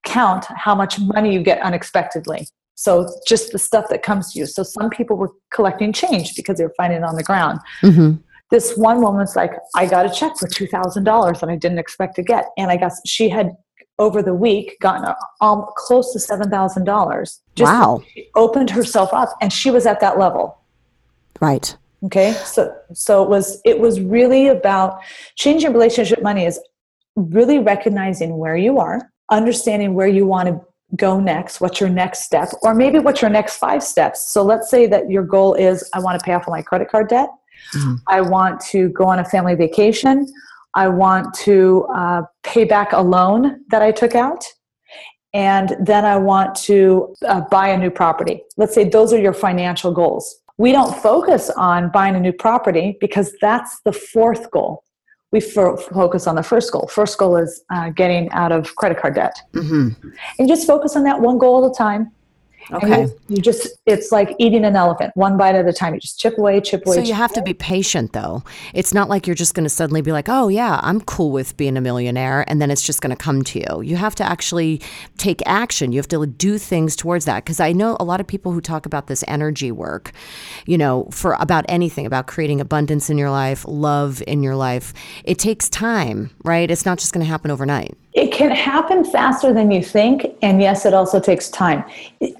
count 0.02 0.44
how 0.46 0.74
much 0.74 0.98
money 0.98 1.32
you 1.32 1.42
get 1.44 1.60
unexpectedly. 1.62 2.48
So 2.76 3.08
just 3.26 3.52
the 3.52 3.58
stuff 3.58 3.86
that 3.90 4.02
comes 4.02 4.32
to 4.32 4.38
you. 4.38 4.46
So 4.46 4.62
some 4.62 4.90
people 4.90 5.16
were 5.16 5.32
collecting 5.52 5.92
change 5.92 6.36
because 6.36 6.58
they 6.58 6.64
were 6.64 6.74
finding 6.76 6.98
it 6.98 7.04
on 7.04 7.16
the 7.16 7.24
ground. 7.24 7.58
hmm 7.80 8.12
This 8.50 8.76
one 8.76 9.00
woman's 9.02 9.34
like, 9.34 9.52
I 9.74 9.86
got 9.86 10.06
a 10.06 10.10
check 10.10 10.36
for 10.38 10.46
two 10.46 10.68
thousand 10.68 11.04
dollars 11.04 11.40
that 11.40 11.48
I 11.48 11.56
didn't 11.56 11.78
expect 11.78 12.14
to 12.16 12.22
get, 12.22 12.44
and 12.56 12.70
I 12.70 12.76
guess 12.76 13.00
she 13.04 13.28
had 13.28 13.56
over 13.98 14.22
the 14.22 14.34
week 14.34 14.76
gotten 14.80 15.12
um, 15.40 15.64
close 15.76 16.12
to 16.12 16.20
seven 16.20 16.48
thousand 16.50 16.84
dollars. 16.84 17.40
Wow. 17.58 18.02
Opened 18.34 18.70
herself 18.70 19.10
up, 19.12 19.30
and 19.40 19.50
she 19.52 19.70
was 19.70 19.84
at 19.86 19.98
that 20.00 20.18
level 20.18 20.58
Right. 21.40 21.76
okay 22.04 22.32
so 22.54 22.60
so 22.92 23.22
it 23.24 23.28
was 23.28 23.60
it 23.64 23.78
was 23.80 24.00
really 24.00 24.48
about 24.48 25.00
changing 25.34 25.72
relationship 25.72 26.22
money 26.22 26.44
is 26.44 26.58
really 27.16 27.58
recognizing 27.58 28.36
where 28.42 28.56
you 28.56 28.78
are 28.78 28.98
understanding 29.30 29.94
where 29.94 30.06
you 30.18 30.24
want 30.26 30.46
to 30.48 30.60
go 30.94 31.18
next 31.18 31.60
what's 31.60 31.80
your 31.80 31.90
next 31.90 32.22
step 32.22 32.48
or 32.62 32.74
maybe 32.74 32.98
what's 33.00 33.20
your 33.20 33.30
next 33.30 33.58
five 33.58 33.82
steps 33.82 34.32
so 34.32 34.42
let's 34.42 34.70
say 34.70 34.86
that 34.86 35.10
your 35.10 35.24
goal 35.24 35.54
is 35.54 35.88
i 35.94 35.98
want 35.98 36.18
to 36.18 36.24
pay 36.24 36.32
off 36.32 36.44
my 36.46 36.62
credit 36.62 36.88
card 36.88 37.08
debt 37.08 37.28
Mhm. 37.74 37.98
i 38.06 38.20
want 38.20 38.60
to 38.60 38.90
go 38.90 39.04
on 39.04 39.18
a 39.18 39.24
family 39.24 39.56
vacation 39.56 40.26
i 40.74 40.86
want 40.86 41.34
to 41.34 41.86
uh, 41.94 42.22
pay 42.44 42.64
back 42.64 42.92
a 42.92 43.00
loan 43.00 43.64
that 43.70 43.82
i 43.82 43.90
took 43.90 44.14
out 44.14 44.44
and 45.36 45.76
then 45.80 46.06
I 46.06 46.16
want 46.16 46.54
to 46.70 47.14
uh, 47.26 47.42
buy 47.42 47.68
a 47.68 47.76
new 47.76 47.90
property. 47.90 48.42
Let's 48.56 48.74
say 48.74 48.88
those 48.88 49.12
are 49.12 49.20
your 49.20 49.34
financial 49.34 49.92
goals. 49.92 50.34
We 50.56 50.72
don't 50.72 50.96
focus 51.02 51.50
on 51.50 51.90
buying 51.90 52.16
a 52.16 52.20
new 52.20 52.32
property 52.32 52.96
because 53.00 53.34
that's 53.42 53.80
the 53.84 53.92
fourth 53.92 54.50
goal. 54.50 54.82
We 55.36 55.40
fo- 55.42 55.76
focus 55.76 56.26
on 56.26 56.34
the 56.36 56.42
first 56.42 56.72
goal. 56.72 56.86
First 56.90 57.18
goal 57.18 57.36
is 57.36 57.62
uh, 57.68 57.90
getting 57.90 58.30
out 58.30 58.52
of 58.52 58.74
credit 58.76 58.98
card 58.98 59.16
debt. 59.16 59.36
hmm 59.52 59.88
And 60.38 60.48
just 60.48 60.66
focus 60.66 60.96
on 60.96 61.02
that 61.02 61.20
one 61.20 61.36
goal 61.36 61.62
at 61.62 61.70
a 61.72 61.74
time. 61.74 62.10
Okay. 62.72 63.02
you, 63.02 63.20
you 63.28 63.42
just, 63.42 63.68
it's 63.86 64.10
like 64.10 64.34
eating 64.38 64.64
an 64.64 64.74
elephant, 64.74 65.12
one 65.14 65.36
bite 65.36 65.54
at 65.54 65.68
a 65.68 65.72
time. 65.72 65.94
You 65.94 66.00
just 66.00 66.18
chip 66.18 66.36
away, 66.36 66.60
chip 66.60 66.84
away. 66.84 66.96
So 66.96 67.00
you 67.00 67.08
chip 67.08 67.16
have 67.16 67.32
to 67.34 67.42
be 67.42 67.54
patient 67.54 68.12
though. 68.12 68.42
It's 68.74 68.92
not 68.92 69.08
like 69.08 69.26
you're 69.26 69.36
just 69.36 69.54
going 69.54 69.64
to 69.64 69.70
suddenly 69.70 70.02
be 70.02 70.12
like, 70.12 70.28
"Oh 70.28 70.48
yeah, 70.48 70.80
I'm 70.82 71.00
cool 71.02 71.30
with 71.30 71.56
being 71.56 71.76
a 71.76 71.80
millionaire," 71.80 72.44
and 72.48 72.60
then 72.60 72.70
it's 72.70 72.82
just 72.82 73.00
going 73.00 73.10
to 73.10 73.16
come 73.16 73.42
to 73.44 73.58
you. 73.60 73.82
You 73.82 73.96
have 73.96 74.14
to 74.16 74.24
actually 74.24 74.80
take 75.16 75.42
action. 75.46 75.92
You 75.92 75.98
have 75.98 76.08
to 76.08 76.26
do 76.26 76.58
things 76.58 76.96
towards 76.96 77.24
that 77.26 77.44
because 77.44 77.60
I 77.60 77.72
know 77.72 77.96
a 78.00 78.04
lot 78.04 78.20
of 78.20 78.26
people 78.26 78.52
who 78.52 78.60
talk 78.60 78.86
about 78.86 79.06
this 79.06 79.22
energy 79.28 79.70
work, 79.70 80.12
you 80.66 80.78
know, 80.78 81.08
for 81.10 81.36
about 81.38 81.64
anything 81.68 82.06
about 82.06 82.26
creating 82.26 82.60
abundance 82.60 83.08
in 83.10 83.18
your 83.18 83.30
life, 83.30 83.64
love 83.68 84.22
in 84.26 84.42
your 84.42 84.56
life. 84.56 84.92
It 85.24 85.38
takes 85.38 85.68
time, 85.68 86.30
right? 86.44 86.70
It's 86.70 86.84
not 86.84 86.98
just 86.98 87.12
going 87.12 87.24
to 87.24 87.30
happen 87.30 87.50
overnight. 87.50 87.96
It 88.16 88.32
can 88.32 88.50
happen 88.50 89.04
faster 89.04 89.52
than 89.52 89.70
you 89.70 89.82
think, 89.82 90.26
and 90.40 90.60
yes, 90.60 90.86
it 90.86 90.94
also 90.94 91.20
takes 91.20 91.50
time. 91.50 91.84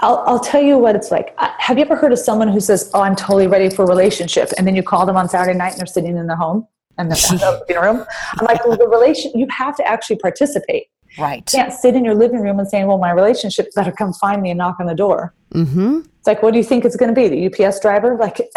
I'll, 0.01 0.25
I'll 0.27 0.41
tell 0.41 0.63
you 0.63 0.79
what 0.79 0.97
it's 0.97 1.11
like. 1.11 1.35
Have 1.39 1.77
you 1.77 1.85
ever 1.85 1.95
heard 1.95 2.13
of 2.13 2.19
someone 2.19 2.49
who 2.49 2.61
says, 2.61 2.91
"Oh, 2.95 3.03
I'm 3.03 3.15
totally 3.15 3.47
ready 3.47 3.69
for 3.69 3.85
a 3.85 3.87
relationship," 3.87 4.51
and 4.57 4.67
then 4.67 4.75
you 4.75 4.83
call 4.83 5.05
them 5.05 5.19
on 5.19 5.29
Saturday 5.29 5.57
night 5.57 5.73
and 5.73 5.81
they're 5.81 5.87
sitting 5.87 6.17
in 6.17 6.27
their 6.27 6.37
home 6.37 6.67
and 6.97 7.11
they're 7.11 7.19
in 7.31 7.39
the 7.39 7.65
living 7.69 7.83
room? 7.83 8.07
I'm 8.39 8.47
like, 8.47 8.65
well, 8.65 8.79
the 8.79 8.89
relation 8.89 9.33
you 9.35 9.47
have 9.51 9.77
to 9.77 9.87
actually 9.87 10.17
participate. 10.17 10.87
Right. 11.19 11.39
You 11.53 11.59
can't 11.59 11.73
sit 11.73 11.95
in 11.95 12.07
your 12.07 12.15
living 12.15 12.41
room 12.41 12.59
and 12.59 12.67
saying, 12.67 12.87
"Well, 12.87 12.99
my 12.99 13.11
relationship 13.11 13.69
better 13.75 13.93
come 13.93 14.15
find 14.15 14.41
me 14.41 14.51
and 14.51 14.59
knock 14.59 14.81
on 14.81 14.87
the 14.87 14.95
door." 14.95 15.35
Mm-hmm. 15.55 16.01
It's 16.19 16.27
like, 16.27 16.43
what 16.43 16.53
do 16.53 16.59
you 16.59 16.65
think 16.65 16.85
it's 16.85 16.97
going 16.97 17.15
to 17.15 17.21
be? 17.21 17.29
The 17.29 17.67
UPS 17.67 17.81
driver? 17.81 18.17
Like, 18.17 18.41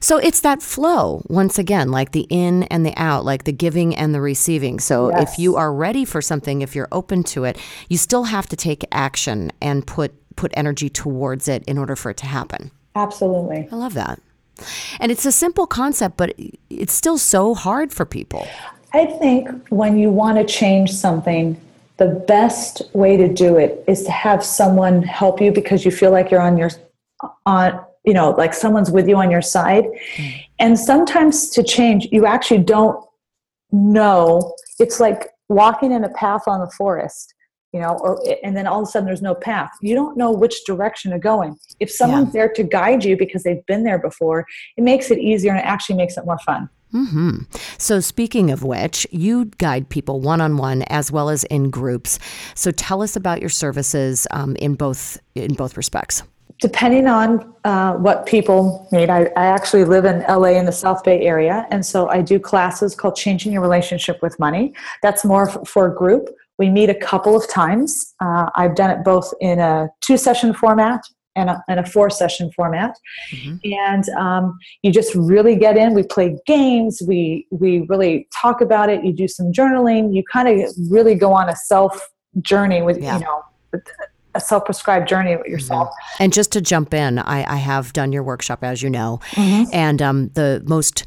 So 0.00 0.18
it's 0.18 0.40
that 0.40 0.62
flow 0.62 1.22
once 1.28 1.58
again, 1.58 1.90
like 1.90 2.12
the 2.12 2.26
in 2.30 2.64
and 2.64 2.84
the 2.84 2.94
out, 2.96 3.24
like 3.24 3.44
the 3.44 3.52
giving 3.52 3.94
and 3.94 4.14
the 4.14 4.20
receiving. 4.20 4.80
So 4.80 5.16
if 5.16 5.38
you 5.38 5.56
are 5.56 5.72
ready 5.72 6.04
for 6.04 6.22
something, 6.22 6.62
if 6.62 6.74
you're 6.74 6.88
open 6.92 7.24
to 7.24 7.44
it, 7.44 7.58
you 7.88 7.96
still 7.96 8.24
have 8.24 8.46
to 8.48 8.56
take 8.56 8.84
action 8.92 9.52
and 9.60 9.86
put 9.86 10.14
put 10.36 10.52
energy 10.56 10.88
towards 10.88 11.48
it 11.48 11.64
in 11.64 11.76
order 11.76 11.96
for 11.96 12.10
it 12.10 12.16
to 12.18 12.26
happen. 12.26 12.70
absolutely. 12.94 13.68
I 13.72 13.74
love 13.74 13.94
that. 13.94 14.20
And 15.00 15.10
it's 15.10 15.26
a 15.26 15.32
simple 15.32 15.66
concept, 15.66 16.16
but 16.16 16.34
it's 16.70 16.92
still 16.92 17.18
so 17.18 17.54
hard 17.54 17.92
for 17.92 18.04
people. 18.04 18.46
I 18.92 19.06
think 19.06 19.68
when 19.68 19.98
you 19.98 20.10
want 20.10 20.38
to 20.38 20.44
change 20.44 20.92
something, 20.92 21.60
the 21.98 22.06
best 22.06 22.82
way 22.92 23.16
to 23.16 23.32
do 23.32 23.56
it 23.56 23.84
is 23.86 24.04
to 24.04 24.12
have 24.12 24.44
someone 24.44 25.02
help 25.02 25.40
you 25.40 25.52
because 25.52 25.84
you 25.84 25.90
feel 25.90 26.12
like 26.12 26.30
you're 26.30 26.40
on 26.40 26.56
your 26.56 26.70
on 27.44 27.84
you 28.04 28.14
know 28.14 28.30
like 28.30 28.54
someone's 28.54 28.90
with 28.90 29.08
you 29.08 29.16
on 29.16 29.30
your 29.30 29.42
side. 29.42 29.84
And 30.58 30.78
sometimes 30.78 31.50
to 31.50 31.62
change, 31.62 32.08
you 32.10 32.26
actually 32.26 32.62
don't 32.64 33.02
know. 33.72 34.54
It's 34.78 35.00
like 35.00 35.28
walking 35.48 35.92
in 35.92 36.04
a 36.04 36.08
path 36.10 36.42
on 36.46 36.60
the 36.60 36.70
forest, 36.70 37.34
you 37.72 37.80
know, 37.80 37.98
or 38.00 38.22
and 38.42 38.56
then 38.56 38.66
all 38.66 38.82
of 38.82 38.88
a 38.88 38.90
sudden 38.90 39.06
there's 39.06 39.22
no 39.22 39.34
path. 39.34 39.70
You 39.80 39.94
don't 39.94 40.16
know 40.16 40.32
which 40.32 40.64
direction 40.64 41.10
to 41.12 41.18
go 41.18 41.42
in. 41.42 41.56
If 41.80 41.90
someone's 41.90 42.32
there 42.32 42.48
to 42.48 42.62
guide 42.62 43.04
you 43.04 43.16
because 43.16 43.42
they've 43.42 43.64
been 43.66 43.84
there 43.84 43.98
before, 43.98 44.46
it 44.76 44.82
makes 44.82 45.10
it 45.10 45.18
easier 45.18 45.52
and 45.52 45.60
it 45.60 45.66
actually 45.66 45.96
makes 45.96 46.16
it 46.16 46.24
more 46.24 46.38
fun. 46.38 46.68
hmm 46.90 47.40
So, 47.76 48.00
speaking 48.00 48.50
of 48.50 48.62
which, 48.62 49.06
you 49.10 49.46
guide 49.58 49.90
people 49.90 50.20
one 50.20 50.40
on 50.40 50.56
one 50.56 50.82
as 50.84 51.12
well 51.12 51.28
as 51.28 51.44
in 51.44 51.70
groups. 51.70 52.18
So, 52.54 52.70
tell 52.70 53.02
us 53.02 53.16
about 53.16 53.40
your 53.40 53.50
services 53.50 54.26
um, 54.30 54.56
in 54.56 54.74
both 54.74 55.20
in 55.34 55.54
both 55.54 55.76
respects. 55.76 56.22
Depending 56.60 57.06
on 57.06 57.54
uh, 57.64 57.94
what 57.94 58.26
people 58.26 58.88
need, 58.92 59.10
I, 59.10 59.24
I 59.36 59.46
actually 59.46 59.84
live 59.84 60.04
in 60.04 60.20
LA 60.28 60.50
in 60.58 60.64
the 60.64 60.72
South 60.72 61.04
Bay 61.04 61.20
area, 61.22 61.66
and 61.70 61.84
so 61.84 62.08
I 62.08 62.22
do 62.22 62.38
classes 62.38 62.94
called 62.94 63.16
Changing 63.16 63.52
Your 63.52 63.62
Relationship 63.62 64.20
with 64.22 64.38
Money. 64.38 64.72
That's 65.02 65.24
more 65.24 65.48
f- 65.48 65.66
for 65.68 65.86
a 65.86 65.94
group. 65.94 66.28
We 66.58 66.70
meet 66.70 66.90
a 66.90 66.94
couple 66.94 67.36
of 67.36 67.48
times. 67.48 68.14
Uh, 68.20 68.50
I've 68.56 68.74
done 68.74 68.90
it 68.90 69.04
both 69.04 69.32
in 69.40 69.58
a 69.60 69.88
two 70.00 70.16
session 70.16 70.52
format 70.52 71.00
and 71.36 71.50
a, 71.50 71.62
and 71.68 71.78
a 71.78 71.86
four 71.86 72.10
session 72.10 72.50
format. 72.56 72.96
And 73.64 74.08
um, 74.18 74.58
you 74.82 74.90
just 74.90 75.14
really 75.14 75.54
get 75.54 75.76
in. 75.76 75.94
We 75.94 76.02
play 76.02 76.36
games. 76.46 77.00
We 77.06 77.46
we 77.52 77.86
really 77.88 78.26
talk 78.42 78.60
about 78.60 78.90
it. 78.90 79.04
You 79.04 79.12
do 79.12 79.28
some 79.28 79.52
journaling. 79.52 80.12
You 80.14 80.24
kind 80.32 80.48
of 80.48 80.68
really 80.90 81.14
go 81.14 81.32
on 81.32 81.48
a 81.48 81.54
self 81.54 82.08
journey 82.42 82.82
with 82.82 82.98
Yeah. 83.00 83.18
you 83.18 83.24
know 83.24 83.44
a 84.38 84.40
self 84.40 84.64
prescribed 84.64 85.06
journey 85.08 85.36
with 85.36 85.46
yourself. 85.46 85.88
And 86.18 86.32
just 86.32 86.50
to 86.52 86.60
jump 86.60 86.94
in, 86.94 87.18
I, 87.18 87.38
I 87.54 87.56
have 87.56 87.92
done 87.92 88.12
your 88.12 88.22
workshop, 88.22 88.64
as 88.64 88.82
you 88.82 88.90
know, 88.90 89.20
Mm-hmm. 89.32 89.64
and 89.72 90.00
um, 90.00 90.28
the 90.34 90.62
most 90.66 91.04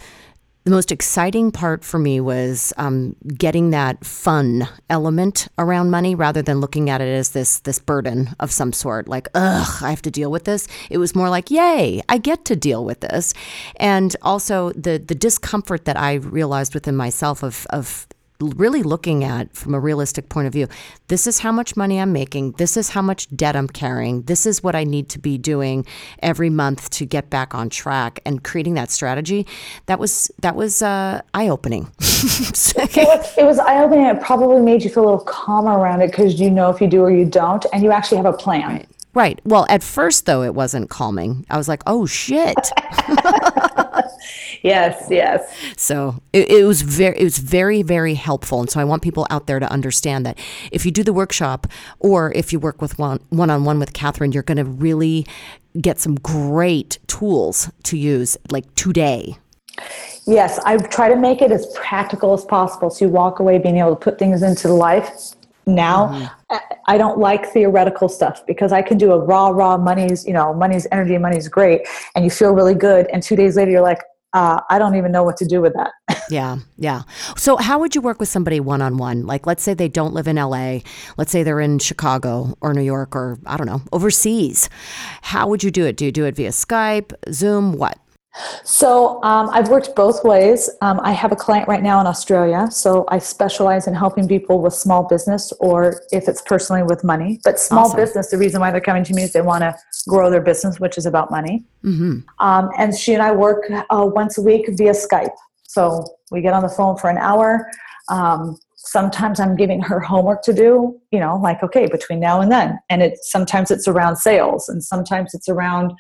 the 0.63 0.69
most 0.71 0.91
exciting 0.91 1.51
part 1.51 1.83
for 1.83 1.97
me 1.97 2.19
was 2.21 2.71
um, 2.77 3.15
getting 3.35 3.71
that 3.71 4.05
fun 4.05 4.67
element 4.91 5.47
around 5.57 5.89
money, 5.89 6.13
rather 6.13 6.43
than 6.43 6.59
looking 6.61 6.87
at 6.87 7.01
it 7.01 7.07
as 7.07 7.31
this 7.31 7.59
this 7.61 7.79
burden 7.79 8.29
of 8.39 8.51
some 8.51 8.71
sort. 8.71 9.07
Like, 9.07 9.27
ugh, 9.33 9.83
I 9.83 9.89
have 9.89 10.03
to 10.03 10.11
deal 10.11 10.29
with 10.29 10.43
this. 10.43 10.67
It 10.91 10.99
was 10.99 11.15
more 11.15 11.29
like, 11.31 11.49
yay, 11.49 12.01
I 12.09 12.19
get 12.19 12.45
to 12.45 12.55
deal 12.55 12.85
with 12.85 12.99
this, 12.99 13.33
and 13.77 14.15
also 14.21 14.71
the 14.73 14.99
the 14.99 15.15
discomfort 15.15 15.85
that 15.85 15.97
I 15.97 16.13
realized 16.15 16.73
within 16.75 16.95
myself 16.95 17.43
of 17.43 17.65
of 17.71 18.05
really 18.41 18.83
looking 18.83 19.23
at 19.23 19.53
from 19.53 19.73
a 19.73 19.79
realistic 19.79 20.29
point 20.29 20.47
of 20.47 20.53
view 20.53 20.67
this 21.11 21.27
is 21.27 21.39
how 21.39 21.51
much 21.51 21.75
money 21.75 21.99
I'm 21.99 22.13
making, 22.13 22.53
this 22.53 22.77
is 22.77 22.89
how 22.89 23.01
much 23.01 23.27
debt 23.35 23.55
I'm 23.55 23.67
carrying, 23.67 24.21
this 24.23 24.45
is 24.45 24.63
what 24.63 24.75
I 24.75 24.85
need 24.85 25.09
to 25.09 25.19
be 25.19 25.37
doing 25.37 25.85
every 26.19 26.49
month 26.49 26.89
to 26.91 27.05
get 27.05 27.29
back 27.29 27.53
on 27.53 27.69
track 27.69 28.21
and 28.25 28.41
creating 28.43 28.75
that 28.75 28.91
strategy. 28.91 29.45
That 29.87 29.99
was 29.99 30.31
that 30.39 30.55
was 30.55 30.81
uh, 30.81 31.21
eye 31.33 31.49
opening. 31.49 31.91
it 31.99 32.95
was, 32.95 33.33
was 33.37 33.59
eye 33.59 33.83
opening. 33.83 34.05
It 34.05 34.21
probably 34.21 34.61
made 34.61 34.83
you 34.83 34.89
feel 34.89 35.03
a 35.03 35.09
little 35.11 35.25
calmer 35.25 35.77
around 35.77 36.01
it 36.01 36.11
because 36.11 36.39
you 36.39 36.49
know 36.49 36.69
if 36.69 36.79
you 36.79 36.87
do 36.87 37.01
or 37.01 37.11
you 37.11 37.25
don't, 37.25 37.65
and 37.73 37.83
you 37.83 37.91
actually 37.91 38.17
have 38.17 38.25
a 38.25 38.33
plan. 38.33 38.61
Right. 38.61 38.87
Right. 39.13 39.41
Well, 39.43 39.65
at 39.69 39.83
first 39.83 40.25
though, 40.25 40.41
it 40.41 40.55
wasn't 40.55 40.89
calming. 40.89 41.45
I 41.49 41.57
was 41.57 41.67
like, 41.67 41.83
"Oh 41.85 42.05
shit." 42.05 42.55
yes, 44.61 45.07
yes. 45.09 45.53
So 45.75 46.21
it, 46.31 46.49
it, 46.49 46.63
was 46.63 46.81
very, 46.81 47.19
it 47.19 47.23
was 47.23 47.37
very, 47.37 47.83
very 47.83 48.13
helpful. 48.13 48.61
And 48.61 48.69
so 48.69 48.79
I 48.79 48.85
want 48.85 49.01
people 49.01 49.27
out 49.29 49.47
there 49.47 49.59
to 49.59 49.69
understand 49.69 50.25
that 50.25 50.39
if 50.71 50.85
you 50.85 50.91
do 50.91 51.03
the 51.03 51.11
workshop, 51.11 51.67
or 51.99 52.31
if 52.33 52.53
you 52.53 52.59
work 52.59 52.81
with 52.81 52.97
one 52.97 53.19
one 53.29 53.49
on 53.49 53.65
one 53.65 53.79
with 53.79 53.91
Kathryn, 53.91 54.33
you're 54.33 54.43
going 54.43 54.57
to 54.57 54.65
really 54.65 55.27
get 55.79 55.99
some 55.99 56.15
great 56.15 56.97
tools 57.07 57.69
to 57.83 57.97
use, 57.97 58.37
like 58.49 58.73
today. 58.75 59.37
Yes, 60.25 60.57
I 60.59 60.77
try 60.77 61.09
to 61.09 61.17
make 61.17 61.41
it 61.41 61.51
as 61.51 61.67
practical 61.75 62.33
as 62.33 62.45
possible, 62.45 62.89
so 62.89 63.05
you 63.05 63.11
walk 63.11 63.39
away 63.39 63.57
being 63.57 63.77
able 63.77 63.95
to 63.95 64.01
put 64.01 64.19
things 64.19 64.41
into 64.41 64.69
life 64.69 65.35
now 65.65 66.07
mm-hmm. 66.07 66.55
I 66.91 66.97
don't 66.97 67.17
like 67.17 67.45
theoretical 67.53 68.09
stuff 68.09 68.45
because 68.45 68.71
i 68.73 68.81
can 68.81 68.97
do 68.97 69.11
a 69.13 69.19
raw 69.31 69.47
raw 69.47 69.77
money's 69.77 70.25
you 70.27 70.33
know 70.33 70.53
money's 70.53 70.85
energy 70.91 71.17
money's 71.17 71.47
great 71.47 71.87
and 72.15 72.25
you 72.25 72.29
feel 72.29 72.51
really 72.51 72.75
good 72.75 73.07
and 73.13 73.23
two 73.23 73.35
days 73.35 73.55
later 73.55 73.71
you're 73.71 73.89
like 73.93 74.01
uh, 74.33 74.59
i 74.69 74.77
don't 74.77 74.95
even 74.95 75.11
know 75.11 75.23
what 75.23 75.35
to 75.35 75.45
do 75.45 75.61
with 75.61 75.73
that. 75.73 75.91
Yeah 76.29 76.59
yeah. 76.77 77.01
So 77.35 77.57
how 77.57 77.79
would 77.79 77.93
you 77.93 77.99
work 77.99 78.19
with 78.21 78.29
somebody 78.29 78.61
one-on-one? 78.61 79.25
Like 79.25 79.45
let's 79.45 79.61
say 79.61 79.73
they 79.73 79.89
don't 79.89 80.13
live 80.13 80.29
in 80.29 80.37
la 80.37 80.79
let's 81.17 81.31
say 81.31 81.43
they're 81.43 81.59
in 81.59 81.77
chicago 81.79 82.55
or 82.61 82.73
new 82.73 82.87
york 82.95 83.15
or 83.15 83.37
i 83.45 83.57
don't 83.57 83.67
know 83.67 83.81
overseas. 83.91 84.69
How 85.21 85.47
would 85.49 85.61
you 85.61 85.71
do 85.71 85.85
it? 85.85 85.97
Do 85.97 86.05
you 86.05 86.11
do 86.13 86.25
it 86.25 86.35
via 86.37 86.51
skype 86.51 87.11
zoom 87.33 87.73
what 87.73 87.97
so 88.63 89.21
um, 89.23 89.49
I've 89.51 89.69
worked 89.69 89.95
both 89.95 90.23
ways. 90.23 90.69
Um, 90.81 90.99
I 91.03 91.11
have 91.11 91.31
a 91.31 91.35
client 91.35 91.67
right 91.67 91.83
now 91.83 91.99
in 91.99 92.07
Australia, 92.07 92.67
so 92.71 93.05
I 93.09 93.17
specialize 93.19 93.87
in 93.87 93.93
helping 93.93 94.27
people 94.27 94.61
with 94.61 94.73
small 94.73 95.07
business 95.07 95.51
or 95.59 96.01
if 96.11 96.27
it's 96.27 96.41
personally 96.41 96.83
with 96.83 97.03
money. 97.03 97.39
But 97.43 97.59
small 97.59 97.85
awesome. 97.85 97.97
business, 97.97 98.29
the 98.29 98.37
reason 98.37 98.61
why 98.61 98.71
they're 98.71 98.79
coming 98.79 99.03
to 99.05 99.13
me 99.13 99.23
is 99.23 99.33
they 99.33 99.41
want 99.41 99.63
to 99.63 99.75
grow 100.07 100.29
their 100.29 100.41
business, 100.41 100.79
which 100.79 100.97
is 100.97 101.05
about 101.05 101.29
money. 101.29 101.63
Mm-hmm. 101.83 102.19
Um, 102.39 102.69
and 102.77 102.95
she 102.95 103.13
and 103.13 103.21
I 103.21 103.31
work 103.31 103.69
uh, 103.69 104.09
once 104.13 104.37
a 104.37 104.41
week 104.41 104.65
via 104.69 104.91
Skype. 104.91 105.35
So 105.63 106.05
we 106.31 106.41
get 106.41 106.53
on 106.53 106.63
the 106.63 106.69
phone 106.69 106.97
for 106.97 107.09
an 107.09 107.17
hour. 107.17 107.69
Um, 108.09 108.57
sometimes 108.75 109.39
I'm 109.39 109.55
giving 109.55 109.81
her 109.81 109.99
homework 109.99 110.41
to 110.43 110.53
do, 110.53 110.99
you 111.11 111.19
know, 111.19 111.37
like, 111.37 111.63
okay, 111.63 111.87
between 111.87 112.19
now 112.19 112.41
and 112.41 112.51
then. 112.51 112.79
And 112.89 113.01
it 113.01 113.19
sometimes 113.23 113.71
it's 113.71 113.87
around 113.87 114.17
sales 114.17 114.67
and 114.69 114.83
sometimes 114.83 115.33
it's 115.33 115.47
around 115.47 115.93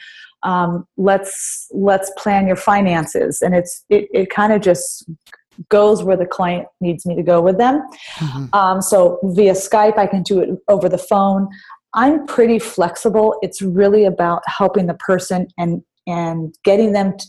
um, 0.43 0.87
let's 0.97 1.67
let's 1.71 2.11
plan 2.17 2.47
your 2.47 2.55
finances. 2.55 3.41
And 3.41 3.55
it's 3.55 3.83
it, 3.89 4.07
it 4.13 4.29
kind 4.29 4.53
of 4.53 4.61
just 4.61 5.09
goes 5.69 6.03
where 6.03 6.17
the 6.17 6.25
client 6.25 6.67
needs 6.79 7.05
me 7.05 7.15
to 7.15 7.23
go 7.23 7.41
with 7.41 7.57
them. 7.57 7.83
Mm-hmm. 8.17 8.45
um, 8.53 8.81
so 8.81 9.19
via 9.23 9.53
skype 9.53 9.97
i 9.97 10.07
can 10.07 10.23
do 10.23 10.39
it 10.39 10.49
over 10.67 10.89
the 10.89 10.97
phone. 10.97 11.49
I'm 11.93 12.25
pretty 12.25 12.57
flexible. 12.57 13.37
It's 13.41 13.61
really 13.61 14.05
about 14.05 14.41
helping 14.47 14.87
the 14.87 14.93
person 14.95 15.47
and 15.57 15.83
and 16.07 16.55
getting 16.63 16.93
them 16.93 17.17
t- 17.17 17.25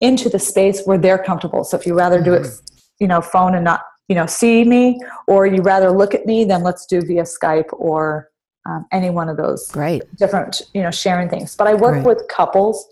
into 0.00 0.28
the 0.28 0.38
space 0.38 0.84
where 0.84 0.96
they're 0.96 1.22
comfortable. 1.22 1.64
So 1.64 1.76
if 1.76 1.86
you 1.86 1.94
rather 1.94 2.22
do 2.22 2.34
it 2.34 2.42
mm-hmm. 2.42 2.76
you 3.00 3.08
know 3.08 3.20
phone 3.20 3.54
and 3.54 3.64
not 3.64 3.82
you 4.08 4.14
know 4.14 4.26
see 4.26 4.64
me 4.64 5.00
or 5.26 5.46
you 5.46 5.62
rather 5.62 5.90
look 5.90 6.14
at 6.14 6.26
me 6.26 6.44
then 6.44 6.62
let's 6.62 6.86
do 6.86 7.02
via 7.02 7.22
skype 7.22 7.70
or 7.72 8.29
um, 8.66 8.86
any 8.92 9.10
one 9.10 9.28
of 9.28 9.36
those 9.36 9.70
Great. 9.70 10.02
different 10.16 10.62
you 10.74 10.82
know 10.82 10.90
sharing 10.90 11.28
things. 11.28 11.56
But 11.56 11.66
i 11.66 11.74
work 11.74 12.02
Great. 12.02 12.06
with 12.06 12.28
couples 12.28 12.86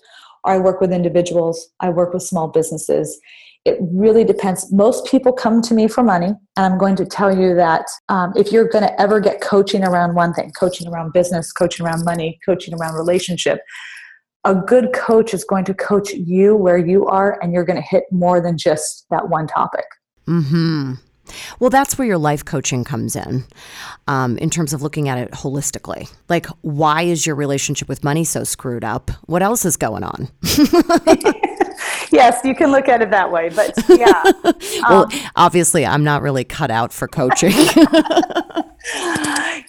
i 0.45 0.59
work 0.59 0.81
with 0.81 0.93
individuals 0.93 1.71
i 1.81 1.89
work 1.91 2.13
with 2.13 2.23
small 2.23 2.49
businesses. 2.49 3.19
It 3.65 3.77
really 3.83 4.25
depends. 4.25 4.73
Most 4.73 5.05
people 5.05 5.31
come 5.31 5.61
to 5.63 5.75
me 5.75 5.89
for 5.89 6.03
money 6.03 6.29
and 6.29 6.39
i'm 6.57 6.79
going 6.79 6.97
to 6.97 7.05
tell 7.05 7.37
you 7.37 7.55
that 7.55 7.87
um, 8.09 8.33
if 8.37 8.53
you're 8.53 8.69
going 8.69 8.85
to 8.85 9.01
ever 9.01 9.21
get 9.21 9.41
coaching 9.41 9.85
around 9.85 10.15
one 10.15 10.33
thing 10.33 10.51
coaching 10.59 10.89
around 10.89 11.13
business 11.13 11.53
coaching 11.53 11.85
around 11.85 12.05
money 12.05 12.39
coaching 12.47 12.75
around 12.75 12.95
relationship 12.95 13.61
a 14.45 14.55
good 14.55 14.93
coach 14.95 15.35
is 15.35 15.45
going 15.45 15.65
to 15.65 15.75
coach 15.75 16.13
you 16.13 16.55
where 16.57 16.79
you 16.79 17.07
are 17.07 17.39
and 17.43 17.53
you're 17.53 17.65
going 17.65 17.77
to 17.77 17.87
hit 17.87 18.05
more 18.11 18.41
than 18.41 18.57
just 18.57 19.05
that 19.11 19.29
one 19.29 19.47
topic. 19.47 19.85
Hmm 20.27 20.95
well, 21.59 21.71
that's 21.71 21.99
where 21.99 22.07
your 22.07 22.19
life 22.19 22.45
coaching 22.45 22.85
comes 22.85 23.17
in, 23.17 23.45
um, 24.07 24.39
in 24.39 24.51
terms 24.51 24.73
of 24.73 24.83
looking 24.83 25.09
at 25.09 25.19
it 25.19 25.31
holistically. 25.33 26.11
Like, 26.29 26.47
why 26.63 27.03
is 27.03 27.27
your 27.27 27.37
relationship 27.37 27.89
with 27.89 28.05
money 28.05 28.25
so 28.25 28.45
screwed 28.45 28.85
up? 28.85 29.11
What 29.27 29.43
else 29.43 29.65
is 29.65 29.77
going 29.77 30.05
on? 30.05 30.29
yes, 32.11 32.41
you 32.45 32.55
can 32.55 32.71
look 32.71 32.89
at 32.89 33.03
it 33.03 33.11
that 33.11 33.31
way, 33.31 33.49
but 33.51 33.73
yeah. 33.89 34.23
well, 34.89 35.05
um, 35.05 35.21
obviously, 35.37 35.85
I'm 35.87 36.05
not 36.05 36.23
really 36.23 36.45
cut 36.45 36.71
out 36.71 36.93
for 36.93 37.09
coaching. 37.09 37.53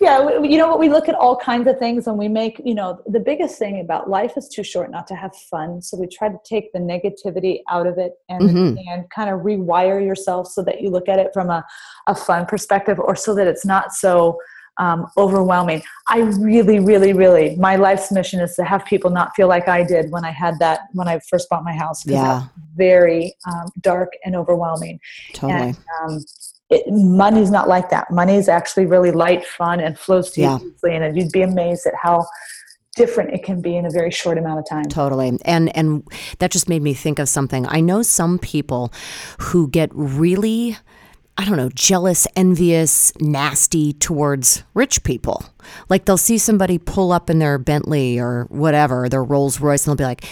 yeah, 0.01 0.39
you 0.41 0.57
know 0.57 0.67
what? 0.67 0.79
We 0.79 0.89
look 0.89 1.09
at 1.09 1.15
all 1.15 1.35
kinds 1.35 1.67
of 1.67 1.77
things 1.77 2.07
and 2.07 2.17
we 2.17 2.27
make, 2.27 2.61
you 2.63 2.73
know, 2.73 3.01
the 3.07 3.19
biggest 3.19 3.57
thing 3.59 3.81
about 3.81 4.09
life 4.09 4.33
is 4.37 4.47
too 4.47 4.63
short 4.63 4.91
not 4.91 5.07
to 5.07 5.15
have 5.15 5.35
fun. 5.35 5.81
So 5.81 5.97
we 5.97 6.07
try 6.07 6.29
to 6.29 6.37
take 6.45 6.71
the 6.73 6.79
negativity 6.79 7.59
out 7.69 7.87
of 7.87 7.97
it 7.97 8.13
and, 8.29 8.49
mm-hmm. 8.49 8.77
and 8.87 9.09
kind 9.09 9.29
of 9.29 9.41
rewire 9.41 10.03
yourself 10.03 10.47
so 10.47 10.63
that 10.63 10.81
you 10.81 10.89
look 10.89 11.09
at 11.09 11.19
it 11.19 11.31
from 11.33 11.49
a, 11.49 11.65
a 12.07 12.15
fun 12.15 12.45
perspective 12.45 12.99
or 12.99 13.15
so 13.15 13.35
that 13.35 13.47
it's 13.47 13.65
not 13.65 13.91
so 13.93 14.37
um, 14.79 15.05
overwhelming. 15.17 15.83
I 16.07 16.19
really, 16.19 16.79
really, 16.79 17.13
really, 17.13 17.55
my 17.57 17.75
life's 17.75 18.11
mission 18.11 18.39
is 18.39 18.55
to 18.55 18.63
have 18.63 18.83
people 18.85 19.11
not 19.11 19.35
feel 19.35 19.47
like 19.47 19.67
I 19.67 19.83
did 19.83 20.09
when 20.09 20.25
I 20.25 20.31
had 20.31 20.57
that, 20.59 20.81
when 20.93 21.07
I 21.07 21.19
first 21.29 21.49
bought 21.49 21.63
my 21.63 21.73
house. 21.73 22.05
Yeah. 22.05 22.43
Very 22.75 23.35
um, 23.45 23.67
dark 23.81 24.13
and 24.25 24.35
overwhelming. 24.35 24.99
Totally. 25.33 25.69
And, 25.69 25.77
um, 26.01 26.23
it, 26.69 26.83
money's 26.87 27.51
not 27.51 27.67
like 27.67 27.89
that. 27.89 28.09
Money 28.09 28.35
is 28.35 28.47
actually 28.47 28.85
really 28.85 29.11
light, 29.11 29.45
fun, 29.45 29.79
and 29.79 29.97
flows 29.99 30.31
to 30.31 30.41
yeah. 30.41 30.59
you 30.59 30.73
easily. 30.75 30.95
And 30.95 31.17
you'd 31.17 31.31
be 31.31 31.41
amazed 31.41 31.85
at 31.85 31.93
how 32.01 32.25
different 32.95 33.33
it 33.33 33.43
can 33.43 33.61
be 33.61 33.75
in 33.75 33.85
a 33.85 33.89
very 33.89 34.11
short 34.11 34.37
amount 34.37 34.59
of 34.59 34.69
time. 34.69 34.85
Totally. 34.85 35.37
And 35.45 35.75
and 35.75 36.07
that 36.39 36.51
just 36.51 36.69
made 36.69 36.81
me 36.81 36.93
think 36.93 37.19
of 37.19 37.27
something. 37.27 37.65
I 37.67 37.81
know 37.81 38.01
some 38.01 38.39
people 38.39 38.93
who 39.39 39.67
get 39.67 39.89
really 39.93 40.77
I 41.39 41.45
don't 41.45 41.55
know, 41.55 41.69
jealous, 41.73 42.27
envious, 42.35 43.13
nasty 43.21 43.93
towards 43.93 44.63
rich 44.73 45.03
people. 45.03 45.45
Like 45.87 46.03
they'll 46.03 46.17
see 46.17 46.37
somebody 46.37 46.77
pull 46.77 47.13
up 47.13 47.29
in 47.29 47.39
their 47.39 47.57
Bentley 47.57 48.19
or 48.19 48.43
whatever, 48.49 49.07
their 49.07 49.23
Rolls 49.23 49.61
Royce, 49.61 49.87
and 49.87 49.91
they'll 49.91 50.03
be 50.03 50.09
like, 50.09 50.25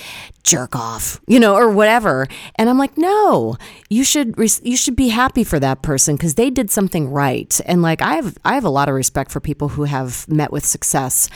"Jerk 0.43 0.75
off," 0.75 1.21
you 1.25 1.39
know, 1.39 1.55
or 1.55 1.71
whatever. 1.71 2.27
And 2.55 2.69
I'm 2.69 2.77
like, 2.77 2.97
"No, 2.97 3.55
you 3.89 4.03
should 4.03 4.35
you 4.37 4.75
should 4.75 4.97
be 4.97 5.07
happy 5.07 5.45
for 5.45 5.61
that 5.61 5.81
person 5.81 6.17
because 6.17 6.35
they 6.35 6.49
did 6.49 6.69
something 6.69 7.09
right." 7.09 7.57
And 7.65 7.81
like 7.81 8.01
I 8.01 8.15
have 8.15 8.37
I 8.43 8.55
have 8.55 8.65
a 8.65 8.69
lot 8.69 8.89
of 8.89 8.95
respect 8.95 9.31
for 9.31 9.39
people 9.39 9.69
who 9.69 9.85
have 9.85 10.27
met 10.27 10.51
with 10.51 10.65
success 10.65 11.29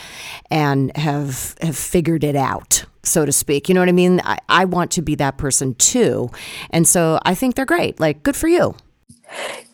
and 0.50 0.94
have 0.98 1.54
have 1.62 1.78
figured 1.78 2.24
it 2.24 2.36
out 2.36 2.84
so 3.04 3.24
to 3.24 3.32
speak. 3.32 3.70
You 3.70 3.74
know 3.74 3.80
what 3.80 3.88
I 3.88 3.92
mean? 3.92 4.20
I, 4.22 4.38
I 4.50 4.64
want 4.66 4.90
to 4.92 5.02
be 5.02 5.14
that 5.14 5.38
person 5.38 5.74
too. 5.76 6.30
And 6.70 6.86
so 6.86 7.18
I 7.24 7.34
think 7.34 7.56
they're 7.56 7.64
great. 7.64 7.98
Like, 7.98 8.22
good 8.22 8.36
for 8.36 8.46
you 8.46 8.76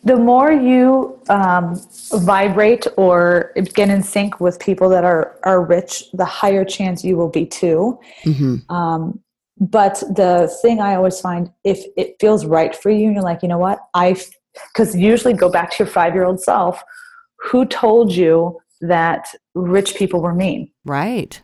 the 0.03 0.15
more 0.15 0.51
you 0.51 1.19
um, 1.29 1.79
vibrate 2.11 2.87
or 2.97 3.51
get 3.73 3.89
in 3.89 4.01
sync 4.03 4.39
with 4.39 4.59
people 4.59 4.89
that 4.89 5.03
are 5.03 5.37
are 5.43 5.63
rich, 5.63 6.05
the 6.13 6.25
higher 6.25 6.65
chance 6.65 7.03
you 7.03 7.17
will 7.17 7.29
be 7.29 7.45
too. 7.45 7.99
Mm-hmm. 8.23 8.73
Um, 8.73 9.19
but 9.59 9.99
the 10.15 10.55
thing 10.61 10.79
I 10.79 10.95
always 10.95 11.19
find, 11.19 11.51
if 11.65 11.83
it 11.97 12.15
feels 12.19 12.45
right 12.45 12.73
for 12.73 12.89
you, 12.89 13.07
and 13.07 13.15
you're 13.15 13.23
like, 13.23 13.41
you 13.41 13.49
know 13.49 13.57
what, 13.57 13.79
I, 13.93 14.15
because 14.73 14.95
usually 14.95 15.33
go 15.33 15.51
back 15.51 15.71
to 15.71 15.83
your 15.83 15.87
five 15.87 16.13
year 16.13 16.23
old 16.23 16.41
self, 16.41 16.81
who 17.39 17.65
told 17.65 18.13
you 18.13 18.57
that 18.81 19.27
rich 19.55 19.95
people 19.95 20.21
were 20.21 20.33
mean? 20.33 20.71
Right 20.85 21.41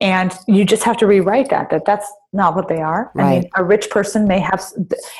and 0.00 0.32
you 0.46 0.64
just 0.64 0.82
have 0.82 0.96
to 0.96 1.06
rewrite 1.06 1.50
that 1.50 1.70
that 1.70 1.84
that's 1.84 2.10
not 2.32 2.54
what 2.54 2.68
they 2.68 2.80
are. 2.80 3.10
Right. 3.14 3.24
i 3.24 3.40
mean 3.40 3.50
a 3.56 3.64
rich 3.64 3.90
person 3.90 4.26
may 4.26 4.38
have 4.38 4.64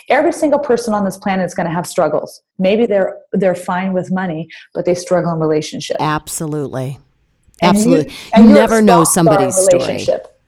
every 0.08 0.32
single 0.32 0.58
person 0.58 0.94
on 0.94 1.04
this 1.04 1.16
planet 1.16 1.46
is 1.46 1.54
going 1.54 1.66
to 1.66 1.72
have 1.72 1.86
struggles. 1.86 2.42
Maybe 2.58 2.86
they're 2.86 3.18
they're 3.32 3.54
fine 3.54 3.92
with 3.92 4.10
money 4.10 4.48
but 4.74 4.84
they 4.84 4.94
struggle 4.94 5.32
in 5.32 5.40
relationships. 5.40 6.00
absolutely. 6.00 6.98
And 7.62 7.76
absolutely 7.76 8.12
you, 8.36 8.44
you 8.44 8.48
never 8.54 8.80
know 8.80 9.04
somebody's 9.04 9.56
story. 9.56 10.06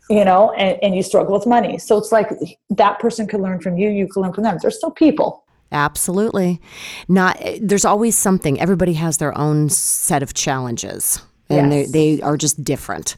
you 0.08 0.24
know 0.24 0.52
and, 0.52 0.78
and 0.82 0.94
you 0.94 1.02
struggle 1.02 1.34
with 1.34 1.46
money. 1.46 1.78
So 1.78 1.98
it's 1.98 2.12
like 2.12 2.30
that 2.70 2.98
person 2.98 3.26
could 3.26 3.40
learn 3.40 3.60
from 3.60 3.76
you 3.76 3.88
you 3.88 4.06
could 4.08 4.20
learn 4.20 4.32
from 4.32 4.44
them. 4.44 4.58
They're 4.60 4.70
still 4.70 4.90
people. 4.92 5.44
Absolutely. 5.72 6.60
Not 7.08 7.38
eh, 7.40 7.58
there's 7.62 7.84
always 7.84 8.16
something. 8.16 8.60
Everybody 8.60 8.94
has 8.94 9.16
their 9.16 9.36
own 9.36 9.70
set 9.70 10.22
of 10.22 10.34
challenges 10.34 11.22
and 11.52 11.72
Yes. 11.72 11.90
they, 11.90 12.16
they 12.16 12.22
are 12.22 12.36
just 12.36 12.62
different. 12.64 13.16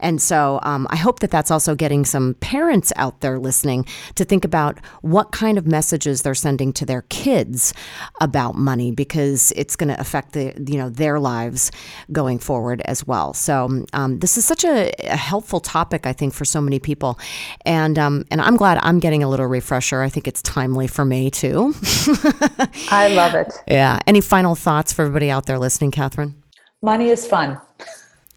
And 0.00 0.20
so 0.20 0.58
um, 0.62 0.86
I 0.90 0.96
hope 0.96 1.20
that 1.20 1.30
that's 1.30 1.50
also 1.50 1.74
getting 1.74 2.04
some 2.04 2.34
parents 2.40 2.92
out 2.96 3.20
there 3.20 3.38
listening 3.38 3.86
to 4.16 4.24
think 4.24 4.44
about 4.44 4.78
what 5.02 5.32
kind 5.32 5.58
of 5.58 5.66
messages 5.66 6.22
they're 6.22 6.34
sending 6.34 6.72
to 6.74 6.86
their 6.86 7.02
kids 7.08 7.72
about 8.20 8.54
money 8.54 8.90
because 8.92 9.52
it's 9.56 9.76
going 9.76 9.88
to 9.94 10.00
affect 10.00 10.32
the 10.32 10.52
you 10.66 10.78
know 10.78 10.88
their 10.90 11.18
lives 11.20 11.70
going 12.12 12.38
forward 12.38 12.80
as 12.84 13.06
well. 13.06 13.32
So 13.34 13.84
um, 13.92 14.18
this 14.20 14.36
is 14.36 14.44
such 14.44 14.64
a, 14.64 14.90
a 15.06 15.16
helpful 15.16 15.60
topic 15.60 16.06
I 16.06 16.12
think 16.12 16.34
for 16.34 16.44
so 16.44 16.60
many 16.60 16.78
people, 16.78 17.18
and 17.64 17.98
um, 17.98 18.24
and 18.30 18.40
I'm 18.40 18.56
glad 18.56 18.78
I'm 18.82 18.98
getting 19.00 19.22
a 19.22 19.28
little 19.28 19.46
refresher. 19.46 20.02
I 20.02 20.08
think 20.08 20.26
it's 20.28 20.42
timely 20.42 20.86
for 20.86 21.04
me 21.04 21.30
too. 21.30 21.74
I 22.90 23.08
love 23.14 23.34
it. 23.34 23.52
yeah. 23.66 23.98
Any 24.06 24.20
final 24.20 24.54
thoughts 24.54 24.92
for 24.92 25.02
everybody 25.02 25.30
out 25.30 25.46
there 25.46 25.58
listening, 25.58 25.90
Kathryn? 25.90 26.34
Money 26.82 27.08
is 27.08 27.26
fun. 27.26 27.60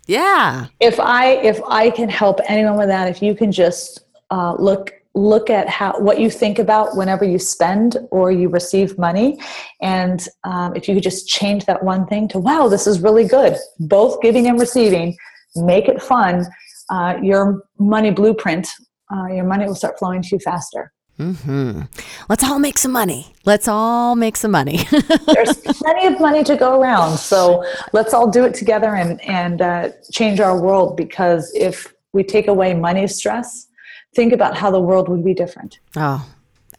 Yeah. 0.07 0.65
if 0.79 0.99
I 0.99 1.33
if 1.33 1.61
I 1.67 1.91
can 1.91 2.09
help 2.09 2.39
anyone 2.47 2.77
with 2.77 2.87
that, 2.87 3.07
if 3.07 3.21
you 3.21 3.35
can 3.35 3.51
just 3.51 4.05
uh, 4.31 4.55
look 4.57 4.91
look 5.13 5.49
at 5.49 5.69
how 5.69 5.99
what 5.99 6.19
you 6.19 6.29
think 6.29 6.57
about 6.57 6.97
whenever 6.97 7.25
you 7.25 7.37
spend 7.37 7.97
or 8.09 8.31
you 8.31 8.49
receive 8.49 8.97
money, 8.97 9.39
and 9.81 10.27
um, 10.45 10.75
if 10.75 10.87
you 10.87 10.95
could 10.95 11.03
just 11.03 11.27
change 11.27 11.65
that 11.65 11.83
one 11.83 12.07
thing 12.07 12.27
to 12.29 12.39
wow, 12.39 12.67
this 12.67 12.87
is 12.87 13.01
really 13.01 13.25
good. 13.25 13.55
Both 13.79 14.19
giving 14.21 14.47
and 14.47 14.59
receiving, 14.59 15.15
make 15.55 15.87
it 15.87 16.01
fun. 16.01 16.47
Uh, 16.89 17.17
your 17.21 17.63
money 17.77 18.09
blueprint, 18.09 18.67
uh, 19.13 19.27
your 19.27 19.45
money 19.45 19.65
will 19.65 19.75
start 19.75 19.99
flowing 19.99 20.23
to 20.23 20.29
you 20.31 20.39
faster. 20.39 20.91
Hmm. 21.19 21.81
Let's 22.29 22.45
all 22.45 22.59
make 22.59 22.77
some 22.77 22.93
money. 22.93 23.33
Let's 23.45 23.67
all 23.67 24.15
make 24.15 24.37
some 24.37 24.51
money. 24.51 24.79
There's 25.25 25.57
plenty 25.57 26.07
of 26.07 26.19
money 26.21 26.45
to 26.45 26.55
go 26.55 26.79
around, 26.79 27.17
so 27.17 27.65
let's 27.91 28.13
all 28.13 28.29
do 28.29 28.45
it 28.45 28.53
together 28.53 28.95
and 28.95 29.19
and 29.21 29.61
uh, 29.61 29.89
change 30.13 30.39
our 30.39 30.57
world. 30.59 30.95
Because 30.95 31.51
if 31.53 31.93
we 32.13 32.23
take 32.23 32.47
away 32.47 32.73
money 32.73 33.05
stress, 33.07 33.67
think 34.15 34.31
about 34.31 34.55
how 34.55 34.71
the 34.71 34.79
world 34.79 35.09
would 35.09 35.25
be 35.25 35.33
different. 35.33 35.79
oh, 35.97 36.25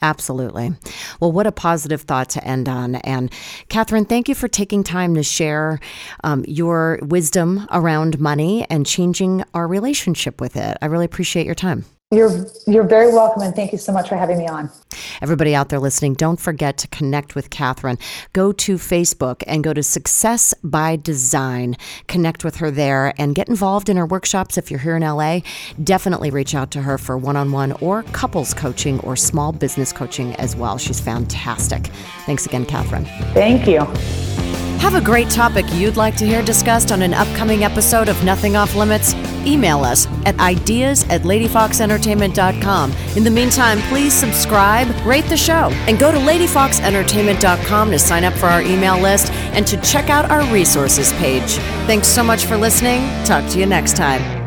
absolutely. 0.01 0.72
Well, 1.20 1.32
what 1.32 1.47
a 1.47 1.53
positive 1.53 2.03
thought 2.03 2.30
to 2.30 2.43
end 2.43 2.66
on. 2.66 2.95
And 2.97 3.30
Kathryn, 3.68 4.09
thank 4.09 4.26
you 4.26 4.34
for 4.34 4.49
taking 4.49 4.82
time 4.82 5.14
to 5.16 5.22
share 5.22 5.80
um, 6.24 6.47
your 6.49 6.99
wisdom 7.03 7.66
around 7.70 8.18
money 8.18 8.66
and 8.70 8.86
changing 8.86 9.45
our 9.53 9.68
relationship 9.68 10.41
with 10.41 10.57
it. 10.57 10.78
I 10.80 10.86
really 10.86 11.05
appreciate 11.05 11.45
your 11.45 11.55
time. 11.55 11.84
You're 12.13 12.45
you're 12.67 12.83
very 12.83 13.13
welcome, 13.13 13.43
and 13.43 13.55
thank 13.55 13.71
you 13.71 13.79
so 13.79 13.93
much 13.93 14.09
for 14.09 14.17
having 14.17 14.37
me 14.37 14.49
on. 14.49 14.69
Everybody 15.23 15.55
out 15.55 15.69
there 15.69 15.79
listening, 15.79 16.15
don't 16.15 16.41
forget 16.41 16.77
to 16.79 16.89
connect 16.89 17.37
with 17.37 17.51
Kathryn. 17.51 18.01
Go 18.33 18.51
to 18.51 18.79
Facebook 18.79 19.45
and 19.47 19.63
go 19.63 19.73
to 19.73 19.81
Success 19.81 20.53
by 20.65 20.97
Design. 20.97 21.77
Connect 22.09 22.43
with 22.43 22.57
her 22.57 22.69
there 22.73 23.15
and 23.17 23.37
get 23.37 23.49
involved 23.49 23.89
in 23.89 23.97
her 23.97 24.07
workshops 24.07 24.59
if 24.59 24.73
you're 24.73 24.81
here 24.81 24.97
in 24.97 25.03
LA. 25.03 25.43
Definitely 25.85 26.31
reach 26.33 26.53
out 26.53 26.73
to 26.73 26.83
her 26.83 26.99
for 26.99 27.17
one 27.17 27.37
on 27.37 27.53
one 27.53 27.71
or 27.75 28.03
couples 28.03 28.55
coaching 28.55 28.99
or 29.01 29.15
small 29.15 29.53
business 29.53 29.93
coaching 29.93 30.35
as 30.35 30.57
well. 30.57 30.79
She's 30.79 30.99
fantastic. 30.99 31.87
Thanks 32.27 32.45
again, 32.45 32.67
Kathryn. 32.67 33.05
Thank 33.35 33.69
you. 33.69 33.87
Have 34.81 34.95
a 34.95 35.01
great 35.01 35.28
topic 35.28 35.66
you'd 35.74 35.99
like 35.99 36.16
to 36.16 36.26
hear 36.26 36.43
discussed 36.43 36.91
on 36.91 37.03
an 37.03 37.12
upcoming 37.12 37.64
episode 37.64 38.09
of 38.09 38.24
Nothing 38.24 38.57
Off 38.57 38.74
Limits? 38.74 39.14
Email 39.45 39.85
us 39.85 40.07
at 40.24 40.39
ideas 40.41 41.05
at 41.11 41.20
ladyfoxentertainment.com. 41.20 42.93
In 43.14 43.22
the 43.22 43.31
meantime, 43.31 43.78
please 43.83 44.14
subscribe, 44.14 44.89
rate 45.05 45.26
the 45.26 45.37
show, 45.37 45.68
and 45.87 45.99
go 45.99 46.11
to 46.11 46.18
ladyfoxentertainment.com 46.18 47.91
to 47.91 47.99
sign 47.99 48.24
up 48.24 48.33
for 48.33 48.47
our 48.47 48.62
email 48.62 48.99
list 48.99 49.31
and 49.53 49.66
to 49.66 49.76
check 49.83 50.09
out 50.09 50.31
our 50.31 50.51
resources 50.51 51.12
page. 51.14 51.57
Thanks 51.87 52.09
so 52.09 52.24
much 52.24 52.47
for 52.47 52.57
listening. 52.57 53.01
Talk 53.26 53.49
to 53.51 53.59
you 53.59 53.66
next 53.66 53.97
time. 53.97 54.39